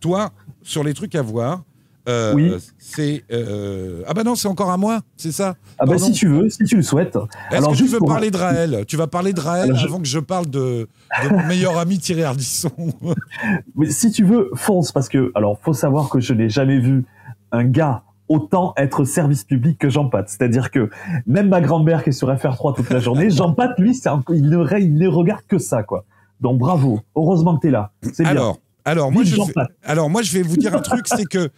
Toi, 0.01 0.33
sur 0.65 0.83
les 0.83 0.93
trucs 0.93 1.15
à 1.15 1.23
voir, 1.23 1.63
euh, 2.09 2.35
Oui. 2.35 2.51
c'est... 2.79 3.23
euh, 3.31 4.03
Ah 4.09 4.15
bah 4.15 4.25
non, 4.25 4.35
c'est 4.35 4.49
encore 4.49 4.73
à 4.73 4.77
moi, 4.79 5.03
c'est 5.17 5.31
ça? 5.31 5.55
Ah 5.79 5.87
bah 5.87 5.93
Pardon? 5.93 6.07
si 6.07 6.11
tu 6.11 6.27
veux, 6.27 6.51
si 6.51 6.65
tu 6.65 6.75
le 6.75 6.83
souhaites. 6.83 7.15
Est-ce 7.53 7.57
Alors 7.59 7.71
que 7.71 7.77
tu 7.77 7.87
veux 7.87 7.99
pour- 8.01 8.09
parler 8.09 8.33
de 8.33 8.37
Raël? 8.47 8.85
Tu 8.89 8.97
vas 8.97 9.07
parler 9.07 9.33
de 9.33 9.39
Raël 9.41 9.67
Alors, 9.71 9.77
je- 9.79 9.87
avant 9.87 10.01
que 10.01 10.09
je 10.09 10.19
parle 10.19 10.47
de, 10.51 10.89
de 11.23 11.29
mon 11.29 11.47
meilleur 11.47 11.79
ami 11.79 12.01
Thierry 12.01 12.25
Ardisson. 12.25 12.73
Mais 13.77 13.91
si 13.91 14.11
tu 14.11 14.25
veux, 14.25 14.51
fonce 14.57 14.91
parce 14.91 15.09
que 15.09 15.31
alors 15.37 15.57
faut 15.63 15.73
savoir 15.73 16.09
que 16.09 16.19
je 16.19 16.33
n'ai 16.35 16.49
jamais 16.49 16.81
vu 16.81 17.05
un 17.53 17.63
gars 17.63 18.03
autant 18.33 18.73
être 18.77 19.05
service 19.05 19.45
public 19.45 19.79
que 19.79 19.89
Jean 19.91 20.09
Pat. 20.09 20.29
C'est-à-dire 20.29 20.71
que 20.71 20.91
même 21.27 21.49
ma 21.49 21.61
grand-mère 21.61 22.03
qui 22.03 22.11
est 22.11 22.13
sur 22.13 22.29
FR3 22.33 22.75
toute 22.75 22.91
la 22.91 22.99
journée, 23.01 23.31
Jean 23.31 23.53
Pat 23.55 23.73
lui, 23.79 23.99
un- 24.07 24.23
il 24.31 24.49
ne 24.49 24.57
re- 24.59 24.81
il 24.83 24.95
ne 24.95 25.09
regarde 25.09 25.43
que 25.47 25.59
ça 25.59 25.83
quoi. 25.83 26.05
Donc 26.41 26.59
bravo, 26.59 27.01
heureusement 27.15 27.57
que 27.57 27.61
tu 27.63 27.69
es 27.69 27.71
là. 27.71 27.93
C'est 28.13 28.23
bien. 28.23 28.33
Alors, 28.33 28.59
alors, 28.85 29.13
moi, 29.13 29.23
je 29.23 29.37
vais, 29.37 29.43
alors, 29.85 30.11
moi, 30.11 30.23
je 30.23 30.33
vais 30.33 30.43
vous 30.43 30.57
dire 30.57 30.75
un 30.75 30.81
truc, 30.81 31.07
c'est 31.07 31.25
que 31.25 31.51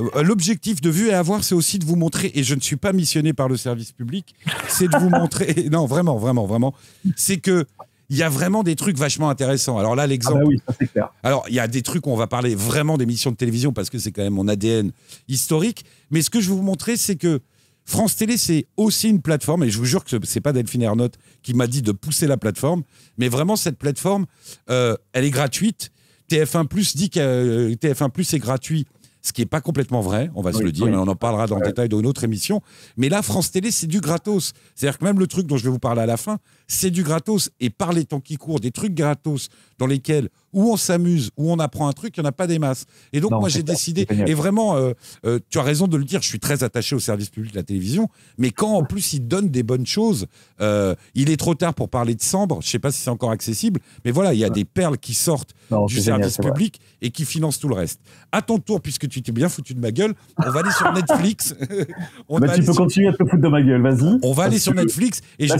euh, 0.00 0.22
l'objectif 0.24 0.80
de 0.80 0.90
Vue 0.90 1.10
et 1.10 1.14
à 1.14 1.22
voir, 1.22 1.44
c'est 1.44 1.54
aussi 1.54 1.78
de 1.78 1.84
vous 1.84 1.94
montrer, 1.94 2.32
et 2.34 2.42
je 2.42 2.56
ne 2.56 2.60
suis 2.60 2.74
pas 2.74 2.92
missionné 2.92 3.32
par 3.32 3.48
le 3.48 3.56
service 3.56 3.92
public, 3.92 4.34
c'est 4.66 4.88
de 4.88 4.96
vous 4.98 5.08
montrer, 5.08 5.68
non, 5.70 5.86
vraiment, 5.86 6.16
vraiment, 6.16 6.44
vraiment, 6.44 6.74
c'est 7.14 7.36
que 7.36 7.66
il 8.10 8.16
y 8.16 8.22
a 8.22 8.28
vraiment 8.28 8.62
des 8.62 8.76
trucs 8.76 8.96
vachement 8.98 9.30
intéressants. 9.30 9.78
Alors 9.78 9.96
là, 9.96 10.02
Ah 10.02 10.06
l'exemple, 10.06 10.40
bah 10.42 10.48
oui, 10.48 10.60
ça 10.66 10.74
c'est 10.78 10.90
clair. 10.90 11.08
alors, 11.22 11.44
il 11.48 11.54
y 11.54 11.60
a 11.60 11.68
des 11.68 11.82
trucs 11.82 12.06
où 12.06 12.10
on 12.10 12.16
va 12.16 12.26
parler 12.26 12.54
vraiment 12.54 12.98
d'émissions 12.98 13.30
de 13.30 13.36
télévision 13.36 13.72
parce 13.72 13.90
que 13.90 13.98
c'est 13.98 14.12
quand 14.12 14.22
même 14.22 14.34
mon 14.34 14.48
ADN 14.48 14.92
historique. 15.28 15.84
Mais 16.10 16.20
ce 16.22 16.30
que 16.30 16.40
je 16.40 16.50
vais 16.50 16.56
vous 16.56 16.62
montrer, 16.62 16.96
c'est 16.96 17.16
que 17.16 17.40
France 17.84 18.16
Télé, 18.16 18.36
c'est 18.36 18.66
aussi 18.76 19.08
une 19.08 19.20
plateforme, 19.22 19.64
et 19.64 19.70
je 19.70 19.78
vous 19.78 19.84
jure 19.84 20.04
que 20.04 20.16
c'est 20.24 20.40
pas 20.40 20.52
Delphine 20.52 20.82
Ernotte 20.82 21.14
qui 21.42 21.52
m'a 21.54 21.66
dit 21.66 21.82
de 21.82 21.92
pousser 21.92 22.26
la 22.26 22.36
plateforme, 22.36 22.82
mais 23.18 23.28
vraiment, 23.28 23.56
cette 23.56 23.76
plateforme, 23.78 24.26
euh, 24.70 24.96
elle 25.12 25.24
est 25.24 25.30
gratuite. 25.30 25.90
TF1 26.30 26.66
Plus 26.66 26.96
dit 26.96 27.10
que 27.10 27.18
euh, 27.20 27.74
TF1 27.74 28.10
Plus 28.10 28.32
est 28.34 28.38
gratuit, 28.38 28.86
ce 29.22 29.32
qui 29.32 29.40
n'est 29.40 29.46
pas 29.46 29.60
complètement 29.60 30.00
vrai, 30.00 30.30
on 30.34 30.42
va 30.42 30.52
se 30.52 30.62
le 30.62 30.72
dire, 30.72 30.86
oui. 30.86 30.90
et 30.92 30.96
on 30.96 31.06
en 31.06 31.14
parlera 31.14 31.46
dans 31.46 31.54
le 31.56 31.62
Ouais. 31.62 31.68
détail 31.68 31.88
dans 31.88 32.00
une 32.00 32.06
autre 32.06 32.24
émission. 32.24 32.60
Mais 32.96 33.08
là, 33.08 33.22
France 33.22 33.52
Télé, 33.52 33.70
c'est 33.70 33.86
du 33.86 34.00
gratos. 34.00 34.52
C'est-à-dire 34.74 34.98
que 34.98 35.04
même 35.04 35.18
le 35.20 35.28
truc 35.28 35.46
dont 35.46 35.56
je 35.56 35.62
vais 35.64 35.70
vous 35.70 35.78
parler 35.78 36.02
à 36.02 36.06
la 36.06 36.16
fin, 36.16 36.38
c'est 36.66 36.90
du 36.90 37.04
gratos. 37.04 37.50
Et 37.60 37.70
par 37.70 37.92
les 37.92 38.04
temps 38.04 38.20
qui 38.20 38.36
courent, 38.36 38.58
des 38.60 38.72
trucs 38.72 38.94
gratos 38.94 39.48
dans 39.78 39.86
lesquels 39.86 40.28
où 40.52 40.70
on 40.70 40.76
s'amuse, 40.76 41.30
où 41.36 41.50
on 41.50 41.58
apprend 41.58 41.88
un 41.88 41.92
truc, 41.92 42.16
il 42.16 42.20
n'y 42.20 42.26
en 42.26 42.28
a 42.28 42.32
pas 42.32 42.46
des 42.46 42.58
masses. 42.58 42.84
Et 43.12 43.20
donc, 43.20 43.30
Non, 43.30 43.40
moi, 43.40 43.48
j'ai 43.48 43.62
décidé, 43.62 44.06
et 44.26 44.34
vraiment, 44.34 44.76
euh, 44.76 44.92
euh, 45.24 45.38
tu 45.48 45.58
as 45.58 45.62
raison 45.62 45.86
de 45.88 45.96
le 45.96 46.04
dire, 46.04 46.20
je 46.22 46.28
suis 46.28 46.40
très 46.40 46.62
attaché 46.64 46.94
au 46.94 46.98
service 47.00 47.30
public 47.30 47.52
de 47.52 47.56
la 47.56 47.62
télévision, 47.62 48.08
mais 48.38 48.50
quand 48.50 48.72
en 48.74 48.84
plus 48.84 49.12
il 49.14 49.26
donne 49.26 49.48
des 49.48 49.62
bonnes 49.62 49.86
choses, 49.86 50.26
euh, 50.60 50.94
il 51.14 51.30
est 51.30 51.36
trop 51.36 51.54
tard 51.54 51.74
pour 51.74 51.88
parler 51.88 52.14
de 52.14 52.22
Sambre, 52.22 52.58
je 52.60 52.66
ne 52.68 52.70
sais 52.70 52.78
pas 52.78 52.92
si 52.92 53.00
c'est 53.00 53.10
encore 53.10 53.30
accessible, 53.30 53.80
mais 54.04 54.10
voilà, 54.10 54.34
il 54.34 54.40
y 54.40 54.44
a 54.44 54.50
des 54.50 54.64
perles 54.64 54.98
qui 54.98 55.14
sortent 55.14 55.54
Non, 55.70 55.86
du 55.86 55.94
génial, 55.94 56.20
service 56.20 56.36
vrai. 56.38 56.50
public 56.50 56.80
et 57.00 57.10
qui 57.10 57.24
financent 57.24 57.58
tout 57.58 57.68
le 57.68 57.74
reste. 57.74 58.00
À 58.30 58.42
ton 58.42 58.58
tour, 58.58 58.80
puisque 58.80 59.08
tu 59.08 59.22
t'es 59.22 59.32
bien 59.32 59.48
foutu 59.48 59.74
de 59.74 59.80
ma 59.80 59.90
gueule, 59.90 60.14
on 60.38 60.50
va 60.50 60.60
aller 60.60 60.70
sur 60.72 60.92
Netflix. 60.94 61.54
on, 62.28 62.38
Bah, 62.38 62.48
tu 62.54 62.60
peux 62.62 62.72
sur, 62.72 62.82
continuer 62.82 63.08
à 63.08 63.12
te 63.12 63.18
foutre 63.24 63.40
de 63.42 63.48
ma 63.48 63.62
gueule, 63.62 63.80
vas-y. 63.82 64.18
on 64.22 64.32
va 64.32 64.44
aller 64.44 64.58
sur 64.58 64.72
que- 64.72 64.78
Netflix 64.80 65.20
et 65.38 65.46
Là, 65.46 65.56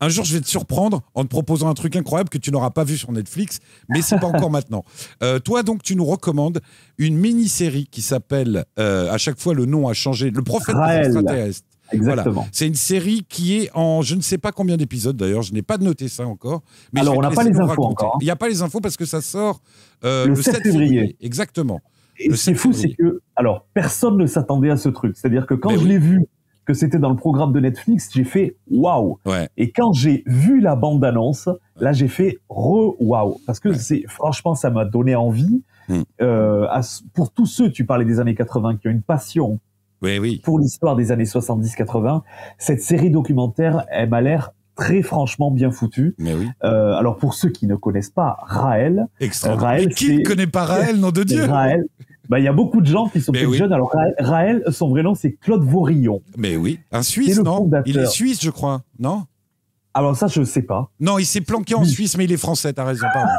un, 0.00 0.08
jour, 0.08 0.24
je 0.24 0.34
vais 0.34 0.40
te 0.40 0.48
surprendre 0.48 1.02
en 1.14 1.22
te 1.24 1.28
proposant 1.28 1.68
un 1.68 1.74
truc 1.74 1.94
incroyable 1.96 2.30
que 2.30 2.38
tu 2.38 2.50
n'auras 2.50 2.70
pas 2.70 2.84
vu 2.84 2.96
sur 2.96 3.12
Netflix, 3.12 3.60
mais 3.88 4.02
c'est 4.02 4.18
pas 4.18 4.26
encore 4.28 4.50
maintenant. 4.50 4.84
Euh, 5.22 5.38
toi, 5.38 5.62
donc, 5.62 5.82
tu 5.82 5.96
nous 5.96 6.04
recommandes 6.04 6.60
une 6.98 7.16
mini-série 7.16 7.86
qui 7.90 8.02
s'appelle, 8.02 8.64
euh, 8.78 9.10
à 9.10 9.18
chaque 9.18 9.38
fois, 9.38 9.54
le 9.54 9.66
nom 9.66 9.88
a 9.88 9.92
changé, 9.92 10.30
Le 10.30 10.42
prophète 10.42 10.74
Raël. 10.74 11.02
des 11.02 11.06
extraterrestres. 11.18 11.64
Exactement. 11.92 12.46
C'est 12.52 12.68
une 12.68 12.76
série 12.76 13.24
qui 13.28 13.56
est 13.56 13.70
en 13.74 14.00
je 14.00 14.14
ne 14.14 14.20
sais 14.20 14.38
pas 14.38 14.52
combien 14.52 14.76
d'épisodes 14.76 15.16
d'ailleurs, 15.16 15.42
je 15.42 15.52
n'ai 15.52 15.62
pas 15.62 15.76
noté 15.76 16.06
ça 16.06 16.24
encore. 16.24 16.62
Mais 16.92 17.00
Alors, 17.00 17.18
on 17.18 17.20
n'a 17.20 17.30
pas 17.30 17.42
les 17.42 17.50
infos 17.56 17.66
raconter. 17.66 17.90
encore, 17.90 18.14
hein. 18.14 18.18
Il 18.20 18.24
n'y 18.26 18.30
a 18.30 18.36
pas 18.36 18.48
les 18.48 18.62
infos 18.62 18.80
parce 18.80 18.96
que 18.96 19.04
ça 19.04 19.20
sort 19.20 19.60
euh, 20.04 20.26
Le 20.26 20.36
7 20.36 20.62
février. 20.62 21.16
Exactement. 21.20 21.80
Et 22.16 22.24
ce 22.36 22.44
qui 22.44 22.50
est 22.50 22.54
7 22.54 22.56
fou, 22.58 22.72
c'est 22.72 22.90
que, 22.90 23.20
alors, 23.34 23.66
personne 23.74 24.16
ne 24.18 24.26
s'attendait 24.26 24.70
à 24.70 24.76
ce 24.76 24.88
truc. 24.88 25.16
C'est-à-dire 25.16 25.46
que 25.46 25.54
quand 25.54 25.70
Mais 25.70 25.78
je 25.78 25.82
oui. 25.82 25.88
l'ai 25.88 25.98
vu, 25.98 26.24
que 26.66 26.74
c'était 26.74 26.98
dans 26.98 27.10
le 27.10 27.16
programme 27.16 27.52
de 27.52 27.60
Netflix, 27.60 28.10
j'ai 28.12 28.24
fait 28.24 28.56
waouh. 28.70 29.18
Ouais. 29.26 29.48
Et 29.56 29.70
quand 29.72 29.92
j'ai 29.92 30.22
vu 30.26 30.60
la 30.60 30.76
bande-annonce, 30.76 31.48
là, 31.76 31.92
j'ai 31.92 32.08
fait 32.08 32.38
re-waouh. 32.48 33.38
Parce 33.46 33.58
que 33.60 33.70
Ouais. 33.70 33.74
c'est, 33.78 34.04
franchement, 34.06 34.54
ça 34.54 34.70
m'a 34.70 34.84
donné 34.84 35.14
envie. 35.16 35.62
Hmm. 35.88 36.02
Euh, 36.20 36.66
à 36.70 36.82
pour 37.14 37.32
tous 37.32 37.46
ceux, 37.46 37.70
tu 37.72 37.84
parlais 37.84 38.04
des 38.04 38.20
années 38.20 38.34
80, 38.34 38.76
qui 38.76 38.88
ont 38.88 38.92
une 38.92 39.02
passion 39.02 39.58
Oui, 40.02 40.18
oui. 40.18 40.40
pour 40.44 40.58
l'histoire 40.60 40.94
des 40.96 41.10
années 41.10 41.24
70-80, 41.24 42.22
cette 42.58 42.80
série 42.82 43.10
documentaire, 43.10 43.84
elle 43.90 44.08
m'a 44.08 44.20
l'air 44.20 44.52
très 44.76 45.02
franchement 45.02 45.50
bien 45.50 45.70
foutue. 45.70 46.14
Mais 46.18 46.32
oui. 46.34 46.48
Euh, 46.64 46.92
alors, 46.94 47.16
pour 47.16 47.34
ceux 47.34 47.48
qui 47.50 47.66
ne 47.66 47.74
connaissent 47.74 48.10
pas 48.10 48.38
Raël. 48.42 49.06
Raël, 49.44 49.88
qui 49.94 50.18
ne 50.18 50.22
connaît 50.24 50.46
pas 50.46 50.64
Raël, 50.64 50.96
nom 51.00 51.10
de 51.10 51.22
Dieu? 51.24 51.44
Raël, 51.44 51.84
bah, 52.30 52.38
il 52.38 52.44
y 52.44 52.48
a 52.48 52.52
beaucoup 52.52 52.80
de 52.80 52.86
gens 52.86 53.08
qui 53.08 53.20
sont 53.20 53.32
peut-être 53.32 53.48
oui. 53.50 53.58
jeunes. 53.58 53.72
Alors, 53.72 53.92
Raël, 54.18 54.62
son 54.70 54.88
vrai 54.88 55.02
nom, 55.02 55.14
c'est 55.14 55.32
Claude 55.32 55.62
Vaurillon. 55.64 56.22
Mais 56.38 56.56
oui. 56.56 56.78
Un 56.92 57.02
Suisse, 57.02 57.36
le 57.36 57.42
non 57.42 57.56
fondateur. 57.58 57.82
Il 57.86 57.98
est 57.98 58.06
suisse, 58.06 58.40
je 58.42 58.50
crois. 58.50 58.82
Non 58.98 59.24
Alors, 59.92 60.16
ça, 60.16 60.28
je 60.28 60.42
sais 60.44 60.62
pas. 60.62 60.90
Non, 61.00 61.18
il 61.18 61.26
s'est 61.26 61.40
planqué 61.42 61.74
en 61.74 61.80
Oui. 61.82 61.88
Suisse, 61.88 62.16
mais 62.16 62.24
il 62.24 62.32
est 62.32 62.36
français, 62.38 62.72
t'as 62.72 62.84
raison, 62.84 63.06
pardon. 63.12 63.30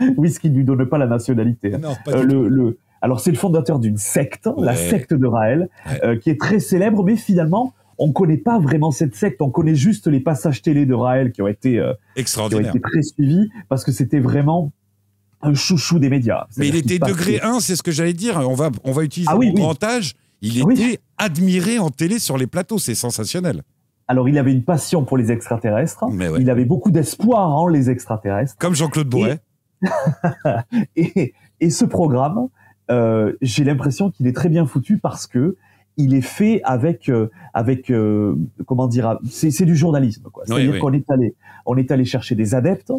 Oui, 0.16 0.28
ce 0.32 0.40
qui 0.40 0.50
ne 0.50 0.56
lui 0.56 0.64
donne 0.64 0.84
pas 0.88 0.98
la 0.98 1.06
nationalité. 1.06 1.72
hein. 1.74 1.78
non, 1.80 1.94
pas 2.04 2.12
Euh, 2.12 2.22
tout. 2.22 2.26
le, 2.28 2.48
le- 2.48 2.78
alors, 3.00 3.20
c'est 3.20 3.30
le 3.30 3.36
fondateur 3.36 3.78
d'une 3.78 3.96
secte, 3.98 4.48
la 4.58 4.74
secte 4.74 5.14
de 5.14 5.26
Raël, 5.26 5.68
Ouais. 5.86 6.00
euh, 6.04 6.18
qui 6.18 6.30
est 6.30 6.40
très 6.40 6.58
célèbre, 6.58 7.04
mais 7.04 7.16
finalement, 7.16 7.74
on 7.98 8.10
connaît 8.12 8.38
pas 8.38 8.58
vraiment 8.58 8.90
cette 8.90 9.14
secte, 9.14 9.40
on 9.42 9.50
connaît 9.50 9.74
juste 9.76 10.06
les 10.08 10.18
passages 10.20 10.62
télé 10.62 10.84
de 10.86 10.94
Raël 10.94 11.30
qui 11.30 11.42
ont 11.42 11.46
été, 11.46 11.78
euh, 11.78 11.92
qui 12.16 12.38
ont 12.38 12.48
été 12.48 12.80
très 12.80 13.02
suivis 13.02 13.50
parce 13.68 13.84
que 13.84 13.92
c'était 13.92 14.18
vraiment 14.18 14.72
un 15.44 15.54
chouchou 15.54 15.98
des 15.98 16.08
médias. 16.08 16.46
Mais 16.56 16.68
il 16.68 16.76
était 16.76 16.98
degré 16.98 17.40
1, 17.40 17.60
c'est 17.60 17.76
ce 17.76 17.82
que 17.82 17.92
j'allais 17.92 18.12
dire. 18.12 18.36
On 18.38 18.54
va, 18.54 18.70
on 18.84 18.92
va 18.92 19.04
utiliser 19.04 19.30
ah, 19.32 19.36
oui, 19.36 19.52
grand 19.52 19.82
âge. 19.82 20.14
Il 20.40 20.58
était 20.58 21.00
admiré 21.18 21.78
en 21.78 21.90
télé 21.90 22.18
sur 22.18 22.36
les 22.36 22.46
plateaux, 22.46 22.78
c'est 22.78 22.94
sensationnel. 22.94 23.62
Alors, 24.08 24.28
il 24.28 24.36
avait 24.36 24.52
une 24.52 24.64
passion 24.64 25.04
pour 25.04 25.16
les 25.16 25.32
extraterrestres. 25.32 26.04
Il 26.38 26.50
avait 26.50 26.66
beaucoup 26.66 26.90
d'espoir 26.90 27.56
en 27.56 27.68
les 27.68 27.88
extraterrestres. 27.88 28.56
Comme 28.58 28.74
Jean-Claude 28.74 29.08
Bourret. 29.08 29.40
Et... 30.96 31.34
et, 31.60 31.70
ce 31.70 31.84
programme, 31.84 32.48
euh, 32.90 33.32
j'ai 33.40 33.64
l'impression 33.64 34.10
qu'il 34.10 34.26
est 34.26 34.32
très 34.32 34.48
bien 34.48 34.66
foutu 34.66 34.98
parce 34.98 35.26
que 35.26 35.56
il 35.96 36.14
est 36.14 36.22
fait 36.22 36.60
avec 36.64 37.08
euh, 37.08 37.30
avec 37.52 37.90
euh, 37.90 38.34
comment 38.66 38.86
dire 38.86 39.18
c'est 39.30 39.64
du 39.64 39.76
journalisme 39.76 40.28
quoi. 40.32 40.44
C'est-à-dire 40.46 40.80
qu'on 40.80 40.92
est 40.92 41.08
allé 41.10 41.34
on 41.66 41.76
est 41.76 41.90
allé 41.90 42.04
chercher 42.04 42.34
des 42.34 42.54
adeptes, 42.54 42.92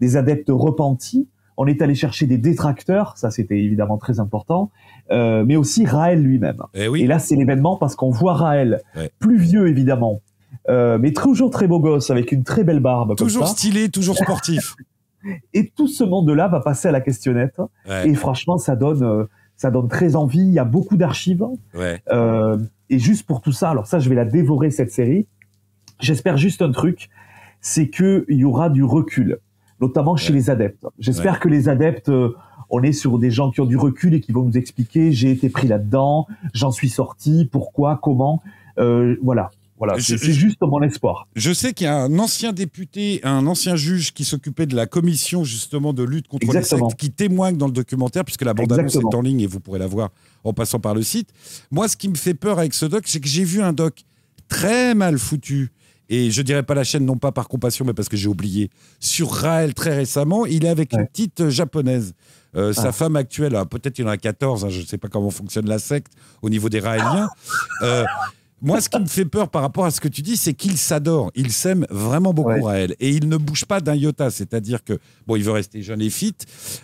des 0.00 0.16
adeptes 0.16 0.50
repentis, 0.50 1.28
on 1.56 1.66
est 1.66 1.82
allé 1.82 1.94
chercher 1.94 2.26
des 2.26 2.38
détracteurs, 2.38 3.16
ça 3.16 3.30
c'était 3.30 3.58
évidemment 3.58 3.98
très 3.98 4.20
important, 4.20 4.70
euh, 5.10 5.44
mais 5.46 5.56
aussi 5.56 5.84
Raël 5.86 6.22
lui-même. 6.22 6.62
Eh 6.74 6.86
et, 7.00 7.06
là 7.06 7.18
c'est 7.18 7.36
l'événement 7.36 7.76
parce 7.76 7.94
qu'on 7.94 8.10
voit 8.10 8.34
Raël 8.34 8.80
plus 9.18 9.38
vieux 9.38 9.68
évidemment, 9.68 10.20
euh, 10.68 10.98
mais 10.98 11.12
toujours 11.12 11.50
très 11.50 11.66
beau 11.66 11.80
gosse 11.80 12.10
avec 12.10 12.32
une 12.32 12.44
très 12.44 12.64
belle 12.64 12.80
barbe. 12.80 13.16
Toujours 13.16 13.48
stylé, 13.48 13.88
toujours 13.88 14.16
sportif. 14.22 14.74
et 15.54 15.68
tout 15.68 15.88
ce 15.88 16.04
monde-là 16.04 16.48
va 16.48 16.60
passer 16.60 16.88
à 16.88 16.92
la 16.92 17.00
questionnette 17.00 17.60
et 18.04 18.14
franchement 18.14 18.58
ça 18.58 18.76
donne 18.76 19.02
euh, 19.02 19.24
ça 19.56 19.70
donne 19.70 19.88
très 19.88 20.16
envie. 20.16 20.40
Il 20.40 20.52
y 20.52 20.58
a 20.58 20.64
beaucoup 20.64 20.96
d'archives. 20.96 21.44
Euh, 21.76 22.58
et 22.90 22.98
juste 22.98 23.26
pour 23.26 23.40
tout 23.40 23.52
ça, 23.52 23.70
alors 23.70 23.86
ça 23.86 23.98
je 23.98 24.08
vais 24.08 24.14
la 24.14 24.24
dévorer 24.24 24.70
cette 24.70 24.90
série. 24.90 25.26
J'espère 26.00 26.36
juste 26.36 26.62
un 26.62 26.72
truc, 26.72 27.10
c'est 27.60 27.88
que 27.88 28.24
il 28.28 28.38
y 28.38 28.44
aura 28.44 28.70
du 28.70 28.82
recul 28.82 29.38
notamment 29.82 30.16
chez 30.16 30.32
les 30.32 30.48
adeptes. 30.48 30.86
J'espère 30.98 31.40
que 31.40 31.48
les 31.48 31.68
adeptes, 31.68 32.08
euh, 32.08 32.34
on 32.70 32.82
est 32.82 32.92
sur 32.92 33.18
des 33.18 33.30
gens 33.30 33.50
qui 33.50 33.60
ont 33.60 33.66
du 33.66 33.76
recul 33.76 34.14
et 34.14 34.20
qui 34.20 34.32
vont 34.32 34.44
nous 34.44 34.56
expliquer 34.56 35.12
j'ai 35.12 35.30
été 35.30 35.50
pris 35.50 35.68
là-dedans, 35.68 36.26
j'en 36.54 36.70
suis 36.70 36.88
sorti, 36.88 37.48
pourquoi, 37.50 37.98
comment. 38.02 38.42
Euh, 38.78 39.16
voilà. 39.22 39.50
Voilà, 39.78 39.98
c'est 39.98 40.16
juste 40.16 40.60
mon 40.60 40.80
espoir. 40.82 41.26
Je 41.34 41.52
sais 41.52 41.72
qu'il 41.72 41.86
y 41.86 41.88
a 41.88 41.96
un 41.96 42.16
ancien 42.20 42.52
député, 42.52 43.18
un 43.24 43.48
ancien 43.48 43.74
juge 43.74 44.14
qui 44.14 44.24
s'occupait 44.24 44.66
de 44.66 44.76
la 44.76 44.86
commission 44.86 45.42
justement 45.42 45.92
de 45.92 46.04
lutte 46.04 46.28
contre 46.28 46.52
les 46.52 46.62
sectes, 46.62 46.94
qui 46.96 47.10
témoigne 47.10 47.56
dans 47.56 47.66
le 47.66 47.72
documentaire, 47.72 48.24
puisque 48.24 48.44
la 48.44 48.54
bande-annonce 48.54 48.94
est 48.94 49.14
en 49.14 49.20
ligne 49.20 49.40
et 49.40 49.48
vous 49.48 49.58
pourrez 49.58 49.80
la 49.80 49.88
voir 49.88 50.10
en 50.44 50.52
passant 50.52 50.78
par 50.78 50.94
le 50.94 51.02
site. 51.02 51.30
Moi, 51.72 51.88
ce 51.88 51.96
qui 51.96 52.08
me 52.08 52.14
fait 52.14 52.34
peur 52.34 52.60
avec 52.60 52.74
ce 52.74 52.86
doc, 52.86 53.02
c'est 53.06 53.18
que 53.18 53.26
j'ai 53.26 53.42
vu 53.42 53.60
un 53.60 53.72
doc 53.72 54.04
très 54.48 54.94
mal 54.94 55.18
foutu 55.18 55.72
et 56.08 56.30
je 56.30 56.42
dirais 56.42 56.62
pas 56.62 56.74
la 56.74 56.84
chaîne, 56.84 57.04
non 57.04 57.16
pas 57.16 57.32
par 57.32 57.48
compassion, 57.48 57.84
mais 57.84 57.94
parce 57.94 58.08
que 58.08 58.16
j'ai 58.16 58.28
oublié, 58.28 58.70
sur 59.00 59.30
Raël 59.30 59.74
très 59.74 59.94
récemment. 59.94 60.46
Il 60.46 60.64
est 60.64 60.68
avec 60.68 60.92
une 60.92 61.06
petite 61.06 61.48
japonaise. 61.48 62.14
Euh, 62.54 62.72
sa 62.72 62.88
ah. 62.88 62.92
femme 62.92 63.16
actuelle, 63.16 63.56
peut-être 63.70 63.98
il 63.98 64.06
en 64.06 64.10
a 64.10 64.18
14, 64.18 64.64
hein, 64.64 64.68
je 64.68 64.80
ne 64.80 64.86
sais 64.86 64.98
pas 64.98 65.08
comment 65.08 65.30
fonctionne 65.30 65.66
la 65.66 65.78
secte 65.78 66.12
au 66.42 66.50
niveau 66.50 66.68
des 66.68 66.80
Raéliens. 66.80 67.28
Euh, 67.82 68.04
moi, 68.62 68.80
ce 68.80 68.88
qui 68.88 69.00
me 69.00 69.06
fait 69.06 69.24
peur 69.24 69.48
par 69.48 69.62
rapport 69.62 69.84
à 69.84 69.90
ce 69.90 70.00
que 70.00 70.06
tu 70.06 70.22
dis, 70.22 70.36
c'est 70.36 70.54
qu'il 70.54 70.78
s'adore. 70.78 71.32
Il 71.34 71.50
s'aime 71.50 71.84
vraiment 71.90 72.32
beaucoup, 72.32 72.68
à 72.68 72.74
elle. 72.76 72.94
Et 73.00 73.10
il 73.10 73.28
ne 73.28 73.36
bouge 73.36 73.64
pas 73.64 73.80
d'un 73.80 73.96
iota. 73.96 74.30
C'est-à-dire 74.30 74.84
que, 74.84 75.00
bon, 75.26 75.34
il 75.34 75.42
veut 75.42 75.50
rester 75.50 75.82
jeune 75.82 76.00
et 76.00 76.10
fit. 76.10 76.36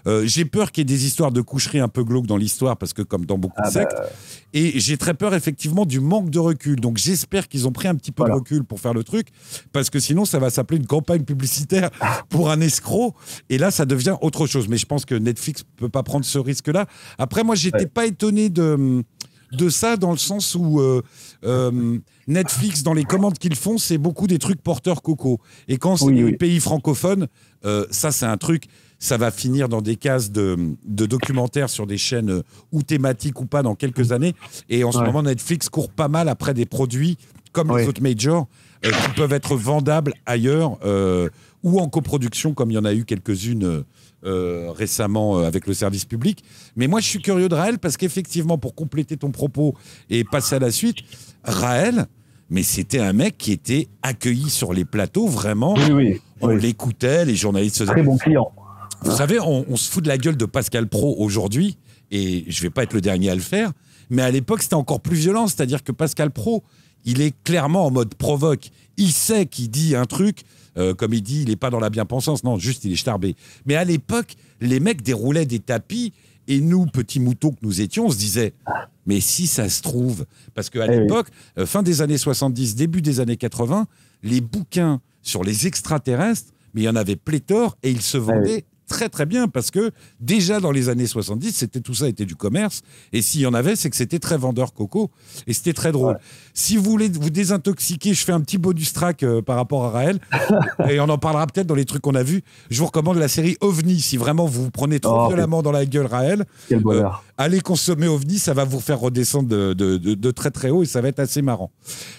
Euh, 0.08 0.26
j'ai 0.26 0.44
peur 0.44 0.72
qu'il 0.72 0.82
y 0.82 0.92
ait 0.92 0.96
des 0.96 1.06
histoires 1.06 1.30
de 1.30 1.40
coucherie 1.40 1.78
un 1.78 1.86
peu 1.86 2.02
glauques 2.02 2.26
dans 2.26 2.36
l'histoire, 2.36 2.76
parce 2.76 2.92
que, 2.92 3.02
comme 3.02 3.26
dans 3.26 3.38
beaucoup 3.38 3.62
de 3.62 3.68
ah 3.68 3.70
sectes. 3.70 3.94
Bah. 3.96 4.08
Et 4.54 4.80
j'ai 4.80 4.96
très 4.96 5.14
peur, 5.14 5.34
effectivement, 5.34 5.86
du 5.86 6.00
manque 6.00 6.30
de 6.30 6.40
recul. 6.40 6.80
Donc, 6.80 6.98
j'espère 6.98 7.46
qu'ils 7.46 7.68
ont 7.68 7.72
pris 7.72 7.86
un 7.86 7.94
petit 7.94 8.10
peu 8.10 8.24
de 8.24 8.32
recul 8.32 8.64
pour 8.64 8.80
faire 8.80 8.92
le 8.94 9.04
truc, 9.04 9.28
parce 9.72 9.88
que 9.88 10.00
sinon, 10.00 10.24
ça 10.24 10.40
va 10.40 10.50
s'appeler 10.50 10.80
une 10.80 10.86
campagne 10.86 11.22
publicitaire 11.22 11.90
pour 12.28 12.50
un 12.50 12.60
escroc. 12.60 13.14
Et 13.50 13.58
là, 13.58 13.70
ça 13.70 13.84
devient 13.84 14.16
autre 14.20 14.48
chose. 14.48 14.66
Mais 14.68 14.78
je 14.78 14.86
pense 14.86 15.04
que 15.04 15.14
Netflix 15.14 15.62
peut 15.76 15.88
pas 15.88 16.02
prendre 16.02 16.24
ce 16.24 16.38
risque-là. 16.38 16.86
Après, 17.18 17.44
moi, 17.44 17.54
j'étais 17.54 17.86
pas 17.86 18.06
étonné 18.06 18.48
de 18.48 19.04
de 19.52 19.68
ça 19.68 19.96
dans 19.96 20.10
le 20.10 20.18
sens 20.18 20.54
où 20.54 20.80
euh, 20.80 21.02
euh, 21.44 21.98
Netflix, 22.26 22.82
dans 22.82 22.94
les 22.94 23.04
commandes 23.04 23.38
qu'ils 23.38 23.56
font, 23.56 23.78
c'est 23.78 23.98
beaucoup 23.98 24.26
des 24.26 24.38
trucs 24.38 24.62
porteurs 24.62 25.02
coco. 25.02 25.40
Et 25.68 25.78
quand 25.78 25.96
c'est 25.96 26.12
les 26.12 26.36
pays 26.36 26.60
francophones, 26.60 27.28
euh, 27.64 27.86
ça 27.90 28.12
c'est 28.12 28.26
un 28.26 28.36
truc, 28.36 28.64
ça 28.98 29.16
va 29.16 29.30
finir 29.30 29.68
dans 29.68 29.80
des 29.80 29.96
cases 29.96 30.30
de, 30.30 30.76
documentaires 30.84 31.70
sur 31.70 31.86
des 31.86 31.98
chaînes 31.98 32.42
ou 32.72 32.82
thématiques 32.82 33.40
ou 33.40 33.46
pas 33.46 33.62
dans 33.62 33.74
quelques 33.74 34.12
années. 34.12 34.34
Et 34.68 34.84
en 34.84 34.92
ce 34.92 34.98
moment, 34.98 35.22
Netflix 35.22 35.68
court 35.68 35.90
pas 35.90 36.08
mal 36.08 36.28
après 36.28 36.54
des 36.54 36.66
produits 36.66 37.16
comme 37.52 37.76
les 37.76 37.88
autres 37.88 38.02
majors 38.02 38.46
qui 38.82 39.08
peuvent 39.16 39.32
être 39.32 39.56
vendables 39.56 40.12
ailleurs 40.26 40.78
ou 41.62 41.80
en 41.80 41.88
coproduction, 41.88 42.54
comme 42.54 42.70
il 42.70 42.74
y 42.74 42.78
en 42.78 42.84
a 42.84 42.94
eu 42.94 43.04
quelques-unes 43.04 43.84
euh, 44.24 44.72
récemment 44.72 45.38
euh, 45.38 45.46
avec 45.46 45.66
le 45.66 45.74
service 45.74 46.04
public. 46.04 46.42
Mais 46.74 46.88
moi, 46.88 47.00
je 47.00 47.06
suis 47.06 47.20
curieux 47.20 47.48
de 47.48 47.54
Raël 47.54 47.78
parce 47.78 47.96
qu'effectivement, 47.96 48.58
pour 48.58 48.74
compléter 48.74 49.16
ton 49.16 49.30
propos 49.30 49.74
et 50.10 50.24
passer 50.24 50.56
à 50.56 50.58
la 50.58 50.72
suite, 50.72 50.98
Raël, 51.44 52.06
mais 52.50 52.62
c'était 52.62 52.98
un 52.98 53.12
mec 53.12 53.38
qui 53.38 53.52
était 53.52 53.88
accueilli 54.02 54.50
sur 54.50 54.72
les 54.72 54.84
plateaux, 54.84 55.28
vraiment. 55.28 55.74
Oui, 55.74 55.92
oui, 55.92 56.20
on 56.40 56.48
l'écoutait, 56.48 57.24
les 57.24 57.36
journalistes 57.36 57.84
Très 57.86 58.02
bon 58.02 58.16
client. 58.16 58.50
Vous 59.02 59.16
savez, 59.16 59.38
on, 59.38 59.76
se 59.76 59.88
fout 59.88 60.02
de 60.02 60.08
la 60.08 60.18
gueule 60.18 60.36
de 60.36 60.46
Pascal 60.46 60.88
Pro 60.88 61.14
aujourd'hui, 61.18 61.78
et 62.10 62.44
je 62.48 62.62
vais 62.62 62.70
pas 62.70 62.82
être 62.82 62.94
le 62.94 63.00
dernier 63.00 63.30
à 63.30 63.36
le 63.36 63.40
faire, 63.40 63.70
mais 64.10 64.22
à 64.22 64.30
l'époque, 64.32 64.62
c'était 64.62 64.74
encore 64.74 65.00
plus 65.00 65.16
violent, 65.16 65.46
c'est-à-dire 65.46 65.84
que 65.84 65.92
Pascal 65.92 66.32
Pro, 66.32 66.64
il 67.04 67.20
est 67.20 67.34
clairement 67.44 67.86
en 67.86 67.92
mode 67.92 68.14
provoque. 68.16 68.70
Il 68.96 69.12
sait 69.12 69.46
qu'il 69.46 69.70
dit 69.70 69.94
un 69.94 70.06
truc, 70.06 70.42
euh, 70.78 70.94
comme 70.94 71.12
il 71.14 71.22
dit, 71.22 71.42
il 71.42 71.48
n'est 71.48 71.56
pas 71.56 71.70
dans 71.70 71.80
la 71.80 71.90
bien-pensance. 71.90 72.44
Non, 72.44 72.58
juste, 72.58 72.84
il 72.84 72.92
est 72.92 72.96
starbé. 72.96 73.36
Mais 73.66 73.74
à 73.74 73.84
l'époque, 73.84 74.36
les 74.60 74.80
mecs 74.80 75.02
déroulaient 75.02 75.46
des 75.46 75.58
tapis 75.58 76.12
et 76.46 76.60
nous, 76.60 76.86
petits 76.86 77.20
moutons 77.20 77.50
que 77.52 77.58
nous 77.62 77.80
étions, 77.80 78.06
on 78.06 78.10
se 78.10 78.16
disait, 78.16 78.54
mais 79.06 79.20
si 79.20 79.46
ça 79.46 79.68
se 79.68 79.82
trouve, 79.82 80.24
parce 80.54 80.70
qu'à 80.70 80.86
eh 80.86 81.00
l'époque, 81.00 81.28
euh, 81.58 81.66
fin 81.66 81.82
des 81.82 82.00
années 82.00 82.18
70, 82.18 82.74
début 82.74 83.02
des 83.02 83.20
années 83.20 83.36
80, 83.36 83.86
les 84.22 84.40
bouquins 84.40 85.00
sur 85.22 85.44
les 85.44 85.66
extraterrestres, 85.66 86.52
mais 86.74 86.82
il 86.82 86.84
y 86.84 86.88
en 86.88 86.96
avait 86.96 87.16
pléthore 87.16 87.76
et 87.82 87.90
ils 87.90 88.02
se 88.02 88.16
eh 88.16 88.20
vendaient 88.20 88.64
très 88.88 89.08
très 89.08 89.26
bien 89.26 89.46
parce 89.46 89.70
que 89.70 89.92
déjà 90.18 90.58
dans 90.58 90.72
les 90.72 90.88
années 90.88 91.06
70, 91.06 91.52
c'était 91.52 91.80
tout 91.80 91.94
ça 91.94 92.08
était 92.08 92.24
du 92.24 92.34
commerce 92.34 92.82
et 93.12 93.22
s'il 93.22 93.42
y 93.42 93.46
en 93.46 93.54
avait, 93.54 93.76
c'est 93.76 93.90
que 93.90 93.96
c'était 93.96 94.18
très 94.18 94.36
vendeur 94.36 94.72
coco 94.72 95.10
et 95.46 95.52
c'était 95.52 95.72
très 95.72 95.92
drôle. 95.92 96.18
Si 96.54 96.76
vous 96.76 96.90
voulez 96.90 97.08
vous 97.08 97.30
désintoxiquer, 97.30 98.14
je 98.14 98.24
fais 98.24 98.32
un 98.32 98.40
petit 98.40 98.58
bonus 98.58 98.92
track 98.92 99.22
euh, 99.22 99.42
par 99.42 99.56
rapport 99.56 99.84
à 99.84 99.90
Raël 99.90 100.18
et 100.88 100.98
on 100.98 101.08
en 101.08 101.18
parlera 101.18 101.46
peut-être 101.46 101.66
dans 101.66 101.74
les 101.74 101.84
trucs 101.84 102.02
qu'on 102.02 102.14
a 102.14 102.22
vus. 102.22 102.42
Je 102.70 102.80
vous 102.80 102.86
recommande 102.86 103.18
la 103.18 103.28
série 103.28 103.56
OVNI 103.60 104.00
si 104.00 104.16
vraiment 104.16 104.46
vous 104.46 104.64
vous 104.64 104.70
prenez 104.70 104.98
trop 104.98 105.26
oh, 105.26 105.28
violemment 105.28 105.62
dans 105.62 105.72
la 105.72 105.86
gueule 105.86 106.06
Raël. 106.06 106.44
Quel 106.68 106.80
bonheur. 106.80 107.22
Euh, 107.24 107.27
allez 107.38 107.60
consommer 107.60 108.08
OVNI, 108.08 108.38
ça 108.38 108.52
va 108.52 108.64
vous 108.64 108.80
faire 108.80 108.98
redescendre 108.98 109.48
de, 109.48 109.72
de, 109.72 110.30
très 110.32 110.50
très 110.50 110.70
haut 110.70 110.82
et 110.82 110.86
ça 110.86 111.00
va 111.00 111.08
être 111.08 111.20
assez 111.20 111.40
marrant. 111.40 111.70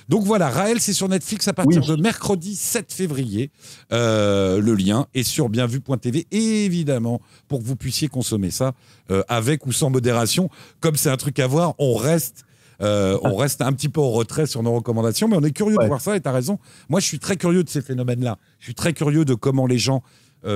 Donc 0.08 0.24
voilà, 0.24 0.50
Raël, 0.50 0.80
c'est 0.80 0.94
sur 0.94 1.10
Netflix 1.10 1.48
à 1.48 1.54
partir 1.54 1.86
de 1.86 2.02
mercredi 2.02 2.56
7 2.56 2.92
février. 2.92 3.52
Euh, 3.92 4.60
le 4.62 4.74
lien 4.74 5.08
est 5.14 5.24
sur 5.24 5.50
bienvu.tv, 5.50 6.26
évidemment, 6.32 7.22
pour 7.50 7.60
que 7.60 7.66
vous 7.66 7.76
puissiez 7.76 8.08
consommer 8.08 8.50
ça 8.50 8.74
euh, 9.12 9.22
avec 9.28 9.68
ou 9.68 9.74
sans 9.74 9.90
modération. 9.90 10.50
Comme 10.80 10.96
c'est 10.96 11.10
un 11.10 11.18
truc 11.18 11.38
à 11.40 11.46
voir, 11.46 11.76
on 11.78 11.96
reste. 11.96 12.46
Euh, 12.82 13.18
on 13.24 13.36
reste 13.36 13.62
un 13.62 13.74
petit 13.74 13.90
peu 13.90 14.00
au 14.00 14.12
retrait 14.12 14.46
sur 14.46 14.64
nos 14.64 14.72
recommandations, 14.72 15.28
mais 15.28 15.36
on 15.36 15.44
est 15.44 15.52
curieux 15.52 15.76
de 15.78 15.86
voir 15.86 16.00
ça 16.00 16.16
et 16.16 16.22
tu 16.22 16.30
as 16.30 16.32
raison. 16.32 16.60
Moi, 16.88 17.02
je 17.02 17.06
suis 17.06 17.20
très 17.20 17.36
curieux 17.36 17.62
de 17.62 17.68
ces 17.68 17.82
phénomènes-là. 17.82 18.38
Je 18.60 18.68
suis 18.68 18.74
très 18.74 18.94
curieux 18.94 19.26
de 19.26 19.34
comment 19.34 19.68
les 19.68 19.78
gens 19.78 20.02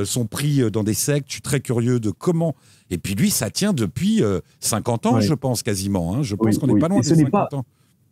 sont 0.05 0.25
pris 0.25 0.71
dans 0.71 0.85
des 0.85 0.93
sectes. 0.93 1.25
Je 1.27 1.33
suis 1.33 1.41
très 1.41 1.59
curieux 1.59 1.99
de 1.99 2.11
comment 2.11 2.55
et 2.93 2.97
puis 2.97 3.15
lui, 3.15 3.29
ça 3.29 3.49
tient 3.49 3.73
depuis 3.73 4.21
50 4.59 5.05
euh, 5.05 5.09
ans, 5.09 5.19
je 5.19 5.33
pense, 5.33 5.63
quasiment. 5.63 6.15
Hein. 6.15 6.21
Je 6.21 6.35
pense 6.35 6.57
qu'on 6.57 6.67
n'est 6.67 6.79
pas 6.79 6.87
loin 6.87 6.99
des 6.99 7.15
50 7.15 7.53
ans. 7.53 7.65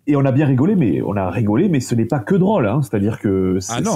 Et 0.07 0.15
on 0.15 0.25
a 0.25 0.31
bien 0.31 0.47
rigolé, 0.47 0.75
mais 0.75 1.01
on 1.03 1.15
a 1.15 1.29
rigolé, 1.29 1.69
mais 1.69 1.79
ce 1.79 1.93
n'est 1.93 2.05
pas 2.05 2.19
que 2.19 2.33
drôle. 2.33 2.67
Hein. 2.67 2.81
C'est-à-dire 2.81 3.19
que 3.19 3.59
c'est 3.59 3.73
ah 3.73 3.95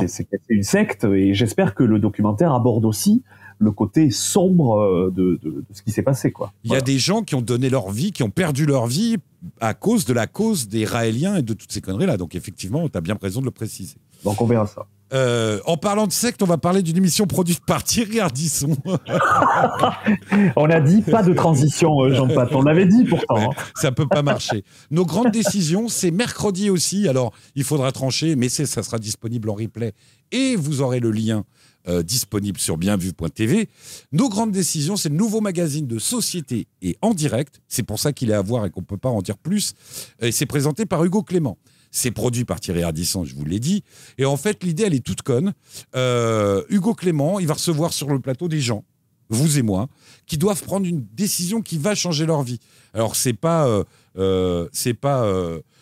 une 0.49 0.63
secte, 0.63 1.03
et 1.03 1.33
j'espère 1.33 1.73
que 1.73 1.83
le 1.83 1.97
documentaire 1.97 2.53
aborde 2.53 2.85
aussi 2.85 3.23
le 3.57 3.71
côté 3.71 4.11
sombre 4.11 4.77
euh, 4.79 5.11
de, 5.15 5.39
ce 5.71 5.81
qui 5.81 5.91
s'est 5.91 6.03
passé. 6.03 6.31
Quoi. 6.31 6.51
Il 6.63 6.71
y 6.71 6.75
a 6.75 6.81
des 6.81 6.99
gens 6.99 7.23
qui 7.23 7.35
ont 7.35 7.41
donné 7.41 7.69
leur 7.69 7.89
vie, 7.89 8.11
qui 8.11 8.21
ont 8.21 8.29
perdu 8.29 8.65
leur 8.65 8.85
vie 8.85 9.17
à 9.61 9.73
cause 9.73 10.05
de 10.05 10.13
la 10.13 10.27
cause 10.27 10.67
des 10.67 10.85
Raéliens 10.85 11.37
et 11.37 11.41
de 11.41 11.53
toutes 11.53 11.71
ces 11.71 11.81
conneries-là. 11.81 12.17
Donc 12.17 12.35
effectivement, 12.35 12.87
tu 12.89 12.97
as 12.97 13.01
bien 13.01 13.17
raison 13.19 13.39
de 13.39 13.45
le 13.45 13.51
préciser. 13.51 13.95
Donc 14.23 14.41
on 14.41 14.45
verra 14.45 14.67
ça. 14.67 14.85
Euh, 15.13 15.59
en 15.65 15.77
parlant 15.77 16.07
de 16.07 16.11
secte, 16.11 16.41
on 16.41 16.47
va 16.47 16.57
parler 16.57 16.81
d'une 16.81 16.97
émission 16.97 17.27
produite 17.27 17.63
par 17.65 17.83
Thierry 17.83 18.19
Ardisson. 18.19 18.75
on 20.55 20.69
a 20.69 20.79
dit 20.81 21.01
pas 21.01 21.21
de 21.21 21.33
transition, 21.33 22.01
euh, 22.01 22.13
Jean-Pat. 22.13 22.49
On 22.53 22.65
avait 22.65 22.87
dit 22.87 23.03
pourtant. 23.05 23.51
Hein. 23.51 23.55
Ça 23.75 23.91
peut 23.91 24.07
pas 24.07 24.23
marcher. 24.23 24.63
Nos 24.89 25.05
grandes 25.05 25.31
décisions, 25.31 25.87
c'est 25.87 26.11
mercredi 26.11 26.69
aussi. 26.69 27.07
Alors, 27.07 27.33
il 27.55 27.63
faudra 27.63 27.91
trancher, 27.91 28.35
mais 28.35 28.49
ça 28.49 28.83
sera 28.83 28.97
disponible 28.97 29.49
en 29.49 29.53
replay 29.53 29.93
et 30.31 30.55
vous 30.55 30.81
aurez 30.81 30.99
le 30.99 31.11
lien 31.11 31.45
euh, 31.87 32.01
disponible 32.01 32.59
sur 32.59 32.77
bienvu.tv. 32.77 33.69
Nos 34.11 34.29
grandes 34.29 34.51
décisions, 34.51 34.97
c'est 34.97 35.09
le 35.09 35.15
nouveau 35.15 35.39
magazine 35.39 35.85
de 35.85 35.99
société 35.99 36.67
et 36.81 36.97
en 37.01 37.13
direct. 37.13 37.61
C'est 37.67 37.83
pour 37.83 37.99
ça 37.99 38.11
qu'il 38.11 38.31
est 38.31 38.33
à 38.33 38.41
voir 38.41 38.65
et 38.65 38.71
qu'on 38.71 38.81
ne 38.81 38.85
peut 38.85 38.97
pas 38.97 39.09
en 39.09 39.21
dire 39.21 39.37
plus. 39.37 39.75
Et 40.19 40.31
c'est 40.31 40.47
présenté 40.47 40.85
par 40.85 41.03
Hugo 41.03 41.21
Clément. 41.21 41.57
C'est 41.95 42.11
produit 42.11 42.43
par 42.43 42.59
Thierry 42.59 42.83
Ardisson, 42.83 43.23
je 43.23 43.33
vous 43.35 43.45
l'ai 43.45 43.61
dit. 43.61 43.81
Et 44.17 44.25
en 44.25 44.35
fait, 44.35 44.65
l'idée, 44.65 44.83
elle 44.83 44.93
est 44.93 45.03
toute 45.03 45.21
conne. 45.21 45.53
Euh, 45.95 46.61
Hugo 46.67 46.93
Clément, 46.93 47.39
il 47.39 47.47
va 47.47 47.53
recevoir 47.53 47.93
sur 47.93 48.09
le 48.09 48.19
plateau 48.19 48.49
des 48.49 48.59
gens, 48.59 48.83
vous 49.29 49.57
et 49.57 49.61
moi, 49.61 49.87
qui 50.27 50.37
doivent 50.37 50.61
prendre 50.61 50.85
une 50.85 51.05
décision 51.13 51.61
qui 51.61 51.77
va 51.77 51.95
changer 51.95 52.25
leur 52.25 52.43
vie. 52.43 52.59
Alors, 52.93 53.15
c'est 53.15 53.31
pas, 53.31 53.65
euh, 53.67 53.85
euh, 54.17 54.67
c'est 54.73 54.93
pas 54.93 55.25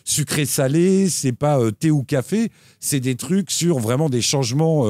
sucré 0.06 0.46
salé, 0.46 1.10
c'est 1.10 1.32
pas 1.32 1.60
thé 1.72 1.90
ou 1.90 2.04
café, 2.04 2.52
c'est 2.80 3.00
des 3.00 3.16
trucs 3.16 3.50
sur 3.50 3.80
vraiment 3.80 4.08
des 4.08 4.22
changements 4.22 4.86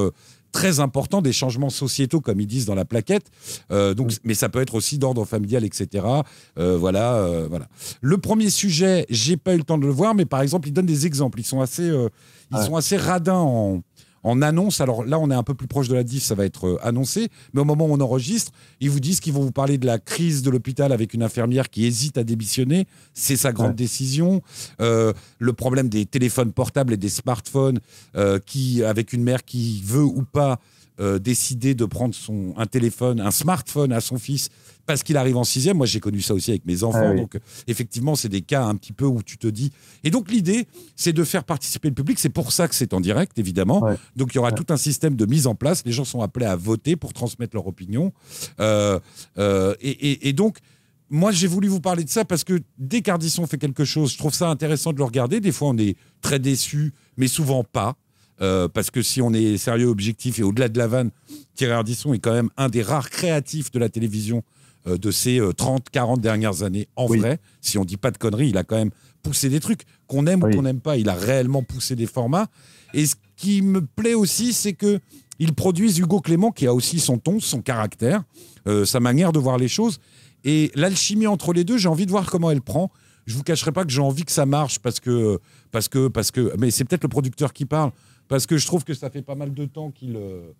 très 0.53 0.79
important 0.79 1.21
des 1.21 1.33
changements 1.33 1.69
sociétaux, 1.69 2.21
comme 2.21 2.39
ils 2.39 2.47
disent 2.47 2.65
dans 2.65 2.75
la 2.75 2.85
plaquette. 2.85 3.25
Euh, 3.71 3.93
donc, 3.93 4.11
mais 4.23 4.35
ça 4.35 4.47
peut 4.47 4.61
être 4.61 4.75
aussi 4.75 4.97
d'ordre 4.97 5.25
familial, 5.25 5.65
etc. 5.65 6.05
Euh, 6.57 6.77
voilà, 6.77 7.15
euh, 7.15 7.47
voilà. 7.49 7.67
Le 7.99 8.17
premier 8.17 8.49
sujet, 8.49 9.05
j'ai 9.09 9.35
pas 9.35 9.55
eu 9.55 9.57
le 9.57 9.63
temps 9.63 9.77
de 9.77 9.85
le 9.85 9.91
voir, 9.91 10.15
mais 10.15 10.25
par 10.25 10.41
exemple, 10.41 10.69
ils 10.69 10.71
donnent 10.71 10.85
des 10.85 11.05
exemples. 11.05 11.41
Ils 11.41 11.45
sont 11.45 11.59
assez, 11.59 11.91
ils 12.51 12.63
sont 12.63 12.77
assez 12.77 12.95
radins 12.95 13.33
en, 13.33 13.81
en 14.23 14.41
annonce. 14.41 14.81
Alors 14.81 15.05
là, 15.05 15.19
on 15.19 15.29
est 15.29 15.35
un 15.35 15.43
peu 15.43 15.53
plus 15.53 15.67
proche 15.67 15.87
de 15.87 15.95
la 15.95 16.03
diff, 16.03 16.23
ça 16.23 16.35
va 16.35 16.45
être 16.45 16.67
euh, 16.67 16.79
annoncé. 16.87 17.29
Mais 17.53 17.61
au 17.61 17.65
moment 17.65 17.85
où 17.85 17.93
on 17.93 17.99
enregistre, 17.99 18.51
ils 18.79 18.89
vous 18.89 18.99
disent 18.99 19.19
qu'ils 19.19 19.33
vont 19.33 19.41
vous 19.41 19.51
parler 19.51 19.77
de 19.77 19.85
la 19.85 19.99
crise 19.99 20.41
de 20.41 20.49
l'hôpital 20.49 20.91
avec 20.91 21.13
une 21.13 21.23
infirmière 21.23 21.69
qui 21.69 21.85
hésite 21.85 22.17
à 22.17 22.23
démissionner. 22.23 22.87
C'est 23.13 23.37
sa 23.37 23.51
grande 23.51 23.75
décision. 23.75 24.41
Euh, 24.81 25.13
le 25.39 25.53
problème 25.53 25.89
des 25.89 26.05
téléphones 26.05 26.51
portables 26.53 26.93
et 26.93 26.97
des 26.97 27.09
smartphones, 27.09 27.79
euh, 28.15 28.39
qui, 28.39 28.83
avec 28.83 29.13
une 29.13 29.23
mère 29.23 29.43
qui 29.43 29.81
veut 29.85 30.03
ou 30.03 30.23
pas 30.23 30.59
décider 31.19 31.73
de 31.73 31.85
prendre 31.85 32.13
son, 32.13 32.53
un 32.55 32.67
téléphone, 32.67 33.19
un 33.19 33.31
smartphone 33.31 33.91
à 33.91 33.99
son 33.99 34.19
fils 34.19 34.49
parce 34.85 35.03
qu'il 35.03 35.17
arrive 35.17 35.37
en 35.37 35.43
sixième. 35.43 35.77
Moi, 35.77 35.85
j'ai 35.85 35.99
connu 35.99 36.21
ça 36.21 36.33
aussi 36.33 36.51
avec 36.51 36.65
mes 36.65 36.83
enfants. 36.83 37.11
Ah 37.11 37.15
donc, 37.15 37.37
effectivement, 37.67 38.15
c'est 38.15 38.29
des 38.29 38.41
cas 38.41 38.63
un 38.63 38.75
petit 38.75 38.93
peu 38.93 39.05
où 39.05 39.23
tu 39.23 39.37
te 39.37 39.47
dis. 39.47 39.71
Et 40.03 40.11
donc, 40.11 40.29
l'idée, 40.29 40.67
c'est 40.95 41.13
de 41.13 41.23
faire 41.23 41.43
participer 41.43 41.89
le 41.89 41.93
public. 41.93 42.19
C'est 42.19 42.29
pour 42.29 42.51
ça 42.51 42.67
que 42.67 42.75
c'est 42.75 42.93
en 42.93 42.99
direct, 42.99 43.39
évidemment. 43.39 43.81
Donc, 44.15 44.33
il 44.33 44.35
y 44.35 44.39
aura 44.39 44.51
tout 44.51 44.65
un 44.69 44.77
système 44.77 45.15
de 45.15 45.25
mise 45.25 45.47
en 45.47 45.55
place. 45.55 45.83
Les 45.85 45.91
gens 45.91 46.05
sont 46.05 46.21
appelés 46.21 46.45
à 46.45 46.55
voter 46.55 46.95
pour 46.95 47.13
transmettre 47.13 47.55
leur 47.55 47.67
opinion. 47.67 48.11
Euh, 48.59 48.99
euh, 49.37 49.75
et, 49.81 50.33
donc, 50.33 50.57
moi, 51.09 51.31
j'ai 51.31 51.47
voulu 51.47 51.67
vous 51.67 51.81
parler 51.81 52.03
de 52.03 52.09
ça 52.09 52.25
parce 52.25 52.43
que 52.43 52.61
dès 52.77 53.01
qu'Ardisson 53.01 53.47
fait 53.47 53.57
quelque 53.57 53.85
chose, 53.85 54.11
je 54.11 54.17
trouve 54.17 54.33
ça 54.33 54.49
intéressant 54.49 54.91
de 54.91 54.97
le 54.97 55.03
regarder. 55.03 55.39
Des 55.39 55.51
fois, 55.51 55.69
on 55.69 55.77
est 55.77 55.95
très 56.21 56.39
déçu, 56.39 56.93
mais 57.17 57.27
souvent 57.27 57.63
pas. 57.63 57.95
Euh, 58.41 58.67
parce 58.67 58.89
que 58.89 59.01
si 59.03 59.21
on 59.21 59.31
est 59.31 59.57
sérieux, 59.57 59.87
objectif 59.87 60.39
et 60.39 60.43
au-delà 60.43 60.67
de 60.67 60.77
la 60.77 60.87
vanne, 60.87 61.11
Thierry 61.55 61.73
Ardisson 61.73 62.13
est 62.13 62.19
quand 62.19 62.33
même 62.33 62.49
un 62.57 62.67
des 62.67 62.81
rares 62.81 63.11
créatifs 63.11 63.71
de 63.71 63.79
la 63.79 63.89
télévision 63.89 64.43
euh, 64.87 64.97
de 64.97 65.11
ces 65.11 65.39
30, 65.57 65.81
euh, 65.81 65.83
40 65.91 66.21
dernières 66.21 66.63
années. 66.63 66.87
En 66.95 67.05
vrai, 67.05 67.39
si 67.61 67.77
on 67.77 67.85
dit 67.85 67.97
pas 67.97 68.11
de 68.11 68.17
conneries, 68.17 68.49
il 68.49 68.57
a 68.57 68.63
quand 68.63 68.75
même 68.75 68.91
poussé 69.21 69.49
des 69.49 69.59
trucs 69.59 69.83
qu'on 70.07 70.27
aime 70.27 70.43
ou 70.43 70.49
qu'on 70.49 70.63
n'aime 70.63 70.81
pas. 70.81 70.97
Il 70.97 71.09
a 71.09 71.15
réellement 71.15 71.63
poussé 71.63 71.95
des 71.95 72.05
formats. 72.05 72.47
Et 72.93 73.05
ce 73.05 73.15
qui 73.35 73.61
me 73.61 73.81
plaît 73.81 74.13
aussi, 74.13 74.53
c'est 74.53 74.73
que 74.73 74.99
il 75.39 75.53
produise 75.53 75.97
Hugo 75.99 76.21
Clément, 76.21 76.51
qui 76.51 76.67
a 76.67 76.73
aussi 76.73 76.99
son 76.99 77.17
ton, 77.17 77.39
son 77.39 77.61
caractère, 77.61 78.23
euh, 78.67 78.85
sa 78.85 78.99
manière 78.99 79.31
de 79.31 79.39
voir 79.39 79.57
les 79.57 79.67
choses. 79.67 79.99
Et 80.43 80.71
l'alchimie 80.75 81.27
entre 81.27 81.53
les 81.53 81.63
deux, 81.63 81.77
j'ai 81.77 81.89
envie 81.89 82.05
de 82.05 82.11
voir 82.11 82.29
comment 82.29 82.51
elle 82.51 82.61
prend. 82.61 82.91
Je 83.25 83.35
vous 83.35 83.43
cacherai 83.43 83.71
pas 83.71 83.85
que 83.85 83.91
j'ai 83.91 84.01
envie 84.01 84.25
que 84.25 84.31
ça 84.31 84.45
marche 84.45 84.79
parce 84.79 84.99
que, 84.99 85.39
parce 85.71 85.87
que, 85.87 86.07
parce 86.07 86.31
que, 86.31 86.53
mais 86.59 86.71
c'est 86.71 86.83
peut-être 86.83 87.03
le 87.03 87.09
producteur 87.09 87.53
qui 87.53 87.65
parle, 87.65 87.91
parce 88.27 88.45
que 88.45 88.57
je 88.57 88.65
trouve 88.65 88.83
que 88.83 88.93
ça 88.93 89.09
fait 89.09 89.21
pas 89.21 89.35
mal 89.35 89.53
de 89.53 89.65
temps 89.65 89.91
qu'il 89.91 90.15
euh, 90.17 90.51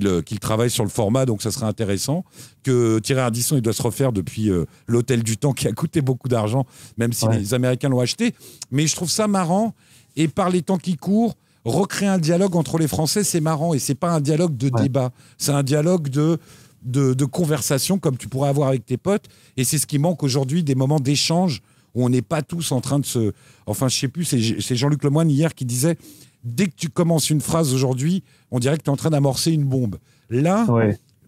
qu'il 0.00 0.38
travaille 0.38 0.70
sur 0.70 0.84
le 0.84 0.90
format, 0.90 1.26
donc 1.26 1.42
ça 1.42 1.50
serait 1.50 1.66
intéressant. 1.66 2.24
Que 2.62 2.98
Thierry 2.98 3.20
Ardisson, 3.20 3.56
il 3.56 3.62
doit 3.62 3.72
se 3.72 3.82
refaire 3.82 4.12
depuis 4.12 4.50
euh, 4.50 4.64
l'Hôtel 4.86 5.22
du 5.22 5.36
Temps, 5.36 5.52
qui 5.52 5.68
a 5.68 5.72
coûté 5.72 6.00
beaucoup 6.00 6.28
d'argent, 6.28 6.66
même 6.96 7.12
si 7.12 7.26
les 7.28 7.54
Américains 7.54 7.88
l'ont 7.88 8.00
acheté. 8.00 8.34
Mais 8.70 8.86
je 8.86 8.96
trouve 8.96 9.10
ça 9.10 9.28
marrant, 9.28 9.74
et 10.16 10.28
par 10.28 10.50
les 10.50 10.62
temps 10.62 10.78
qui 10.78 10.96
courent, 10.96 11.34
recréer 11.64 12.08
un 12.08 12.18
dialogue 12.18 12.56
entre 12.56 12.78
les 12.78 12.88
Français, 12.88 13.24
c'est 13.24 13.40
marrant, 13.40 13.74
et 13.74 13.78
c'est 13.78 13.94
pas 13.94 14.10
un 14.10 14.20
dialogue 14.20 14.56
de 14.56 14.68
débat, 14.68 15.12
c'est 15.38 15.52
un 15.52 15.62
dialogue 15.62 16.08
de, 16.08 16.38
de, 16.84 17.24
conversation, 17.24 17.98
comme 17.98 18.16
tu 18.16 18.28
pourrais 18.28 18.48
avoir 18.48 18.68
avec 18.68 18.84
tes 18.84 18.96
potes, 18.96 19.26
et 19.56 19.64
c'est 19.64 19.78
ce 19.78 19.86
qui 19.86 19.98
manque 19.98 20.22
aujourd'hui, 20.22 20.62
des 20.64 20.74
moments 20.74 21.00
d'échange 21.00 21.62
où 21.94 22.04
on 22.04 22.08
n'est 22.08 22.22
pas 22.22 22.42
tous 22.42 22.72
en 22.72 22.80
train 22.80 22.98
de 22.98 23.04
se... 23.04 23.32
Enfin, 23.66 23.88
je 23.88 23.98
sais 23.98 24.08
plus, 24.08 24.24
c'est 24.24 24.76
Jean-Luc 24.76 25.04
Lemoyne 25.04 25.30
hier 25.30 25.54
qui 25.54 25.66
disait 25.66 25.98
dès 26.44 26.66
que 26.66 26.74
tu 26.76 26.88
commences 26.88 27.30
une 27.30 27.40
phrase 27.40 27.72
aujourd'hui, 27.72 28.22
on 28.50 28.58
dirait 28.58 28.76
que 28.76 28.82
tu 28.82 28.90
es 28.90 28.92
en 28.92 28.96
train 28.96 29.10
d'amorcer 29.10 29.52
une 29.52 29.64
bombe. 29.64 29.98
Là, 30.30 30.66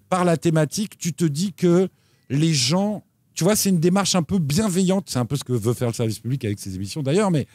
par 0.08 0.24
la 0.24 0.36
thématique, 0.36 0.98
tu 0.98 1.12
te 1.12 1.24
dis 1.24 1.52
que 1.52 1.88
les 2.30 2.52
gens. 2.52 3.04
Tu 3.34 3.42
vois, 3.42 3.56
c'est 3.56 3.68
une 3.68 3.80
démarche 3.80 4.14
un 4.14 4.22
peu 4.22 4.38
bienveillante. 4.38 5.06
C'est 5.08 5.18
un 5.18 5.24
peu 5.24 5.34
ce 5.34 5.42
que 5.42 5.52
veut 5.52 5.74
faire 5.74 5.88
le 5.88 5.94
service 5.94 6.20
public 6.20 6.44
avec 6.44 6.60
ses 6.60 6.76
émissions 6.76 7.02
d'ailleurs, 7.02 7.30
mais 7.30 7.46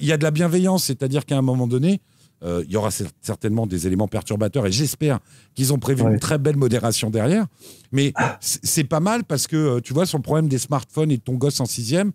il 0.00 0.06
y 0.06 0.12
a 0.12 0.18
de 0.18 0.22
la 0.22 0.30
bienveillance, 0.30 0.84
c'est-à-dire 0.84 1.24
qu'à 1.24 1.38
un 1.38 1.42
moment 1.42 1.66
donné, 1.66 2.00
euh, 2.44 2.64
il 2.66 2.72
y 2.72 2.76
aura 2.76 2.90
certainement 3.20 3.66
des 3.66 3.86
éléments 3.86 4.08
perturbateurs 4.08 4.66
et 4.66 4.72
j'espère 4.72 5.20
qu'ils 5.54 5.72
ont 5.72 5.78
prévu 5.78 6.02
une 6.02 6.18
très 6.18 6.38
belle 6.38 6.56
modération 6.56 7.08
derrière. 7.08 7.46
Mais 7.92 8.12
c'est 8.40 8.84
pas 8.84 9.00
mal 9.00 9.24
parce 9.24 9.46
que, 9.46 9.56
euh, 9.56 9.80
tu 9.80 9.94
vois, 9.94 10.06
sur 10.06 10.18
le 10.18 10.22
problème 10.22 10.48
des 10.48 10.58
smartphones 10.58 11.10
et 11.12 11.18
de 11.18 11.22
ton 11.22 11.34
gosse 11.34 11.60
en 11.60 11.66
sixième, 11.66 12.12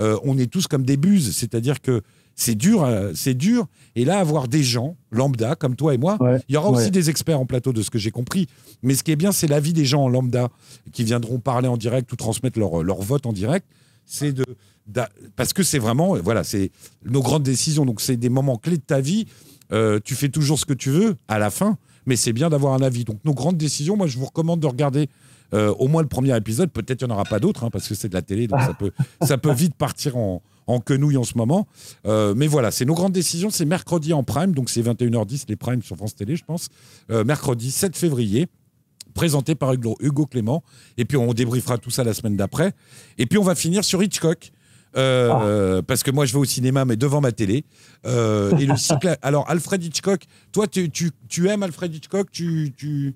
euh, 0.00 0.18
on 0.24 0.36
est 0.36 0.50
tous 0.50 0.66
comme 0.66 0.84
des 0.84 0.96
buses. 0.96 1.34
C'est-à-dire 1.34 1.80
que 1.80 2.02
c'est 2.38 2.54
dur, 2.54 2.84
euh, 2.84 3.10
c'est 3.16 3.34
dur. 3.34 3.66
Et 3.96 4.04
là, 4.04 4.20
avoir 4.20 4.46
des 4.46 4.62
gens 4.62 4.96
lambda 5.10 5.56
comme 5.56 5.74
toi 5.74 5.92
et 5.92 5.98
moi, 5.98 6.16
il 6.48 6.54
y 6.54 6.56
aura 6.56 6.70
aussi 6.70 6.92
des 6.92 7.10
experts 7.10 7.38
en 7.38 7.46
plateau 7.46 7.72
de 7.72 7.82
ce 7.82 7.90
que 7.90 7.98
j'ai 7.98 8.12
compris. 8.12 8.46
Mais 8.82 8.94
ce 8.94 9.02
qui 9.02 9.10
est 9.10 9.16
bien, 9.16 9.32
c'est 9.32 9.48
l'avis 9.48 9.72
des 9.72 9.84
gens 9.84 10.04
en 10.04 10.08
lambda 10.08 10.48
qui 10.92 11.02
viendront 11.02 11.40
parler 11.40 11.66
en 11.66 11.76
direct 11.76 12.10
ou 12.12 12.16
transmettre 12.16 12.58
leur, 12.58 12.84
leur 12.84 13.02
vote 13.02 13.26
en 13.26 13.32
direct. 13.32 13.66
C'est 14.06 14.32
de, 14.32 14.44
parce 15.34 15.52
que 15.52 15.64
c'est 15.64 15.80
vraiment, 15.80 16.14
voilà, 16.14 16.44
c'est 16.44 16.70
nos 17.04 17.22
grandes 17.22 17.42
décisions. 17.42 17.84
Donc 17.84 18.00
c'est 18.00 18.16
des 18.16 18.28
moments 18.28 18.56
clés 18.56 18.76
de 18.76 18.82
ta 18.82 19.00
vie. 19.00 19.26
Euh, 19.72 19.98
tu 20.02 20.14
fais 20.14 20.28
toujours 20.28 20.60
ce 20.60 20.64
que 20.64 20.74
tu 20.74 20.90
veux 20.90 21.16
à 21.26 21.40
la 21.40 21.50
fin, 21.50 21.76
mais 22.06 22.14
c'est 22.14 22.32
bien 22.32 22.50
d'avoir 22.50 22.72
un 22.72 22.82
avis. 22.82 23.04
Donc 23.04 23.18
nos 23.24 23.34
grandes 23.34 23.58
décisions, 23.58 23.96
moi 23.96 24.06
je 24.06 24.16
vous 24.16 24.26
recommande 24.26 24.60
de 24.60 24.66
regarder 24.68 25.08
euh, 25.54 25.74
au 25.80 25.88
moins 25.88 26.02
le 26.02 26.08
premier 26.08 26.36
épisode. 26.36 26.70
Peut-être 26.70 27.02
il 27.02 27.06
n'y 27.06 27.12
en 27.12 27.16
aura 27.16 27.24
pas 27.24 27.40
d'autres, 27.40 27.64
hein, 27.64 27.70
parce 27.70 27.88
que 27.88 27.96
c'est 27.96 28.08
de 28.08 28.14
la 28.14 28.22
télé, 28.22 28.46
donc 28.46 28.60
ça 28.60 28.74
peut, 28.74 28.92
ça 29.22 29.38
peut 29.38 29.52
vite 29.52 29.74
partir 29.74 30.16
en, 30.16 30.40
en 30.68 30.80
quenouille 30.80 31.16
en 31.16 31.24
ce 31.24 31.36
moment. 31.36 31.66
Euh, 32.06 32.34
mais 32.36 32.46
voilà, 32.46 32.70
c'est 32.70 32.84
nos 32.84 32.94
grandes 32.94 33.12
décisions. 33.12 33.50
C'est 33.50 33.64
mercredi 33.64 34.12
en 34.12 34.22
prime, 34.22 34.52
donc 34.52 34.70
c'est 34.70 34.82
21h10 34.82 35.46
les 35.48 35.56
primes 35.56 35.82
sur 35.82 35.96
France 35.96 36.14
Télé, 36.14 36.36
je 36.36 36.44
pense. 36.44 36.68
Euh, 37.10 37.24
mercredi 37.24 37.72
7 37.72 37.96
février 37.96 38.46
présenté 39.14 39.56
par 39.56 39.72
Hugo 39.72 40.26
Clément. 40.26 40.62
Et 40.96 41.04
puis 41.04 41.16
on 41.16 41.32
débriefera 41.32 41.78
tout 41.78 41.90
ça 41.90 42.04
la 42.04 42.14
semaine 42.14 42.36
d'après. 42.36 42.72
Et 43.16 43.26
puis 43.26 43.38
on 43.38 43.42
va 43.42 43.56
finir 43.56 43.82
sur 43.82 44.00
Hitchcock. 44.02 44.52
Euh, 44.96 45.78
ah. 45.78 45.82
parce 45.82 46.02
que 46.02 46.10
moi 46.10 46.24
je 46.24 46.32
vais 46.32 46.38
au 46.38 46.46
cinéma 46.46 46.86
mais 46.86 46.96
devant 46.96 47.20
ma 47.20 47.30
télé 47.30 47.66
et 48.06 48.66
le 48.66 48.74
cycle 48.78 49.18
alors 49.22 49.44
Alfred 49.50 49.84
Hitchcock 49.84 50.22
toi 50.50 50.66
tu, 50.66 50.90
tu, 50.90 51.10
tu 51.28 51.46
aimes 51.46 51.62
Alfred 51.62 51.94
Hitchcock? 51.94 52.30
Tu, 52.32 52.72
tu, 52.74 53.14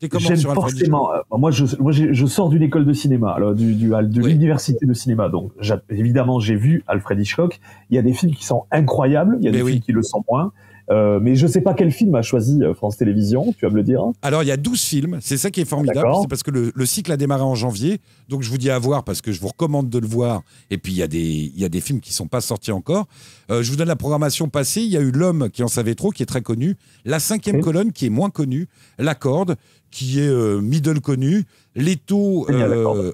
J'aime 0.00 0.36
forcément. 0.36 1.12
Euh, 1.12 1.20
moi, 1.30 1.50
je, 1.50 1.64
moi, 1.78 1.92
je 1.92 2.26
sors 2.26 2.48
d'une 2.48 2.62
école 2.62 2.84
de 2.84 2.92
cinéma, 2.92 3.32
alors 3.32 3.54
du, 3.54 3.74
du 3.74 3.88
de 3.88 4.26
l'université 4.26 4.86
de 4.86 4.94
cinéma. 4.94 5.28
Donc, 5.28 5.52
évidemment, 5.88 6.40
j'ai 6.40 6.56
vu 6.56 6.82
Alfred 6.86 7.18
Hitchcock. 7.18 7.60
Il 7.90 7.96
y 7.96 7.98
a 7.98 8.02
des 8.02 8.12
films 8.12 8.34
qui 8.34 8.44
sont 8.44 8.64
incroyables. 8.70 9.38
Il 9.40 9.44
y 9.44 9.48
a 9.48 9.52
des 9.52 9.64
films 9.64 9.80
qui 9.80 9.92
le 9.92 10.02
sont 10.02 10.24
moins. 10.30 10.52
Euh, 10.90 11.18
mais 11.20 11.34
je 11.34 11.46
ne 11.46 11.50
sais 11.50 11.62
pas 11.62 11.72
quel 11.72 11.90
film 11.90 12.14
a 12.14 12.22
choisi 12.22 12.62
euh, 12.62 12.74
France 12.74 12.98
Télévisions, 12.98 13.54
tu 13.56 13.64
vas 13.64 13.70
me 13.70 13.76
le 13.76 13.82
dire. 13.82 14.02
Alors, 14.20 14.42
il 14.42 14.46
y 14.46 14.52
a 14.52 14.56
12 14.56 14.80
films, 14.80 15.18
c'est 15.22 15.38
ça 15.38 15.50
qui 15.50 15.60
est 15.60 15.64
formidable, 15.64 16.08
c'est 16.20 16.28
parce 16.28 16.42
que 16.42 16.50
le, 16.50 16.86
cycle 16.86 17.10
a 17.10 17.16
démarré 17.16 17.42
en 17.42 17.54
janvier, 17.54 18.00
donc 18.28 18.42
je 18.42 18.50
vous 18.50 18.58
dis 18.58 18.70
à 18.70 18.78
voir 18.78 19.04
parce 19.04 19.22
que 19.22 19.32
je 19.32 19.40
vous 19.40 19.48
recommande 19.48 19.88
de 19.88 19.98
le 19.98 20.06
voir, 20.06 20.42
et 20.70 20.76
puis 20.76 20.92
il 20.92 20.98
y, 20.98 21.02
a 21.02 21.06
des, 21.06 21.18
il 21.54 21.58
y 21.58 21.64
a 21.64 21.70
des 21.70 21.80
films 21.80 22.00
qui 22.00 22.10
ne 22.10 22.14
sont 22.14 22.26
pas 22.26 22.42
sortis 22.42 22.72
encore. 22.72 23.06
Euh, 23.50 23.62
je 23.62 23.70
vous 23.70 23.76
donne 23.76 23.88
la 23.88 23.96
programmation 23.96 24.48
passée, 24.48 24.82
il 24.82 24.90
y 24.90 24.96
a 24.96 25.00
eu 25.00 25.10
L'homme 25.10 25.48
qui 25.48 25.62
en 25.62 25.68
savait 25.68 25.94
trop, 25.94 26.10
qui 26.10 26.22
est 26.22 26.26
très 26.26 26.42
connu, 26.42 26.76
La 27.04 27.18
cinquième 27.18 27.60
colonne 27.60 27.92
qui 27.92 28.06
est 28.06 28.10
moins 28.10 28.30
connue, 28.30 28.68
La 28.98 29.14
corde, 29.14 29.56
qui 29.94 30.18
est 30.18 30.60
middle 30.60 31.00
connu, 31.00 31.46
L'étau, 31.76 32.46
euh, 32.50 33.12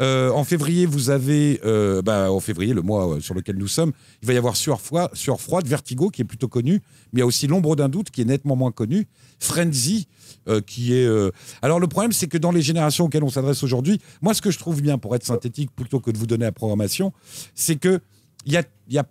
euh, 0.00 0.30
en 0.30 0.44
février, 0.44 0.86
vous 0.86 1.10
avez, 1.10 1.60
euh, 1.66 2.00
bah, 2.00 2.32
en 2.32 2.40
février, 2.40 2.72
le 2.72 2.80
mois 2.80 3.18
sur 3.20 3.34
lequel 3.34 3.56
nous 3.56 3.68
sommes, 3.68 3.92
il 4.22 4.28
va 4.28 4.32
y 4.32 4.38
avoir 4.38 4.56
Sueur, 4.56 4.80
froide, 4.80 5.66
Vertigo, 5.66 6.08
qui 6.08 6.22
est 6.22 6.24
plutôt 6.24 6.48
connu, 6.48 6.80
mais 7.12 7.18
il 7.18 7.18
y 7.18 7.22
a 7.22 7.26
aussi 7.26 7.46
L'ombre 7.46 7.76
d'un 7.76 7.90
doute, 7.90 8.10
qui 8.10 8.22
est 8.22 8.24
nettement 8.24 8.56
moins 8.56 8.72
connu, 8.72 9.06
Frenzy, 9.38 10.08
qui 10.66 10.94
est. 10.94 11.08
Alors 11.60 11.78
le 11.78 11.88
problème, 11.88 12.12
c'est 12.12 12.26
que 12.26 12.38
dans 12.38 12.52
les 12.52 12.62
générations 12.62 13.04
auxquelles 13.04 13.24
on 13.24 13.30
s'adresse 13.30 13.62
aujourd'hui, 13.62 14.00
moi, 14.22 14.32
ce 14.32 14.40
que 14.40 14.50
je 14.50 14.58
trouve 14.58 14.80
bien, 14.80 14.96
pour 14.96 15.14
être 15.14 15.24
synthétique, 15.24 15.70
plutôt 15.76 16.00
que 16.00 16.10
de 16.10 16.18
vous 16.18 16.26
donner 16.26 16.44
la 16.44 16.52
programmation, 16.52 17.12
c'est 17.54 17.76
que 17.76 18.00
il 18.46 18.52
y 18.52 18.56
a, 18.56 18.62
y 18.88 18.98
a 18.98 19.06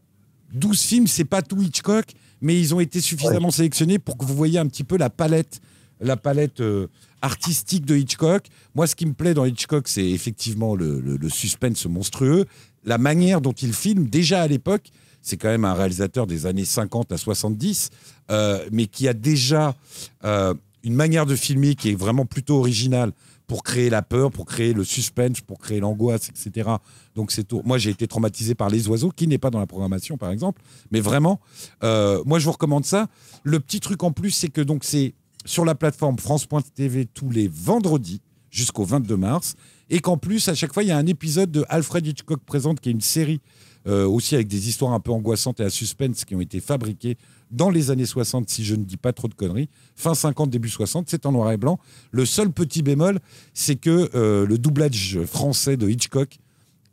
12 0.53 0.81
films, 0.81 1.07
c'est 1.07 1.25
pas 1.25 1.41
tout 1.41 1.61
Hitchcock, 1.61 2.05
mais 2.41 2.59
ils 2.59 2.73
ont 2.73 2.79
été 2.79 3.01
suffisamment 3.01 3.51
sélectionnés 3.51 3.99
pour 3.99 4.17
que 4.17 4.25
vous 4.25 4.35
voyez 4.35 4.57
un 4.57 4.67
petit 4.67 4.83
peu 4.83 4.97
la 4.97 5.09
palette 5.09 5.61
la 5.99 6.17
palette 6.17 6.61
euh, 6.61 6.87
artistique 7.21 7.85
de 7.85 7.95
Hitchcock. 7.95 8.47
Moi, 8.73 8.87
ce 8.87 8.95
qui 8.95 9.05
me 9.05 9.13
plaît 9.13 9.33
dans 9.33 9.45
Hitchcock, 9.45 9.87
c'est 9.87 10.09
effectivement 10.09 10.75
le, 10.75 11.17
suspense 11.29 11.85
monstrueux, 11.85 12.45
la 12.83 12.97
manière 12.97 13.41
dont 13.41 13.53
il 13.53 13.73
filme. 13.73 14.05
Déjà 14.07 14.41
à 14.41 14.47
l'époque, 14.47 14.89
c'est 15.21 15.37
quand 15.37 15.49
même 15.49 15.65
un 15.65 15.73
réalisateur 15.73 16.27
des 16.27 16.45
années 16.45 16.65
50 16.65 17.11
à 17.11 17.17
70, 17.17 17.89
euh, 18.29 18.67
mais 18.71 18.85
qui 18.85 19.07
a 19.07 19.13
déjà 19.13 19.75
euh, 20.23 20.53
une 20.83 20.93
manière 20.93 21.25
de 21.25 21.35
filmer 21.35 21.75
qui 21.75 21.89
est 21.89 21.95
vraiment 21.95 22.25
plutôt 22.25 22.57
originale 22.57 23.11
pour 23.47 23.63
créer 23.63 23.91
la 23.91 24.01
peur, 24.01 24.31
pour 24.31 24.45
créer 24.45 24.73
le 24.73 24.83
suspense, 24.83 25.41
pour 25.41 25.59
créer 25.59 25.79
l'angoisse, 25.79 26.29
etc. 26.29 26.69
Donc 27.15 27.31
c'est 27.31 27.43
tout. 27.43 27.61
Moi, 27.63 27.77
j'ai 27.77 27.91
été 27.91 28.07
traumatisé 28.07 28.55
par 28.55 28.69
Les 28.69 28.87
Oiseaux, 28.87 29.11
qui 29.11 29.27
n'est 29.27 29.37
pas 29.37 29.51
dans 29.51 29.59
la 29.59 29.67
programmation, 29.67 30.17
par 30.17 30.31
exemple. 30.31 30.61
Mais 30.91 30.99
vraiment, 30.99 31.39
moi, 31.83 32.39
je 32.39 32.45
vous 32.45 32.51
recommande 32.51 32.85
ça. 32.85 33.07
Le 33.43 33.59
petit 33.59 33.79
truc 33.79 34.01
en 34.01 34.11
plus, 34.11 34.31
c'est 34.31 34.49
que 34.49 34.61
donc 34.61 34.83
c'est 34.83 35.13
sur 35.45 35.63
la 35.65 35.75
plateforme 35.75 36.17
France.tv 36.19 37.05
tous 37.13 37.29
les 37.29 37.47
vendredis 37.47 38.21
jusqu'au 38.51 38.85
22 38.85 39.17
mars, 39.17 39.55
et 39.89 39.99
qu'en 39.99 40.17
plus, 40.17 40.47
à 40.47 40.55
chaque 40.55 40.73
fois, 40.73 40.81
il 40.83 40.87
y 40.89 40.91
a 40.91 40.97
un 40.97 41.05
épisode 41.07 41.51
de 41.51 41.65
Alfred 41.69 42.05
Hitchcock 42.07 42.39
présente, 42.45 42.79
qui 42.79 42.89
est 42.89 42.93
une 42.93 43.01
série 43.01 43.41
euh, 43.87 44.07
aussi 44.07 44.33
avec 44.33 44.47
des 44.47 44.67
histoires 44.69 44.93
un 44.93 44.99
peu 44.99 45.11
angoissantes 45.11 45.59
et 45.59 45.63
à 45.63 45.69
suspense 45.69 46.25
qui 46.25 46.35
ont 46.35 46.41
été 46.41 46.59
fabriquées 46.59 47.17
dans 47.51 47.69
les 47.69 47.91
années 47.91 48.05
60, 48.07 48.49
si 48.49 48.63
je 48.65 48.73
ne 48.75 48.83
dis 48.83 48.97
pas 48.97 49.13
trop 49.13 49.27
de 49.27 49.35
conneries, 49.35 49.69
fin 49.95 50.15
50, 50.15 50.49
début 50.49 50.69
60, 50.69 51.07
c'est 51.09 51.25
en 51.27 51.31
noir 51.33 51.51
et 51.51 51.57
blanc. 51.57 51.77
Le 52.11 52.25
seul 52.25 52.49
petit 52.51 52.81
bémol, 52.81 53.19
c'est 53.53 53.75
que 53.75 54.09
euh, 54.15 54.47
le 54.47 54.57
doublage 54.57 55.19
français 55.25 55.77
de 55.77 55.87
Hitchcock 55.87 56.39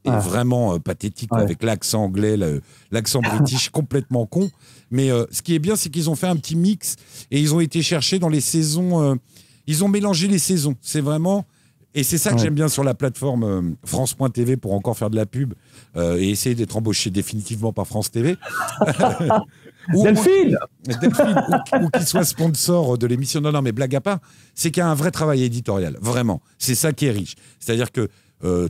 est 0.04 0.10
Ah. 0.10 0.18
vraiment 0.18 0.74
euh, 0.74 0.78
pathétique, 0.80 1.32
Ouais. 1.32 1.40
avec 1.40 1.62
l'accent 1.62 2.02
anglais, 2.02 2.36
l'accent 2.90 3.20
british 3.22 3.68
complètement 3.70 4.26
con. 4.26 4.50
Mais 4.92 5.10
euh, 5.10 5.24
ce 5.32 5.42
qui 5.42 5.54
est 5.54 5.58
bien, 5.58 5.74
c'est 5.74 5.90
qu'ils 5.90 6.08
ont 6.08 6.14
fait 6.14 6.28
un 6.28 6.36
petit 6.36 6.54
mix 6.54 6.94
et 7.32 7.40
ils 7.40 7.52
ont 7.54 7.60
été 7.60 7.82
chercher 7.82 8.18
dans 8.20 8.28
les 8.28 8.40
saisons. 8.40 9.02
euh, 9.02 9.14
ils 9.66 9.82
ont 9.82 9.88
mélangé 9.88 10.28
les 10.28 10.38
saisons. 10.38 10.76
C'est 10.80 11.00
vraiment. 11.00 11.44
Et 11.94 12.04
c'est 12.04 12.16
ça 12.18 12.30
que 12.30 12.36
Ouais. 12.36 12.42
j'aime 12.42 12.54
bien 12.54 12.68
sur 12.68 12.84
la 12.84 12.94
plateforme 12.94 13.44
euh, 13.44 13.62
France.tv 13.84 14.56
pour 14.56 14.72
encore 14.72 14.96
faire 14.96 15.10
de 15.10 15.16
la 15.16 15.26
pub 15.26 15.52
et 15.96 16.30
essayer 16.30 16.54
d'être 16.54 16.76
embauché 16.76 17.10
définitivement 17.10 17.72
par 17.72 17.86
France 17.86 18.10
TV. 18.10 18.36
Ou- 19.94 20.04
Delphine 20.04 20.56
Delphine, 20.84 21.42
ou, 21.48 21.84
ou 21.84 21.90
qu'il 21.90 22.06
soit 22.06 22.24
sponsor 22.24 22.96
de 22.98 23.06
l'émission. 23.06 23.40
Non, 23.40 23.50
non, 23.52 23.62
mais 23.62 23.72
blague 23.72 23.94
à 23.96 24.00
part, 24.00 24.18
c'est 24.54 24.70
qu'il 24.70 24.80
y 24.80 24.84
a 24.84 24.88
un 24.88 24.94
vrai 24.94 25.10
travail 25.10 25.42
éditorial, 25.42 25.98
vraiment. 26.00 26.40
C'est 26.58 26.74
ça 26.76 26.92
qui 26.92 27.06
est 27.06 27.10
riche. 27.10 27.34
C'est-à-dire 27.58 27.90
que, 27.90 28.08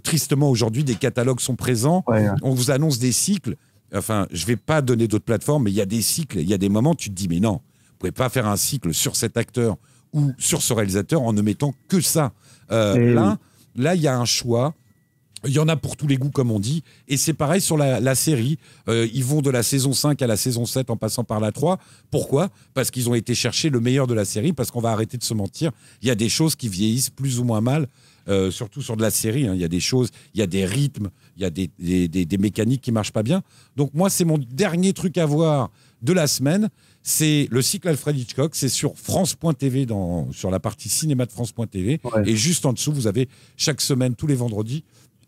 tristement, 0.02 0.50
aujourd'hui, 0.50 0.84
des 0.84 0.94
catalogues 0.94 1.40
sont 1.40 1.54
présents, 1.56 2.02
Ouais, 2.08 2.28
ouais. 2.28 2.34
on 2.42 2.54
vous 2.54 2.70
annonce 2.70 2.98
des 2.98 3.12
cycles. 3.12 3.56
Enfin, 3.94 4.26
je 4.30 4.46
vais 4.46 4.56
pas 4.56 4.80
donner 4.82 5.06
d'autres 5.08 5.24
plateformes, 5.24 5.64
mais 5.64 5.70
il 5.70 5.76
y 5.76 5.80
a 5.80 5.86
des 5.86 6.02
cycles, 6.02 6.38
il 6.40 6.48
y 6.48 6.54
a 6.54 6.58
des 6.58 6.68
moments, 6.68 6.94
tu 6.94 7.10
te 7.10 7.14
dis, 7.14 7.28
mais 7.28 7.40
non, 7.40 7.52
vous 7.54 7.96
pouvez 7.98 8.12
pas 8.12 8.28
faire 8.28 8.46
un 8.46 8.56
cycle 8.56 8.94
sur 8.94 9.16
cet 9.16 9.36
acteur 9.36 9.76
ou 10.12 10.32
sur 10.38 10.62
ce 10.62 10.72
réalisateur 10.72 11.22
en 11.22 11.32
ne 11.32 11.42
mettant 11.42 11.74
que 11.88 12.00
ça. 12.00 12.32
Euh, 12.70 12.96
Eh 12.98 13.12
là, 13.14 13.38
là, 13.76 13.94
il 13.94 14.00
y 14.02 14.08
a 14.08 14.16
un 14.18 14.24
choix. 14.24 14.74
Il 15.44 15.50
y 15.52 15.58
en 15.58 15.66
a 15.66 15.74
pour 15.74 15.96
tous 15.96 16.06
les 16.06 16.16
goûts, 16.18 16.30
comme 16.30 16.52
on 16.52 16.60
dit. 16.60 16.84
Et 17.08 17.16
c'est 17.16 17.32
pareil 17.32 17.60
sur 17.60 17.76
la, 17.76 17.98
la 17.98 18.14
série. 18.14 18.58
Euh, 18.88 19.08
ils 19.12 19.24
vont 19.24 19.42
de 19.42 19.50
la 19.50 19.64
saison 19.64 19.92
5 19.92 20.22
à 20.22 20.26
la 20.28 20.36
saison 20.36 20.66
7 20.66 20.88
en 20.90 20.96
passant 20.96 21.24
par 21.24 21.40
la 21.40 21.50
3. 21.50 21.78
Pourquoi? 22.12 22.48
Parce 22.74 22.92
qu'ils 22.92 23.08
ont 23.10 23.14
été 23.14 23.34
chercher 23.34 23.68
le 23.68 23.80
meilleur 23.80 24.06
de 24.06 24.14
la 24.14 24.24
série, 24.24 24.52
parce 24.52 24.70
qu'on 24.70 24.80
va 24.80 24.92
arrêter 24.92 25.18
de 25.18 25.24
se 25.24 25.34
mentir. 25.34 25.72
Il 26.00 26.06
y 26.06 26.12
a 26.12 26.14
des 26.14 26.28
choses 26.28 26.54
qui 26.54 26.68
vieillissent 26.68 27.10
plus 27.10 27.40
ou 27.40 27.44
moins 27.44 27.60
mal, 27.60 27.88
euh, 28.28 28.52
surtout 28.52 28.82
sur 28.82 28.96
de 28.96 29.02
la 29.02 29.10
série. 29.10 29.48
hein. 29.48 29.54
Il 29.56 29.60
y 29.60 29.64
a 29.64 29.68
des 29.68 29.80
choses, 29.80 30.10
il 30.32 30.38
y 30.38 30.42
a 30.44 30.46
des 30.46 30.64
rythmes, 30.64 31.08
il 31.36 31.42
y 31.42 31.44
a 31.46 31.50
des, 31.50 31.70
des- 31.78 32.08
des- 32.08 32.24
des 32.24 32.38
mécaniques 32.38 32.80
qui 32.82 32.92
marchent 32.92 33.12
pas 33.12 33.22
bien. 33.22 33.42
Donc 33.76 33.90
moi, 33.94 34.10
c'est 34.10 34.24
mon 34.24 34.38
dernier 34.38 34.92
truc 34.92 35.18
à 35.18 35.26
voir 35.26 35.70
de 36.02 36.12
la 36.12 36.26
semaine. 36.26 36.68
C'est 37.02 37.48
le 37.50 37.62
cycle 37.62 37.88
Alfred 37.88 38.16
Hitchcock. 38.16 38.54
C'est 38.54 38.68
sur 38.68 38.96
France.tv, 38.96 39.86
dans, 39.86 40.30
sur 40.32 40.50
la 40.50 40.60
partie 40.60 40.88
cinéma 40.88 41.26
de 41.26 41.32
France.tv. 41.32 42.00
Ouais. 42.04 42.22
Et 42.26 42.36
juste 42.36 42.66
en 42.66 42.72
dessous, 42.72 42.92
vous 42.92 43.06
avez 43.06 43.28
chaque 43.56 43.80
semaine, 43.80 44.14
tous 44.14 44.26
les 44.26 44.34
vendredis, 44.34 44.84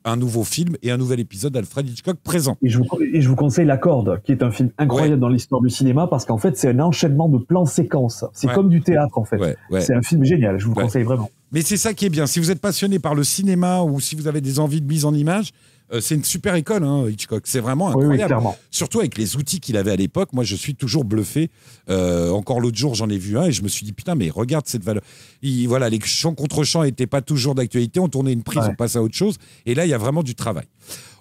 un 0.07 0.17
nouveau 0.17 0.45
film 0.45 0.77
et 0.83 0.91
un 0.91 0.99
nouvel 0.99 1.19
épisode 1.19 1.55
d'Alfred 1.55 1.89
Hitchcock 1.89 2.19
présent. 2.23 2.59
Et 2.63 2.69
je, 2.69 2.79
vous, 2.79 2.87
et 3.13 3.23
je 3.23 3.29
vous 3.29 3.37
conseille 3.37 3.65
La 3.65 3.79
Corde, 3.79 4.21
qui 4.23 4.33
est 4.33 4.43
un 4.43 4.51
film 4.51 4.71
incroyable 4.77 5.19
dans 5.19 5.31
l'histoire 5.31 5.63
du 5.63 5.71
cinéma, 5.71 6.07
parce 6.09 6.27
qu'en 6.27 6.37
fait, 6.37 6.57
c'est 6.59 6.69
un 6.69 6.81
enchaînement 6.81 7.29
de 7.31 7.39
plans 7.39 7.65
séquences. 7.65 8.25
C'est 8.35 8.49
Ouais. 8.49 8.55
comme 8.55 8.69
du 8.69 8.83
théâtre, 8.83 9.17
en 9.17 9.25
fait. 9.25 9.39
Ouais. 9.39 9.57
C'est 9.81 9.95
un 9.95 10.03
film 10.03 10.23
génial, 10.25 10.59
je 10.61 10.67
vous 10.67 10.75
conseille 10.75 11.05
vraiment. 11.05 11.31
Mais 11.53 11.63
c'est 11.63 11.79
ça 11.79 11.95
qui 11.95 12.05
est 12.05 12.11
bien. 12.11 12.27
Si 12.27 12.39
vous 12.39 12.51
êtes 12.51 12.61
passionné 12.61 12.99
par 12.99 13.15
le 13.15 13.25
cinéma 13.25 13.83
ou 13.83 13.99
si 13.99 14.15
vous 14.15 14.27
avez 14.29 14.41
des 14.43 14.59
envies 14.59 14.81
de 14.83 14.87
mise 14.87 15.05
en 15.07 15.15
image, 15.15 15.53
c'est 16.01 16.15
une 16.15 16.25
super 16.25 16.55
école, 16.55 16.83
hein, 16.85 17.07
Hitchcock. 17.09 17.43
C'est 17.47 17.61
vraiment 17.61 17.87
Oui, 17.89 17.93
oui, 17.97 18.03
incroyable. 18.03 18.27
clairement. 18.29 18.57
Surtout 18.71 19.01
avec 19.01 19.17
les 19.19 19.37
outils 19.37 19.61
qu'il 19.61 19.77
avait 19.77 19.91
à 19.93 19.97
l'époque. 19.97 20.33
Moi, 20.33 20.43
je 20.45 20.57
suis 20.57 20.75
toujours 20.75 21.05
bluffé. 21.05 21.51
Euh, 21.89 22.31
encore 22.31 22.61
l'autre 22.61 22.77
jour, 22.77 22.95
j'en 22.95 23.09
ai 23.09 23.19
vu 23.19 23.39
un 23.39 23.45
et 23.45 23.53
je 23.53 23.63
me 23.63 23.69
suis 23.69 23.85
dit, 23.85 23.93
putain, 23.93 24.15
mais 24.15 24.31
regarde 24.31 24.67
cette 24.67 24.83
valeur. 24.85 25.03
Il- 25.43 25.67
voilà, 25.69 25.89
les 25.89 26.01
chants 26.01 26.35
contre 26.35 26.65
chants 26.65 26.83
n'étaient 26.85 27.07
pas 27.07 27.23
toujours 27.23 27.55
d'actualité. 27.55 28.01
On 28.01 28.09
tournait 28.09 28.33
une 28.33 28.43
prise, 28.43 28.63
Ouais. 28.63 28.69
on 28.71 28.75
passe 28.75 28.97
à 28.97 29.03
autre 29.03 29.15
chose. 29.15 29.37
Et 29.67 29.75
là, 29.75 29.87
il 29.87 29.91
y 29.91 29.95
a 29.95 29.99
vraiment 29.99 30.23
du 30.23 30.35
travail. 30.35 30.67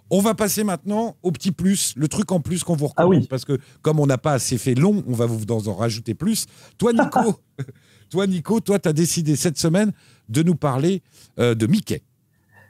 On 0.09 0.19
va 0.21 0.33
passer 0.35 0.63
maintenant 0.63 1.15
au 1.23 1.31
petit 1.31 1.51
plus, 1.51 1.93
le 1.95 2.07
truc 2.07 2.31
en 2.31 2.39
plus 2.39 2.63
qu'on 2.63 2.75
vous 2.75 2.85
Ah 2.95 3.03
recommande. 3.03 3.21
oui. 3.23 3.27
Parce 3.27 3.45
que 3.45 3.57
comme 3.81 3.99
on 3.99 4.05
n'a 4.05 4.17
pas 4.17 4.33
assez 4.33 4.57
fait 4.57 4.75
long, 4.75 5.03
on 5.07 5.13
va 5.13 5.25
vous 5.25 5.43
en 5.49 5.65
en 5.67 5.75
rajouter 5.75 6.13
plus. 6.13 6.45
Toi, 6.77 6.93
Nico, 6.93 7.39
toi, 8.09 8.27
Nico, 8.27 8.59
toi, 8.59 8.77
tu 8.79 8.89
as 8.89 8.93
décidé 8.93 9.35
cette 9.35 9.57
semaine 9.57 9.91
de 10.29 10.43
nous 10.43 10.55
parler 10.55 11.01
euh, 11.39 11.55
de 11.55 11.65
Mickey. 11.67 12.03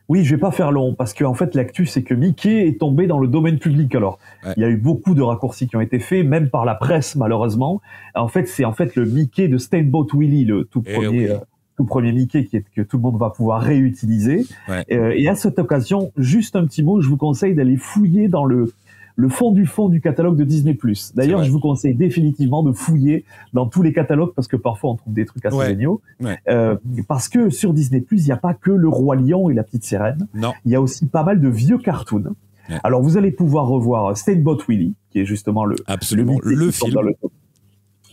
Oui, 0.09 0.23
je 0.25 0.35
vais 0.35 0.39
pas 0.39 0.51
faire 0.51 0.71
long 0.71 0.93
parce 0.93 1.13
qu'en 1.13 1.33
fait 1.33 1.55
l'actu 1.55 1.85
c'est 1.85 2.03
que 2.03 2.13
Mickey 2.13 2.67
est 2.67 2.79
tombé 2.79 3.07
dans 3.07 3.19
le 3.19 3.27
domaine 3.27 3.57
public. 3.57 3.95
Alors, 3.95 4.19
Ouais. 4.45 4.53
il 4.57 4.61
y 4.61 4.65
a 4.65 4.69
eu 4.69 4.75
beaucoup 4.77 5.13
de 5.15 5.21
raccourcis 5.21 5.67
qui 5.67 5.75
ont 5.77 5.81
été 5.81 5.99
faits, 5.99 6.25
même 6.25 6.49
par 6.49 6.65
la 6.65 6.75
presse 6.75 7.15
malheureusement. 7.15 7.81
En 8.15 8.27
fait, 8.27 8.47
c'est 8.47 8.65
en 8.65 8.73
fait 8.73 8.95
le 8.95 9.05
Mickey 9.05 9.47
de 9.47 9.57
Steamboat 9.57 10.07
Willie, 10.13 10.43
le 10.45 10.65
tout 10.65 10.83
Eh 10.85 10.93
premier, 10.93 11.07
oui. 11.09 11.27
euh, 11.29 11.37
tout 11.77 11.85
premier 11.85 12.11
Mickey 12.11 12.45
qui 12.45 12.57
est, 12.57 12.65
que 12.75 12.81
tout 12.81 12.97
le 12.97 13.03
monde 13.03 13.17
va 13.17 13.29
pouvoir 13.29 13.61
réutiliser. 13.61 14.45
Ouais. 14.67 14.83
Euh, 14.91 15.13
et 15.15 15.27
à 15.29 15.35
cette 15.35 15.57
occasion, 15.57 16.11
juste 16.17 16.55
un 16.55 16.65
petit 16.65 16.83
mot, 16.83 16.99
je 17.01 17.07
vous 17.07 17.17
conseille 17.17 17.55
d'aller 17.55 17.77
fouiller 17.77 18.27
dans 18.27 18.45
le 18.45 18.71
le 19.15 19.29
fond 19.29 19.51
du 19.51 19.65
fond 19.65 19.89
du 19.89 20.01
catalogue 20.01 20.35
de 20.35 20.43
Disney+. 20.43 20.77
D'ailleurs, 21.15 21.43
je 21.43 21.51
vous 21.51 21.59
conseille 21.59 21.93
définitivement 21.95 22.63
de 22.63 22.71
fouiller 22.71 23.25
dans 23.53 23.67
tous 23.67 23.81
les 23.83 23.93
catalogues 23.93 24.33
parce 24.35 24.47
que 24.47 24.55
parfois 24.55 24.91
on 24.91 24.95
trouve 24.95 25.13
des 25.13 25.25
trucs 25.25 25.45
assez 25.45 25.55
Ouais. 25.55 25.67
géniaux. 25.69 26.01
Ouais. 26.19 26.37
Euh, 26.49 26.75
parce 27.07 27.29
que 27.29 27.49
sur 27.49 27.73
Disney+, 27.73 28.03
il 28.11 28.23
n'y 28.23 28.31
a 28.31 28.37
pas 28.37 28.53
que 28.53 28.71
le 28.71 28.89
roi 28.89 29.15
lion 29.15 29.49
et 29.49 29.53
la 29.53 29.63
petite 29.63 29.83
sirène 29.83 30.27
Non. 30.33 30.53
il 30.65 30.71
y 30.71 30.75
a 30.75 30.81
aussi 30.81 31.05
pas 31.07 31.23
mal 31.23 31.39
de 31.39 31.47
vieux 31.47 31.77
cartoons. 31.77 32.33
Ouais. 32.69 32.77
Alors 32.83 33.01
vous 33.03 33.17
allez 33.17 33.31
pouvoir 33.31 33.67
revoir 33.67 34.17
Steamboat 34.17 34.59
Willie, 34.67 34.95
qui 35.11 35.19
est 35.19 35.25
justement 35.25 35.65
le, 35.65 35.75
Absolument. 35.85 36.37
Le 36.43 36.71
film. 36.71 36.95
le- 37.01 37.13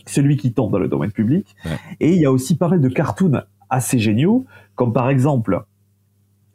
celui 0.07 0.35
qui 0.37 0.51
tombe 0.53 0.71
dans 0.71 0.79
le 0.79 0.87
domaine 0.87 1.11
public. 1.11 1.55
Ouais. 1.65 1.71
Et 1.99 2.13
il 2.15 2.21
y 2.21 2.25
a 2.25 2.31
aussi 2.31 2.55
pas 2.57 2.67
mal 2.67 2.81
de 2.81 2.89
cartoons 2.89 3.41
assez 3.69 3.97
géniaux, 3.99 4.45
comme 4.75 4.93
par 4.93 5.09
exemple 5.09 5.63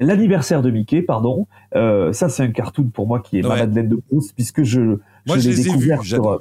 l'anniversaire 0.00 0.62
de 0.62 0.70
Mickey, 0.70 1.02
pardon. 1.02 1.46
Euh, 1.74 2.12
ça 2.12 2.28
c'est 2.28 2.42
un 2.42 2.50
cartoon 2.50 2.84
pour 2.92 3.06
moi 3.06 3.20
qui 3.20 3.38
est 3.38 3.42
ma 3.42 3.50
Ouais. 3.50 3.58
Madeleine 3.60 3.88
de 3.88 3.96
Proust, 3.96 4.32
puisque 4.34 4.62
je, 4.62 4.80
Moi, 4.80 4.98
je 5.28 5.34
l'ai 5.36 5.48
les 5.56 5.60
ai 5.60 5.64
découvert 5.64 6.00
vus, 6.02 6.08
sur, 6.08 6.28
euh, 6.30 6.38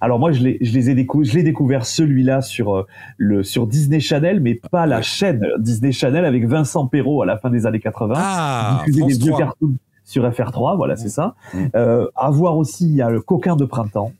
alors 0.00 0.18
moi 0.18 0.32
je 0.32 0.42
l'ai 0.42 0.58
je 0.60 0.72
les 0.72 0.90
ai 0.90 0.94
décou- 0.94 1.24
je 1.24 1.34
l'ai 1.34 1.42
découvert 1.42 1.84
celui-là 1.86 2.40
sur 2.42 2.76
euh, 2.76 2.86
le 3.16 3.42
sur 3.42 3.66
Disney 3.66 4.00
Channel 4.00 4.40
mais 4.40 4.60
pas 4.70 4.86
la 4.86 5.02
chaîne 5.02 5.44
Disney 5.58 5.92
Channel 5.92 6.24
avec 6.24 6.46
Vincent 6.46 6.86
Perrault 6.86 7.22
à 7.22 7.26
la 7.26 7.36
fin 7.38 7.50
des 7.50 7.66
années 7.66 7.80
80 7.80 8.14
Ah, 8.16 8.82
des 8.86 8.92
vieux 8.92 9.18
3. 9.30 9.38
cartoons 9.38 9.74
sur 10.04 10.24
FR3, 10.26 10.76
voilà, 10.76 10.96
c'est 10.96 11.10
ça. 11.10 11.34
Euh, 11.74 12.06
à 12.16 12.30
voir 12.30 12.56
aussi, 12.56 12.86
il 12.86 12.94
y 12.94 13.02
a 13.02 13.10
le 13.10 13.20
coquin 13.20 13.56
de 13.56 13.66
printemps, 13.66 14.12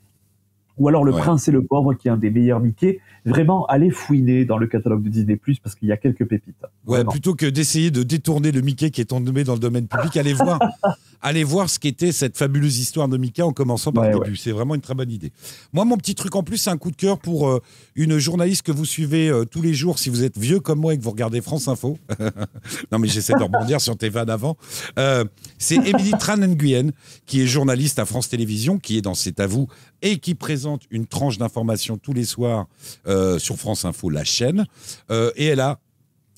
ou 0.77 0.87
alors 0.87 1.03
le 1.03 1.13
Ouais. 1.13 1.19
prince 1.21 1.49
et 1.49 1.51
le 1.51 1.63
pauvre, 1.63 1.95
qui 1.95 2.09
est 2.09 2.11
un 2.11 2.19
des 2.19 2.31
meilleurs 2.31 2.61
Mickey. 2.61 2.99
Vraiment, 3.29 3.67
allez 3.67 3.91
fouiner 3.91 4.45
dans 4.45 4.59
le 4.59 4.67
catalogue 4.67 5.03
de 5.03 5.09
Disney+, 5.09 5.39
parce 5.63 5.75
qu'il 5.75 5.89
y 5.89 5.93
a 5.93 5.97
quelques 5.97 6.27
pépites. 6.27 6.55
Ouais, 6.87 6.99
Vraiment. 6.99 7.11
plutôt 7.11 7.35
que 7.35 7.47
d'essayer 7.47 7.91
de 7.91 8.03
détourner 8.03 8.53
le 8.53 8.61
Mickey 8.61 8.91
qui 8.91 9.01
est 9.01 9.07
tombé 9.07 9.45
dans 9.45 9.55
le 9.55 9.59
domaine 9.61 9.87
public, 9.87 10.17
allez 10.17 10.33
voir, 10.33 10.59
allez 11.21 11.45
voir 11.45 11.69
ce 11.69 11.79
qu'était 11.79 12.13
cette 12.13 12.37
fabuleuse 12.39 12.79
histoire 12.79 13.09
de 13.09 13.17
Mickey 13.17 13.43
en 13.43 13.53
commençant 13.53 13.93
par 13.93 14.05
Ouais, 14.05 14.13
le 14.13 14.21
début. 14.21 14.37
C'est 14.37 14.53
vraiment 14.53 14.75
une 14.75 14.81
très 14.81 14.95
bonne 14.95 15.11
idée. 15.11 15.33
Moi, 15.73 15.85
mon 15.85 15.97
petit 15.97 16.15
truc 16.15 16.35
en 16.37 16.43
plus, 16.43 16.57
c'est 16.57 16.71
un 16.71 16.79
coup 16.79 16.91
de 16.91 16.97
cœur 16.97 17.19
pour 17.19 17.49
euh, 17.49 17.61
une 17.97 18.19
journaliste 18.19 18.63
que 18.63 18.73
vous 18.73 18.85
suivez 18.85 19.29
euh, 19.29 19.45
tous 19.45 19.63
les 19.63 19.75
jours 19.75 19.99
si 19.99 20.09
vous 20.11 20.25
êtes 20.25 20.39
vieux 20.39 20.61
comme 20.61 20.81
moi 20.81 20.95
et 20.95 20.99
que 20.99 21.03
vous 21.03 21.11
regardez 21.11 21.41
France 21.41 21.69
Info. 21.69 21.99
non, 22.93 22.99
mais 22.99 23.09
j'essaie 23.09 23.35
de 23.35 23.43
rebondir 23.43 23.81
sur 23.81 23.97
tes 23.97 24.09
vannes 24.09 24.31
avant. 24.31 24.57
Euh, 24.99 25.25
c'est 25.59 25.77
Émilie 25.77 26.13
Tran 26.19 26.37
Nguyen, 26.39 26.91
qui 27.27 27.43
est 27.43 27.47
journaliste 27.47 27.99
à 27.99 28.05
France 28.05 28.29
Télévisions, 28.29 28.79
qui 28.79 28.97
est 28.99 29.03
dans 29.03 29.15
C'est 29.15 29.41
à 29.41 29.47
vous 29.47 29.69
et 30.01 30.19
qui 30.19 30.35
présente 30.37 30.83
une 30.91 31.07
tranche 31.07 31.39
d'information 31.39 31.99
tous 31.99 32.13
les 32.13 32.25
soirs 32.25 32.67
euh, 33.09 33.18
sur 33.39 33.57
France 33.57 33.85
Info, 33.85 34.11
la 34.11 34.25
chaîne. 34.25 34.67
Euh, 35.11 35.31
et 35.37 35.47
elle 35.47 35.61
a 35.61 35.79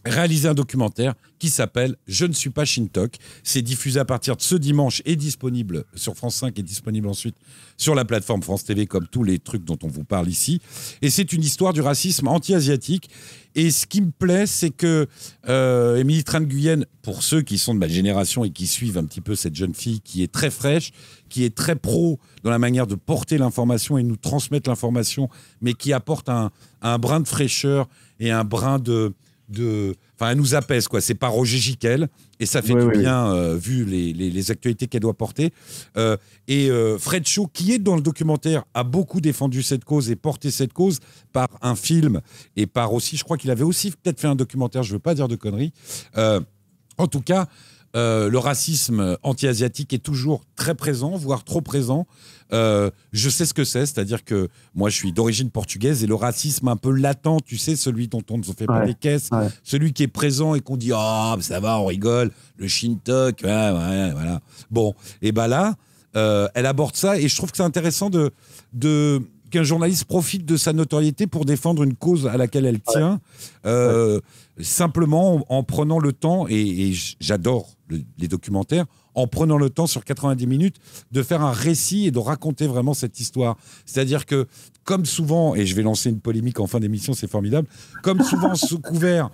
réalisé 0.05 0.49
un 0.49 0.55
documentaire 0.55 1.15
qui 1.39 1.51
s'appelle 1.51 1.97
Je 2.07 2.25
ne 2.27 2.33
suis 2.33 2.51
pas 2.51 2.65
Shintok. 2.65 3.17
C'est 3.43 3.63
diffusé 3.63 4.01
à 4.01 4.05
partir 4.05 4.37
de 4.37 4.43
ce 4.43 4.55
dimanche 4.55 5.03
et 5.05 5.17
disponible 5.17 5.85
sur 5.95 6.15
France 6.15 6.37
5 6.37 6.59
et 6.59 6.63
disponible 6.63 7.09
ensuite 7.09 7.37
sur 7.77 7.95
la 7.95 8.05
plateforme 8.05 8.43
France 8.43 8.65
TV 8.65 8.87
comme 8.87 9.07
tous 9.07 9.25
les 9.25 9.39
trucs 9.39 9.65
dont 9.65 9.79
on 9.83 9.89
vous 9.89 10.05
parle 10.05 10.29
ici. 10.29 10.61
Et 11.03 11.11
c'est 11.11 11.33
une 11.33 11.43
histoire 11.43 11.73
du 11.73 11.81
racisme 11.81 12.29
anti-asiatique. 12.29 13.11
Et 13.55 13.71
ce 13.71 13.87
qui 13.87 14.01
me 14.01 14.11
plaît, 14.11 14.47
c'est 14.47 14.71
que 14.71 15.09
euh, 15.49 15.97
Émilie 15.97 16.23
Tran-Guyenne, 16.23 16.87
pour 17.03 17.23
ceux 17.23 17.43
qui 17.43 17.59
sont 17.59 17.75
de 17.75 17.81
ma 17.81 17.89
génération 17.89 18.45
et 18.45 18.51
qui 18.51 18.67
suivent 18.67 18.97
un 18.97 19.05
petit 19.05 19.21
peu 19.21 19.35
cette 19.35 19.57
jeune 19.57 19.75
fille 19.75 20.01
qui 20.01 20.23
est 20.23 20.31
très 20.31 20.51
fraîche, 20.51 20.93
qui 21.29 21.45
est 21.45 21.55
très 21.55 21.75
pro 21.75 22.21
dans 22.45 22.51
la 22.51 22.59
manière 22.59 22.87
de 22.87 22.95
porter 22.95 23.39
l'information 23.39 23.99
et 23.99 24.03
nous 24.03 24.17
transmettre 24.17 24.71
l'information, 24.71 25.29
mais 25.61 25.75
qui 25.75 25.93
apporte 25.93 26.29
un 26.29 26.99
brin 26.99 27.21
de 27.21 27.27
fraîcheur 27.27 27.89
et 28.21 28.31
un 28.31 28.45
brin 28.45 28.79
de, 28.79 29.15
de, 29.51 29.95
enfin, 30.15 30.31
elle 30.31 30.39
nous 30.39 30.55
apaise 30.55 30.89
quoi. 30.89 31.01
C'est 31.01 31.15
pas 31.15 31.29
Roger 31.29 31.59
Giquel 31.59 32.09
et 32.39 32.47
ça 32.47 32.63
fait 32.63 32.73
Ouais, 32.75 32.93
du 32.93 32.99
bien 33.01 33.33
euh, 33.35 33.57
vu 33.57 33.85
les, 33.85 34.13
les- 34.13 34.31
les 34.31 34.51
actualités 34.51 34.87
qu'elle 34.87 35.01
doit 35.03 35.15
porter. 35.15 35.53
Euh, 35.97 36.17
et 36.49 36.71
euh, 36.71 36.99
Fred 36.99 37.27
Shaw, 37.27 37.47
qui 37.53 37.73
est 37.73 37.79
dans 37.79 37.97
le 37.97 38.03
documentaire, 38.03 38.65
a 38.75 38.85
beaucoup 38.85 39.21
défendu 39.21 39.63
cette 39.63 39.85
cause 39.85 40.11
et 40.11 40.17
porté 40.17 40.51
cette 40.51 40.73
cause 40.73 41.01
par 41.33 41.49
un 41.63 41.75
film 41.77 42.21
et 42.57 42.67
par 42.67 42.93
aussi, 42.95 43.17
je 43.17 43.25
crois 43.25 43.37
qu'il 43.37 43.51
avait 43.51 43.65
aussi 43.65 43.91
peut-être 43.91 44.21
fait 44.21 44.29
un 44.29 44.37
documentaire. 44.37 44.83
Je 44.83 44.93
veux 44.93 44.99
pas 44.99 45.15
dire 45.15 45.29
de 45.29 45.37
conneries. 45.37 45.73
En 46.17 47.07
tout 47.07 47.21
cas. 47.23 47.49
Euh, 47.97 48.29
le 48.29 48.39
racisme 48.39 49.17
anti-asiatique 49.23 49.93
est 49.93 49.99
toujours 50.03 50.45
très 50.57 50.75
présent, 50.75 51.17
voire 51.17 51.43
trop 51.45 51.61
présent. 51.61 52.07
Euh, 52.53 52.91
je 53.13 53.29
sais 53.31 53.47
ce 53.47 53.55
que 53.55 53.65
c'est, 53.65 53.87
c'est-à-dire 53.87 54.25
que 54.25 54.49
moi 54.75 54.91
je 54.91 54.97
suis 54.97 55.13
d'origine 55.13 55.51
portugaise 55.51 56.03
et 56.03 56.07
le 56.07 56.15
racisme 56.15 56.69
un 56.69 56.77
peu 56.77 56.91
latent, 56.93 57.39
tu 57.45 57.57
sais, 57.57 57.77
celui 57.77 58.09
dont 58.09 58.23
on 58.31 58.39
ne 58.39 58.43
se 58.43 58.53
fait 58.53 58.67
pas 58.67 58.81
Ouais, 58.81 58.87
des 58.87 58.95
caisses, 58.95 59.29
ouais. 59.33 59.49
celui 59.63 59.93
qui 59.93 60.03
est 60.05 60.09
présent 60.09 60.55
et 60.55 60.61
qu'on 60.61 60.77
dit 60.77 60.91
ah 60.95 61.37
ça 61.41 61.61
va, 61.61 61.79
on 61.81 61.87
rigole, 61.87 62.31
le 62.57 62.67
shintok, 62.69 63.43
ouais, 63.45 64.11
voilà. 64.13 64.41
Bon, 64.71 64.95
et 65.23 65.31
ben 65.33 65.47
là, 65.49 65.75
euh, 66.17 66.49
elle 66.55 66.67
aborde 66.67 66.97
ça 66.97 67.19
et 67.19 67.29
je 67.29 67.37
trouve 67.37 67.51
que 67.53 67.57
c'est 67.57 67.63
intéressant 67.63 68.11
de, 68.11 68.33
de 68.73 69.21
qu'un 69.51 69.63
journaliste 69.65 70.05
profite 70.05 70.45
de 70.45 70.57
sa 70.57 70.73
notoriété 70.73 71.27
pour 71.27 71.45
défendre 71.45 71.83
une 71.83 71.95
cause 71.97 72.27
à 72.27 72.37
laquelle 72.37 72.67
elle 72.67 72.81
tient, 72.81 73.21
euh, 73.67 74.21
simplement 74.63 75.37
en, 75.37 75.45
en 75.59 75.63
prenant 75.63 75.99
le 75.99 76.13
temps, 76.13 76.47
et, 76.49 76.93
j'adore 77.21 77.69
le- 77.89 78.03
les 78.19 78.29
documentaires, 78.29 78.87
en 79.15 79.27
prenant 79.27 79.59
le 79.59 79.71
temps 79.71 79.87
sur 79.87 80.05
90 80.05 80.47
minutes 80.47 80.77
de 81.13 81.23
faire 81.23 81.43
un 81.43 81.51
récit 81.53 82.07
et 82.07 82.11
de 82.11 82.19
raconter 82.19 82.67
vraiment 82.67 82.95
cette 82.95 83.19
histoire. 83.21 83.57
C'est-à-dire 83.87 84.25
que, 84.27 84.47
comme 84.85 85.05
souvent, 85.05 85.55
et 85.55 85.67
je 85.67 85.75
vais 85.75 85.83
lancer 85.83 86.11
une 86.11 86.21
polémique 86.21 86.61
en 86.61 86.67
fin 86.67 86.79
d'émission, 86.81 87.13
c'est 87.13 87.31
formidable, 87.31 87.69
comme 88.03 88.23
souvent 88.23 88.55
sous 88.55 88.79
couvert 88.79 89.31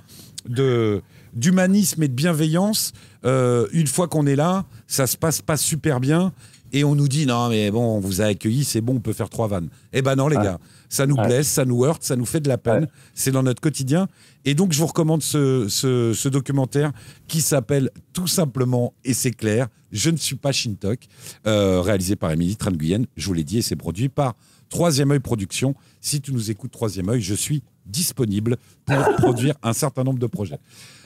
de 0.49 1.03
d'humanisme 1.35 2.03
et 2.03 2.09
de 2.09 2.15
bienveillance, 2.15 2.93
euh, 3.27 3.67
une 3.73 3.87
fois 3.87 4.09
qu'on 4.09 4.27
est 4.27 4.37
là, 4.37 4.65
ça 4.87 5.07
se 5.07 5.19
passe 5.19 5.43
pas 5.43 5.59
super 5.59 6.01
bien. 6.01 6.33
Et 6.73 6.85
on 6.85 6.95
nous 6.95 7.09
dit 7.09 7.27
non 7.27 7.49
mais 7.49 7.71
bon 7.71 7.97
on 7.97 8.01
vous 8.01 8.21
a 8.21 8.27
accueilli 8.27 8.65
c'est 8.65 8.81
bon 8.81 8.97
on 8.97 9.01
peut 9.01 9.13
faire 9.13 9.31
trois 9.31 9.47
vannes. 9.49 9.69
Eh 9.93 10.03
ben 10.03 10.17
non 10.17 10.29
les 10.29 10.37
Ouais. 10.37 10.43
gars 10.45 10.59
ça 10.89 11.07
nous 11.07 11.15
Ouais. 11.17 11.27
blesse 11.27 11.49
ça 11.49 11.65
nous 11.65 11.85
heurte 11.85 12.03
ça 12.03 12.17
nous 12.17 12.27
fait 12.27 12.41
de 12.41 12.49
la 12.49 12.59
peine 12.59 12.83
Ouais. 12.85 12.89
c'est 13.15 13.31
dans 13.31 13.43
notre 13.43 13.61
quotidien 13.61 14.09
et 14.45 14.55
donc 14.55 14.73
je 14.73 14.79
vous 14.79 14.87
recommande 14.87 15.23
ce, 15.23 15.67
ce- 15.69 16.13
ce 16.15 16.29
documentaire 16.29 16.93
qui 17.29 17.41
s'appelle 17.41 17.91
tout 18.13 18.27
simplement 18.27 18.95
et 19.05 19.15
c'est 19.15 19.31
clair 19.33 19.69
je 19.93 20.11
ne 20.11 20.17
suis 20.17 20.37
pas 20.37 20.53
Shintok 20.53 21.07
euh, 21.47 21.81
réalisé 21.81 22.17
par 22.17 22.31
Émilie 22.33 22.57
Tranguyen 22.57 23.03
je 23.17 23.27
vous 23.27 23.33
l'ai 23.35 23.45
dit 23.45 23.59
et 23.59 23.63
c'est 23.63 23.77
produit 23.77 24.09
par 24.09 24.35
Troisième 24.69 25.13
œil 25.13 25.21
production 25.21 25.77
si 26.01 26.21
tu 26.21 26.33
nous 26.33 26.51
écoutes 26.51 26.73
Troisième 26.73 27.09
œil 27.09 27.21
je 27.23 27.35
suis 27.35 27.63
disponible 27.87 28.57
pour 28.85 28.97
produire 29.19 29.55
un 29.63 29.73
certain 29.73 30.03
nombre 30.03 30.19
de 30.19 30.27
projets. 30.27 30.59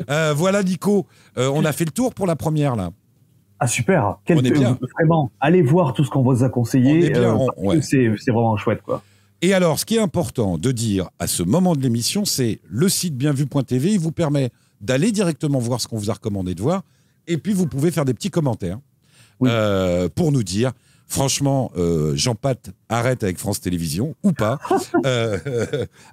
Euh, 0.08 0.32
voilà 0.34 0.62
Nico 0.62 1.06
Euh, 1.36 1.50
on 1.52 1.64
a 1.66 1.72
fait 1.72 1.84
le 1.84 1.90
tour 1.90 2.14
pour 2.14 2.26
la 2.26 2.36
première 2.36 2.74
là. 2.74 2.90
Ah 3.62 3.66
super, 3.66 4.16
Quel- 4.24 4.38
On 4.38 4.42
est 4.42 4.50
bien. 4.50 4.78
vraiment, 4.98 5.30
allez 5.38 5.60
voir 5.62 5.92
tout 5.92 6.02
ce 6.02 6.08
qu'on 6.10 6.22
vous 6.22 6.42
a 6.42 6.48
conseillé. 6.48 7.14
Euh, 7.14 7.36
ouais. 7.58 7.82
c'est 7.82 8.10
c'est 8.18 8.30
vraiment 8.32 8.56
chouette 8.56 8.80
quoi. 8.82 9.02
Et 9.42 9.52
alors, 9.54 9.78
ce 9.78 9.84
qui 9.86 9.96
est 9.96 10.00
important 10.00 10.58
de 10.58 10.72
dire 10.72 11.08
à 11.18 11.26
ce 11.26 11.42
moment 11.42 11.74
de 11.76 11.80
l'émission, 11.82 12.24
c'est 12.24 12.60
le 12.68 12.88
site 12.88 13.16
bienvu.tv, 13.16 13.92
il 13.92 13.98
vous 14.00 14.12
permet 14.12 14.50
d'aller 14.80 15.12
directement 15.12 15.58
voir 15.58 15.80
ce 15.80 15.88
qu'on 15.88 15.96
vous 15.98 16.10
a 16.10 16.14
recommandé 16.14 16.54
de 16.54 16.60
voir, 16.62 16.82
et 17.26 17.36
puis 17.38 17.52
vous 17.52 17.66
pouvez 17.66 17.90
faire 17.90 18.04
des 18.06 18.14
petits 18.14 18.30
commentaires 18.30 18.78
Oui. 19.40 19.48
euh, 19.52 20.08
pour 20.14 20.32
nous 20.32 20.42
dire, 20.42 20.72
franchement, 21.10 21.70
euh, 21.76 22.14
Jean 22.16 22.34
Pat 22.34 22.70
arrête 22.88 23.22
avec 23.24 23.38
France 23.38 23.60
Télévisions 23.60 24.14
ou 24.22 24.32
pas. 24.32 24.58
Euh, 25.06 25.38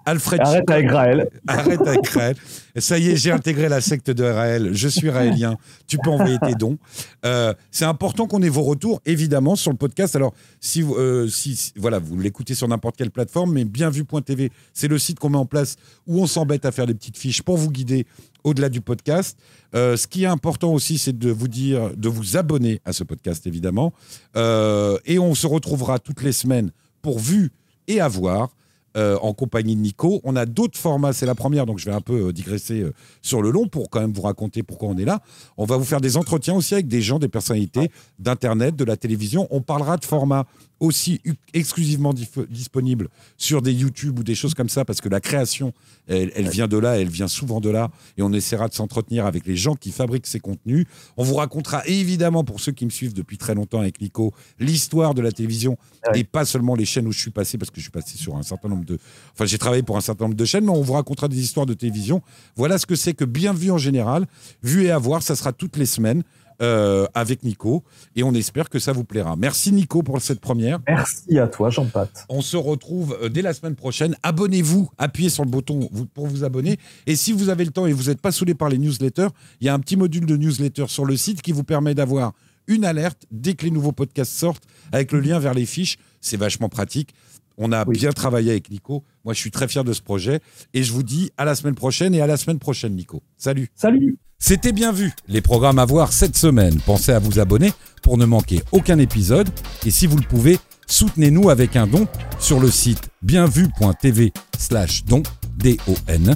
Alfred 0.05 0.39
Arrête 0.41 0.69
avec 0.69 0.89
Raël. 0.89 1.29
Arrête 1.47 1.81
avec 1.81 2.07
Raël. 2.07 2.35
Ça 2.77 2.97
y 2.97 3.09
est, 3.09 3.15
j'ai 3.17 3.31
intégré 3.31 3.67
la 3.67 3.81
secte 3.81 4.09
de 4.11 4.23
Raël. 4.23 4.69
Je 4.73 4.87
suis 4.87 5.09
raélien. 5.09 5.57
Tu 5.87 5.97
peux 5.97 6.09
envoyer 6.09 6.37
tes 6.39 6.55
dons. 6.55 6.77
Euh, 7.25 7.53
c'est 7.69 7.83
important 7.85 8.27
qu'on 8.27 8.41
ait 8.41 8.49
vos 8.49 8.61
retours, 8.63 9.01
évidemment, 9.05 9.55
sur 9.57 9.71
le 9.71 9.77
podcast. 9.77 10.15
Alors, 10.15 10.33
si, 10.61 10.81
vous- 10.81 11.27
si, 11.27 11.55
si- 11.57 11.73
voilà, 11.75 11.99
vous 11.99 12.17
l'écoutez 12.17 12.53
sur 12.55 12.67
n'importe 12.67 12.95
quelle 12.95 13.11
plateforme, 13.11 13.51
mais 13.53 13.65
bienvu.tv, 13.65 14.51
c'est 14.73 14.87
le 14.87 14.97
site 14.99 15.19
qu'on 15.19 15.29
met 15.29 15.37
en 15.37 15.45
place 15.45 15.75
où 16.05 16.21
on 16.21 16.27
s'embête 16.27 16.65
à 16.65 16.71
faire 16.71 16.85
des 16.87 16.93
petites 16.93 17.17
fiches 17.17 17.41
pour 17.41 17.57
vous 17.57 17.69
guider 17.71 18.05
au-delà 18.47 18.69
du 18.69 18.81
podcast. 18.81 19.37
Euh, 19.75 19.97
ce 19.97 20.07
qui 20.07 20.23
est 20.23 20.27
important 20.27 20.73
aussi, 20.73 20.97
c'est 20.97 21.17
de 21.17 21.29
vous 21.29 21.47
dire, 21.47 21.91
de 21.95 22.09
vous 22.09 22.37
abonner 22.37 22.79
à 22.85 22.93
ce 22.93 23.03
podcast, 23.03 23.45
évidemment. 23.45 23.93
Euh, 24.35 24.97
et 25.05 25.19
on 25.19 25.35
se 25.35 25.47
retrouvera 25.47 25.99
toutes 25.99 26.23
les 26.23 26.31
semaines 26.31 26.71
pour 27.01 27.19
Vu 27.19 27.51
et 27.87 27.99
Avoir. 27.99 28.55
Euh, 28.97 29.17
en 29.21 29.33
compagnie 29.33 29.75
de 29.75 29.81
Nico. 29.81 30.19
On 30.23 30.35
a 30.35 30.45
d'autres 30.45 30.77
formats, 30.77 31.13
c'est 31.13 31.25
la 31.25 31.35
première, 31.35 31.65
donc 31.65 31.77
je 31.79 31.85
vais 31.85 31.93
un 31.93 32.01
peu 32.01 32.27
euh, 32.27 32.33
digresser 32.33 32.81
euh, 32.81 32.93
sur 33.21 33.41
le 33.41 33.51
long 33.51 33.67
pour 33.67 33.89
quand 33.89 34.01
même 34.01 34.11
vous 34.11 34.23
raconter 34.23 34.63
pourquoi 34.63 34.89
on 34.89 34.97
est 34.97 35.05
là. 35.05 35.21
On 35.57 35.65
va 35.65 35.77
vous 35.77 35.83
faire 35.85 36.01
des 36.01 36.17
entretiens 36.17 36.55
aussi 36.55 36.73
avec 36.73 36.87
des 36.87 37.01
gens, 37.01 37.19
des 37.19 37.27
personnalités 37.27 37.91
d'Internet, 38.19 38.75
de 38.75 38.83
la 38.83 38.97
télévision. 38.97 39.47
On 39.51 39.61
parlera 39.61 39.97
de 39.97 40.05
formats 40.05 40.45
aussi 40.79 41.21
exclusivement 41.55 42.13
disponibles 42.49 43.07
sur 43.37 43.63
des 43.63 43.73
YouTube 43.73 44.19
ou 44.19 44.23
des 44.23 44.35
choses 44.35 44.53
comme 44.53 44.69
ça, 44.69 44.85
parce 44.85 45.01
que 45.01 45.09
la 45.09 45.19
création, 45.19 45.73
elle, 46.07 46.31
elle 46.35 46.49
vient 46.49 46.67
de 46.67 46.77
là, 46.77 46.99
elle 46.99 47.09
vient 47.09 47.27
souvent 47.27 47.59
de 47.59 47.71
là, 47.71 47.89
et 48.15 48.21
on 48.21 48.31
essaiera 48.31 48.67
de 48.67 48.75
s'entretenir 48.75 49.25
avec 49.25 49.47
les 49.47 49.55
gens 49.55 49.73
qui 49.73 49.91
fabriquent 49.91 50.27
ces 50.27 50.39
contenus. 50.39 50.85
On 51.17 51.23
vous 51.23 51.33
racontera 51.35 51.81
évidemment, 51.87 52.43
pour 52.43 52.59
ceux 52.59 52.73
qui 52.73 52.85
me 52.85 52.91
suivent 52.91 53.13
depuis 53.15 53.39
très 53.39 53.55
longtemps 53.55 53.79
avec 53.79 53.99
Nico, 54.01 54.33
l'histoire 54.59 55.15
de 55.15 55.21
la 55.21 55.31
télévision, 55.31 55.77
Ouais. 56.13 56.19
et 56.19 56.23
pas 56.23 56.45
seulement 56.45 56.75
les 56.75 56.85
chaînes 56.85 57.07
où 57.07 57.11
je 57.11 57.19
suis 57.19 57.31
passé, 57.31 57.57
parce 57.57 57.69
que 57.71 57.77
je 57.77 57.81
suis 57.81 57.91
passé 57.91 58.17
sur 58.17 58.37
un 58.37 58.43
certain 58.43 58.69
nombre 58.69 58.85
de... 58.87 58.97
Enfin, 59.33 59.45
j'ai 59.45 59.57
travaillé 59.57 59.83
pour 59.83 59.97
un 59.97 60.01
certain 60.01 60.25
nombre 60.25 60.35
de 60.35 60.45
chaînes, 60.45 60.65
mais 60.65 60.71
on 60.71 60.81
vous 60.81 60.93
racontera 60.93 61.27
des 61.27 61.39
histoires 61.39 61.65
de 61.65 61.73
télévision. 61.75 62.21
Voilà 62.55 62.77
ce 62.77 62.85
que 62.85 62.95
c'est 62.95 63.13
que 63.13 63.25
bien 63.25 63.53
vu 63.53 63.69
en 63.71 63.77
général. 63.77 64.25
Vu 64.63 64.85
et 64.85 64.91
à 64.91 64.97
voir, 64.97 65.21
ça 65.21 65.35
sera 65.35 65.51
toutes 65.53 65.77
les 65.77 65.85
semaines. 65.85 66.23
euh, 66.61 67.05
avec 67.13 67.43
Nico 67.43 67.83
et 68.15 68.23
on 68.23 68.33
espère 68.33 68.69
que 68.69 68.79
ça 68.79 68.91
vous 68.91 69.03
plaira. 69.03 69.35
Merci 69.35 69.71
Nico 69.71 70.01
pour 70.03 70.19
cette 70.21 70.39
première. 70.39 70.79
Merci 70.87 71.37
à 71.39 71.47
toi, 71.47 71.69
Jean-Pat. 71.69 72.09
On 72.29 72.41
se 72.41 72.57
retrouve 72.57 73.17
euh, 73.21 73.29
dès 73.29 73.41
la 73.41 73.53
semaine 73.53 73.75
prochaine. 73.75 74.15
Abonnez-vous, 74.23 74.89
appuyez 74.97 75.29
sur 75.29 75.43
le 75.43 75.51
bouton 75.51 75.89
pour 76.13 76.27
vous 76.27 76.43
abonner. 76.43 76.77
Et 77.05 77.15
si 77.15 77.31
vous 77.31 77.49
avez 77.49 77.65
le 77.65 77.71
temps 77.71 77.85
et 77.85 77.93
vous 77.93 78.05
n'êtes 78.09 78.21
pas 78.21 78.31
saoulé 78.31 78.55
par 78.55 78.69
les 78.69 78.77
newsletters, 78.77 79.27
il 79.61 79.67
y 79.67 79.69
a 79.69 79.73
un 79.73 79.79
petit 79.79 79.97
module 79.97 80.25
de 80.25 80.35
newsletter 80.35 80.85
sur 80.87 81.05
le 81.05 81.15
site 81.15 81.41
qui 81.41 81.51
vous 81.51 81.63
permet 81.63 81.93
d'avoir 81.93 82.33
une 82.67 82.85
alerte 82.85 83.25
dès 83.31 83.53
que 83.53 83.63
les 83.63 83.71
nouveaux 83.71 83.93
podcasts 83.93 84.33
sortent 84.33 84.63
avec 84.91 85.11
le 85.11 85.19
lien 85.19 85.39
vers 85.39 85.53
les 85.53 85.65
fiches. 85.65 85.97
C'est 86.21 86.37
vachement 86.37 86.69
pratique. 86.69 87.13
On 87.57 87.71
a 87.71 87.85
Oui. 87.87 87.97
bien 87.97 88.11
travaillé 88.11 88.51
avec 88.51 88.69
Nico. 88.69 89.03
Moi, 89.25 89.33
je 89.33 89.39
suis 89.39 89.51
très 89.51 89.67
fier 89.67 89.83
de 89.83 89.93
ce 89.93 90.01
projet. 90.01 90.39
Et 90.73 90.83
je 90.83 90.93
vous 90.93 91.03
dis 91.03 91.31
à 91.37 91.45
la 91.45 91.55
semaine 91.55 91.75
prochaine 91.75 92.13
et 92.13 92.21
à 92.21 92.27
la 92.27 92.37
semaine 92.37 92.59
prochaine, 92.59 92.95
Nico. 92.95 93.23
Salut. 93.37 93.69
Salut 93.75 94.17
C'était 94.39 94.71
bien 94.71 94.91
vu. 94.91 95.11
Les 95.27 95.41
programmes 95.41 95.79
à 95.79 95.85
voir 95.85 96.13
cette 96.13 96.37
semaine. 96.37 96.79
Pensez 96.85 97.11
à 97.11 97.19
vous 97.19 97.39
abonner 97.39 97.73
pour 98.03 98.17
ne 98.17 98.25
manquer 98.25 98.61
aucun 98.71 98.99
épisode. 98.99 99.49
Et 99.85 99.91
si 99.91 100.05
vous 100.05 100.17
le 100.17 100.27
pouvez, 100.27 100.59
soutenez-nous 100.85 101.49
avec 101.49 101.75
un 101.75 101.87
don 101.87 102.07
sur 102.39 102.59
le 102.59 102.69
site 102.69 103.09
bienvu.tv 103.23 104.31
slash 104.57 105.03
don, 105.05 105.23
D-O-N. 105.57 106.35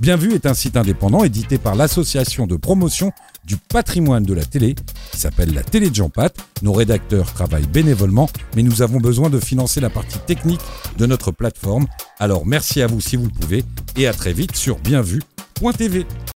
Bienvu 0.00 0.34
est 0.34 0.44
un 0.44 0.52
site 0.54 0.76
indépendant 0.76 1.24
édité 1.24 1.56
par 1.56 1.74
l'association 1.74 2.46
de 2.46 2.56
promotion 2.56 3.12
du 3.46 3.56
patrimoine 3.56 4.24
de 4.24 4.34
la 4.34 4.44
télé 4.44 4.74
qui 5.12 5.18
s'appelle 5.18 5.54
la 5.54 5.62
Télé 5.62 5.90
de 5.90 5.94
Jean 5.94 6.10
Pat. 6.10 6.34
Nos 6.62 6.72
rédacteurs 6.72 7.32
travaillent 7.32 7.66
bénévolement, 7.66 8.28
mais 8.54 8.62
nous 8.62 8.82
avons 8.82 8.98
besoin 8.98 9.30
de 9.30 9.38
financer 9.38 9.80
la 9.80 9.90
partie 9.90 10.18
technique 10.18 10.60
de 10.98 11.06
notre 11.06 11.30
plateforme. 11.30 11.86
Alors 12.18 12.44
merci 12.44 12.82
à 12.82 12.86
vous 12.86 13.00
si 13.00 13.16
vous 13.16 13.26
le 13.26 13.30
pouvez 13.30 13.64
et 13.96 14.06
à 14.06 14.12
très 14.12 14.32
vite 14.32 14.56
sur 14.56 14.78
bienvu.tv. 14.78 16.06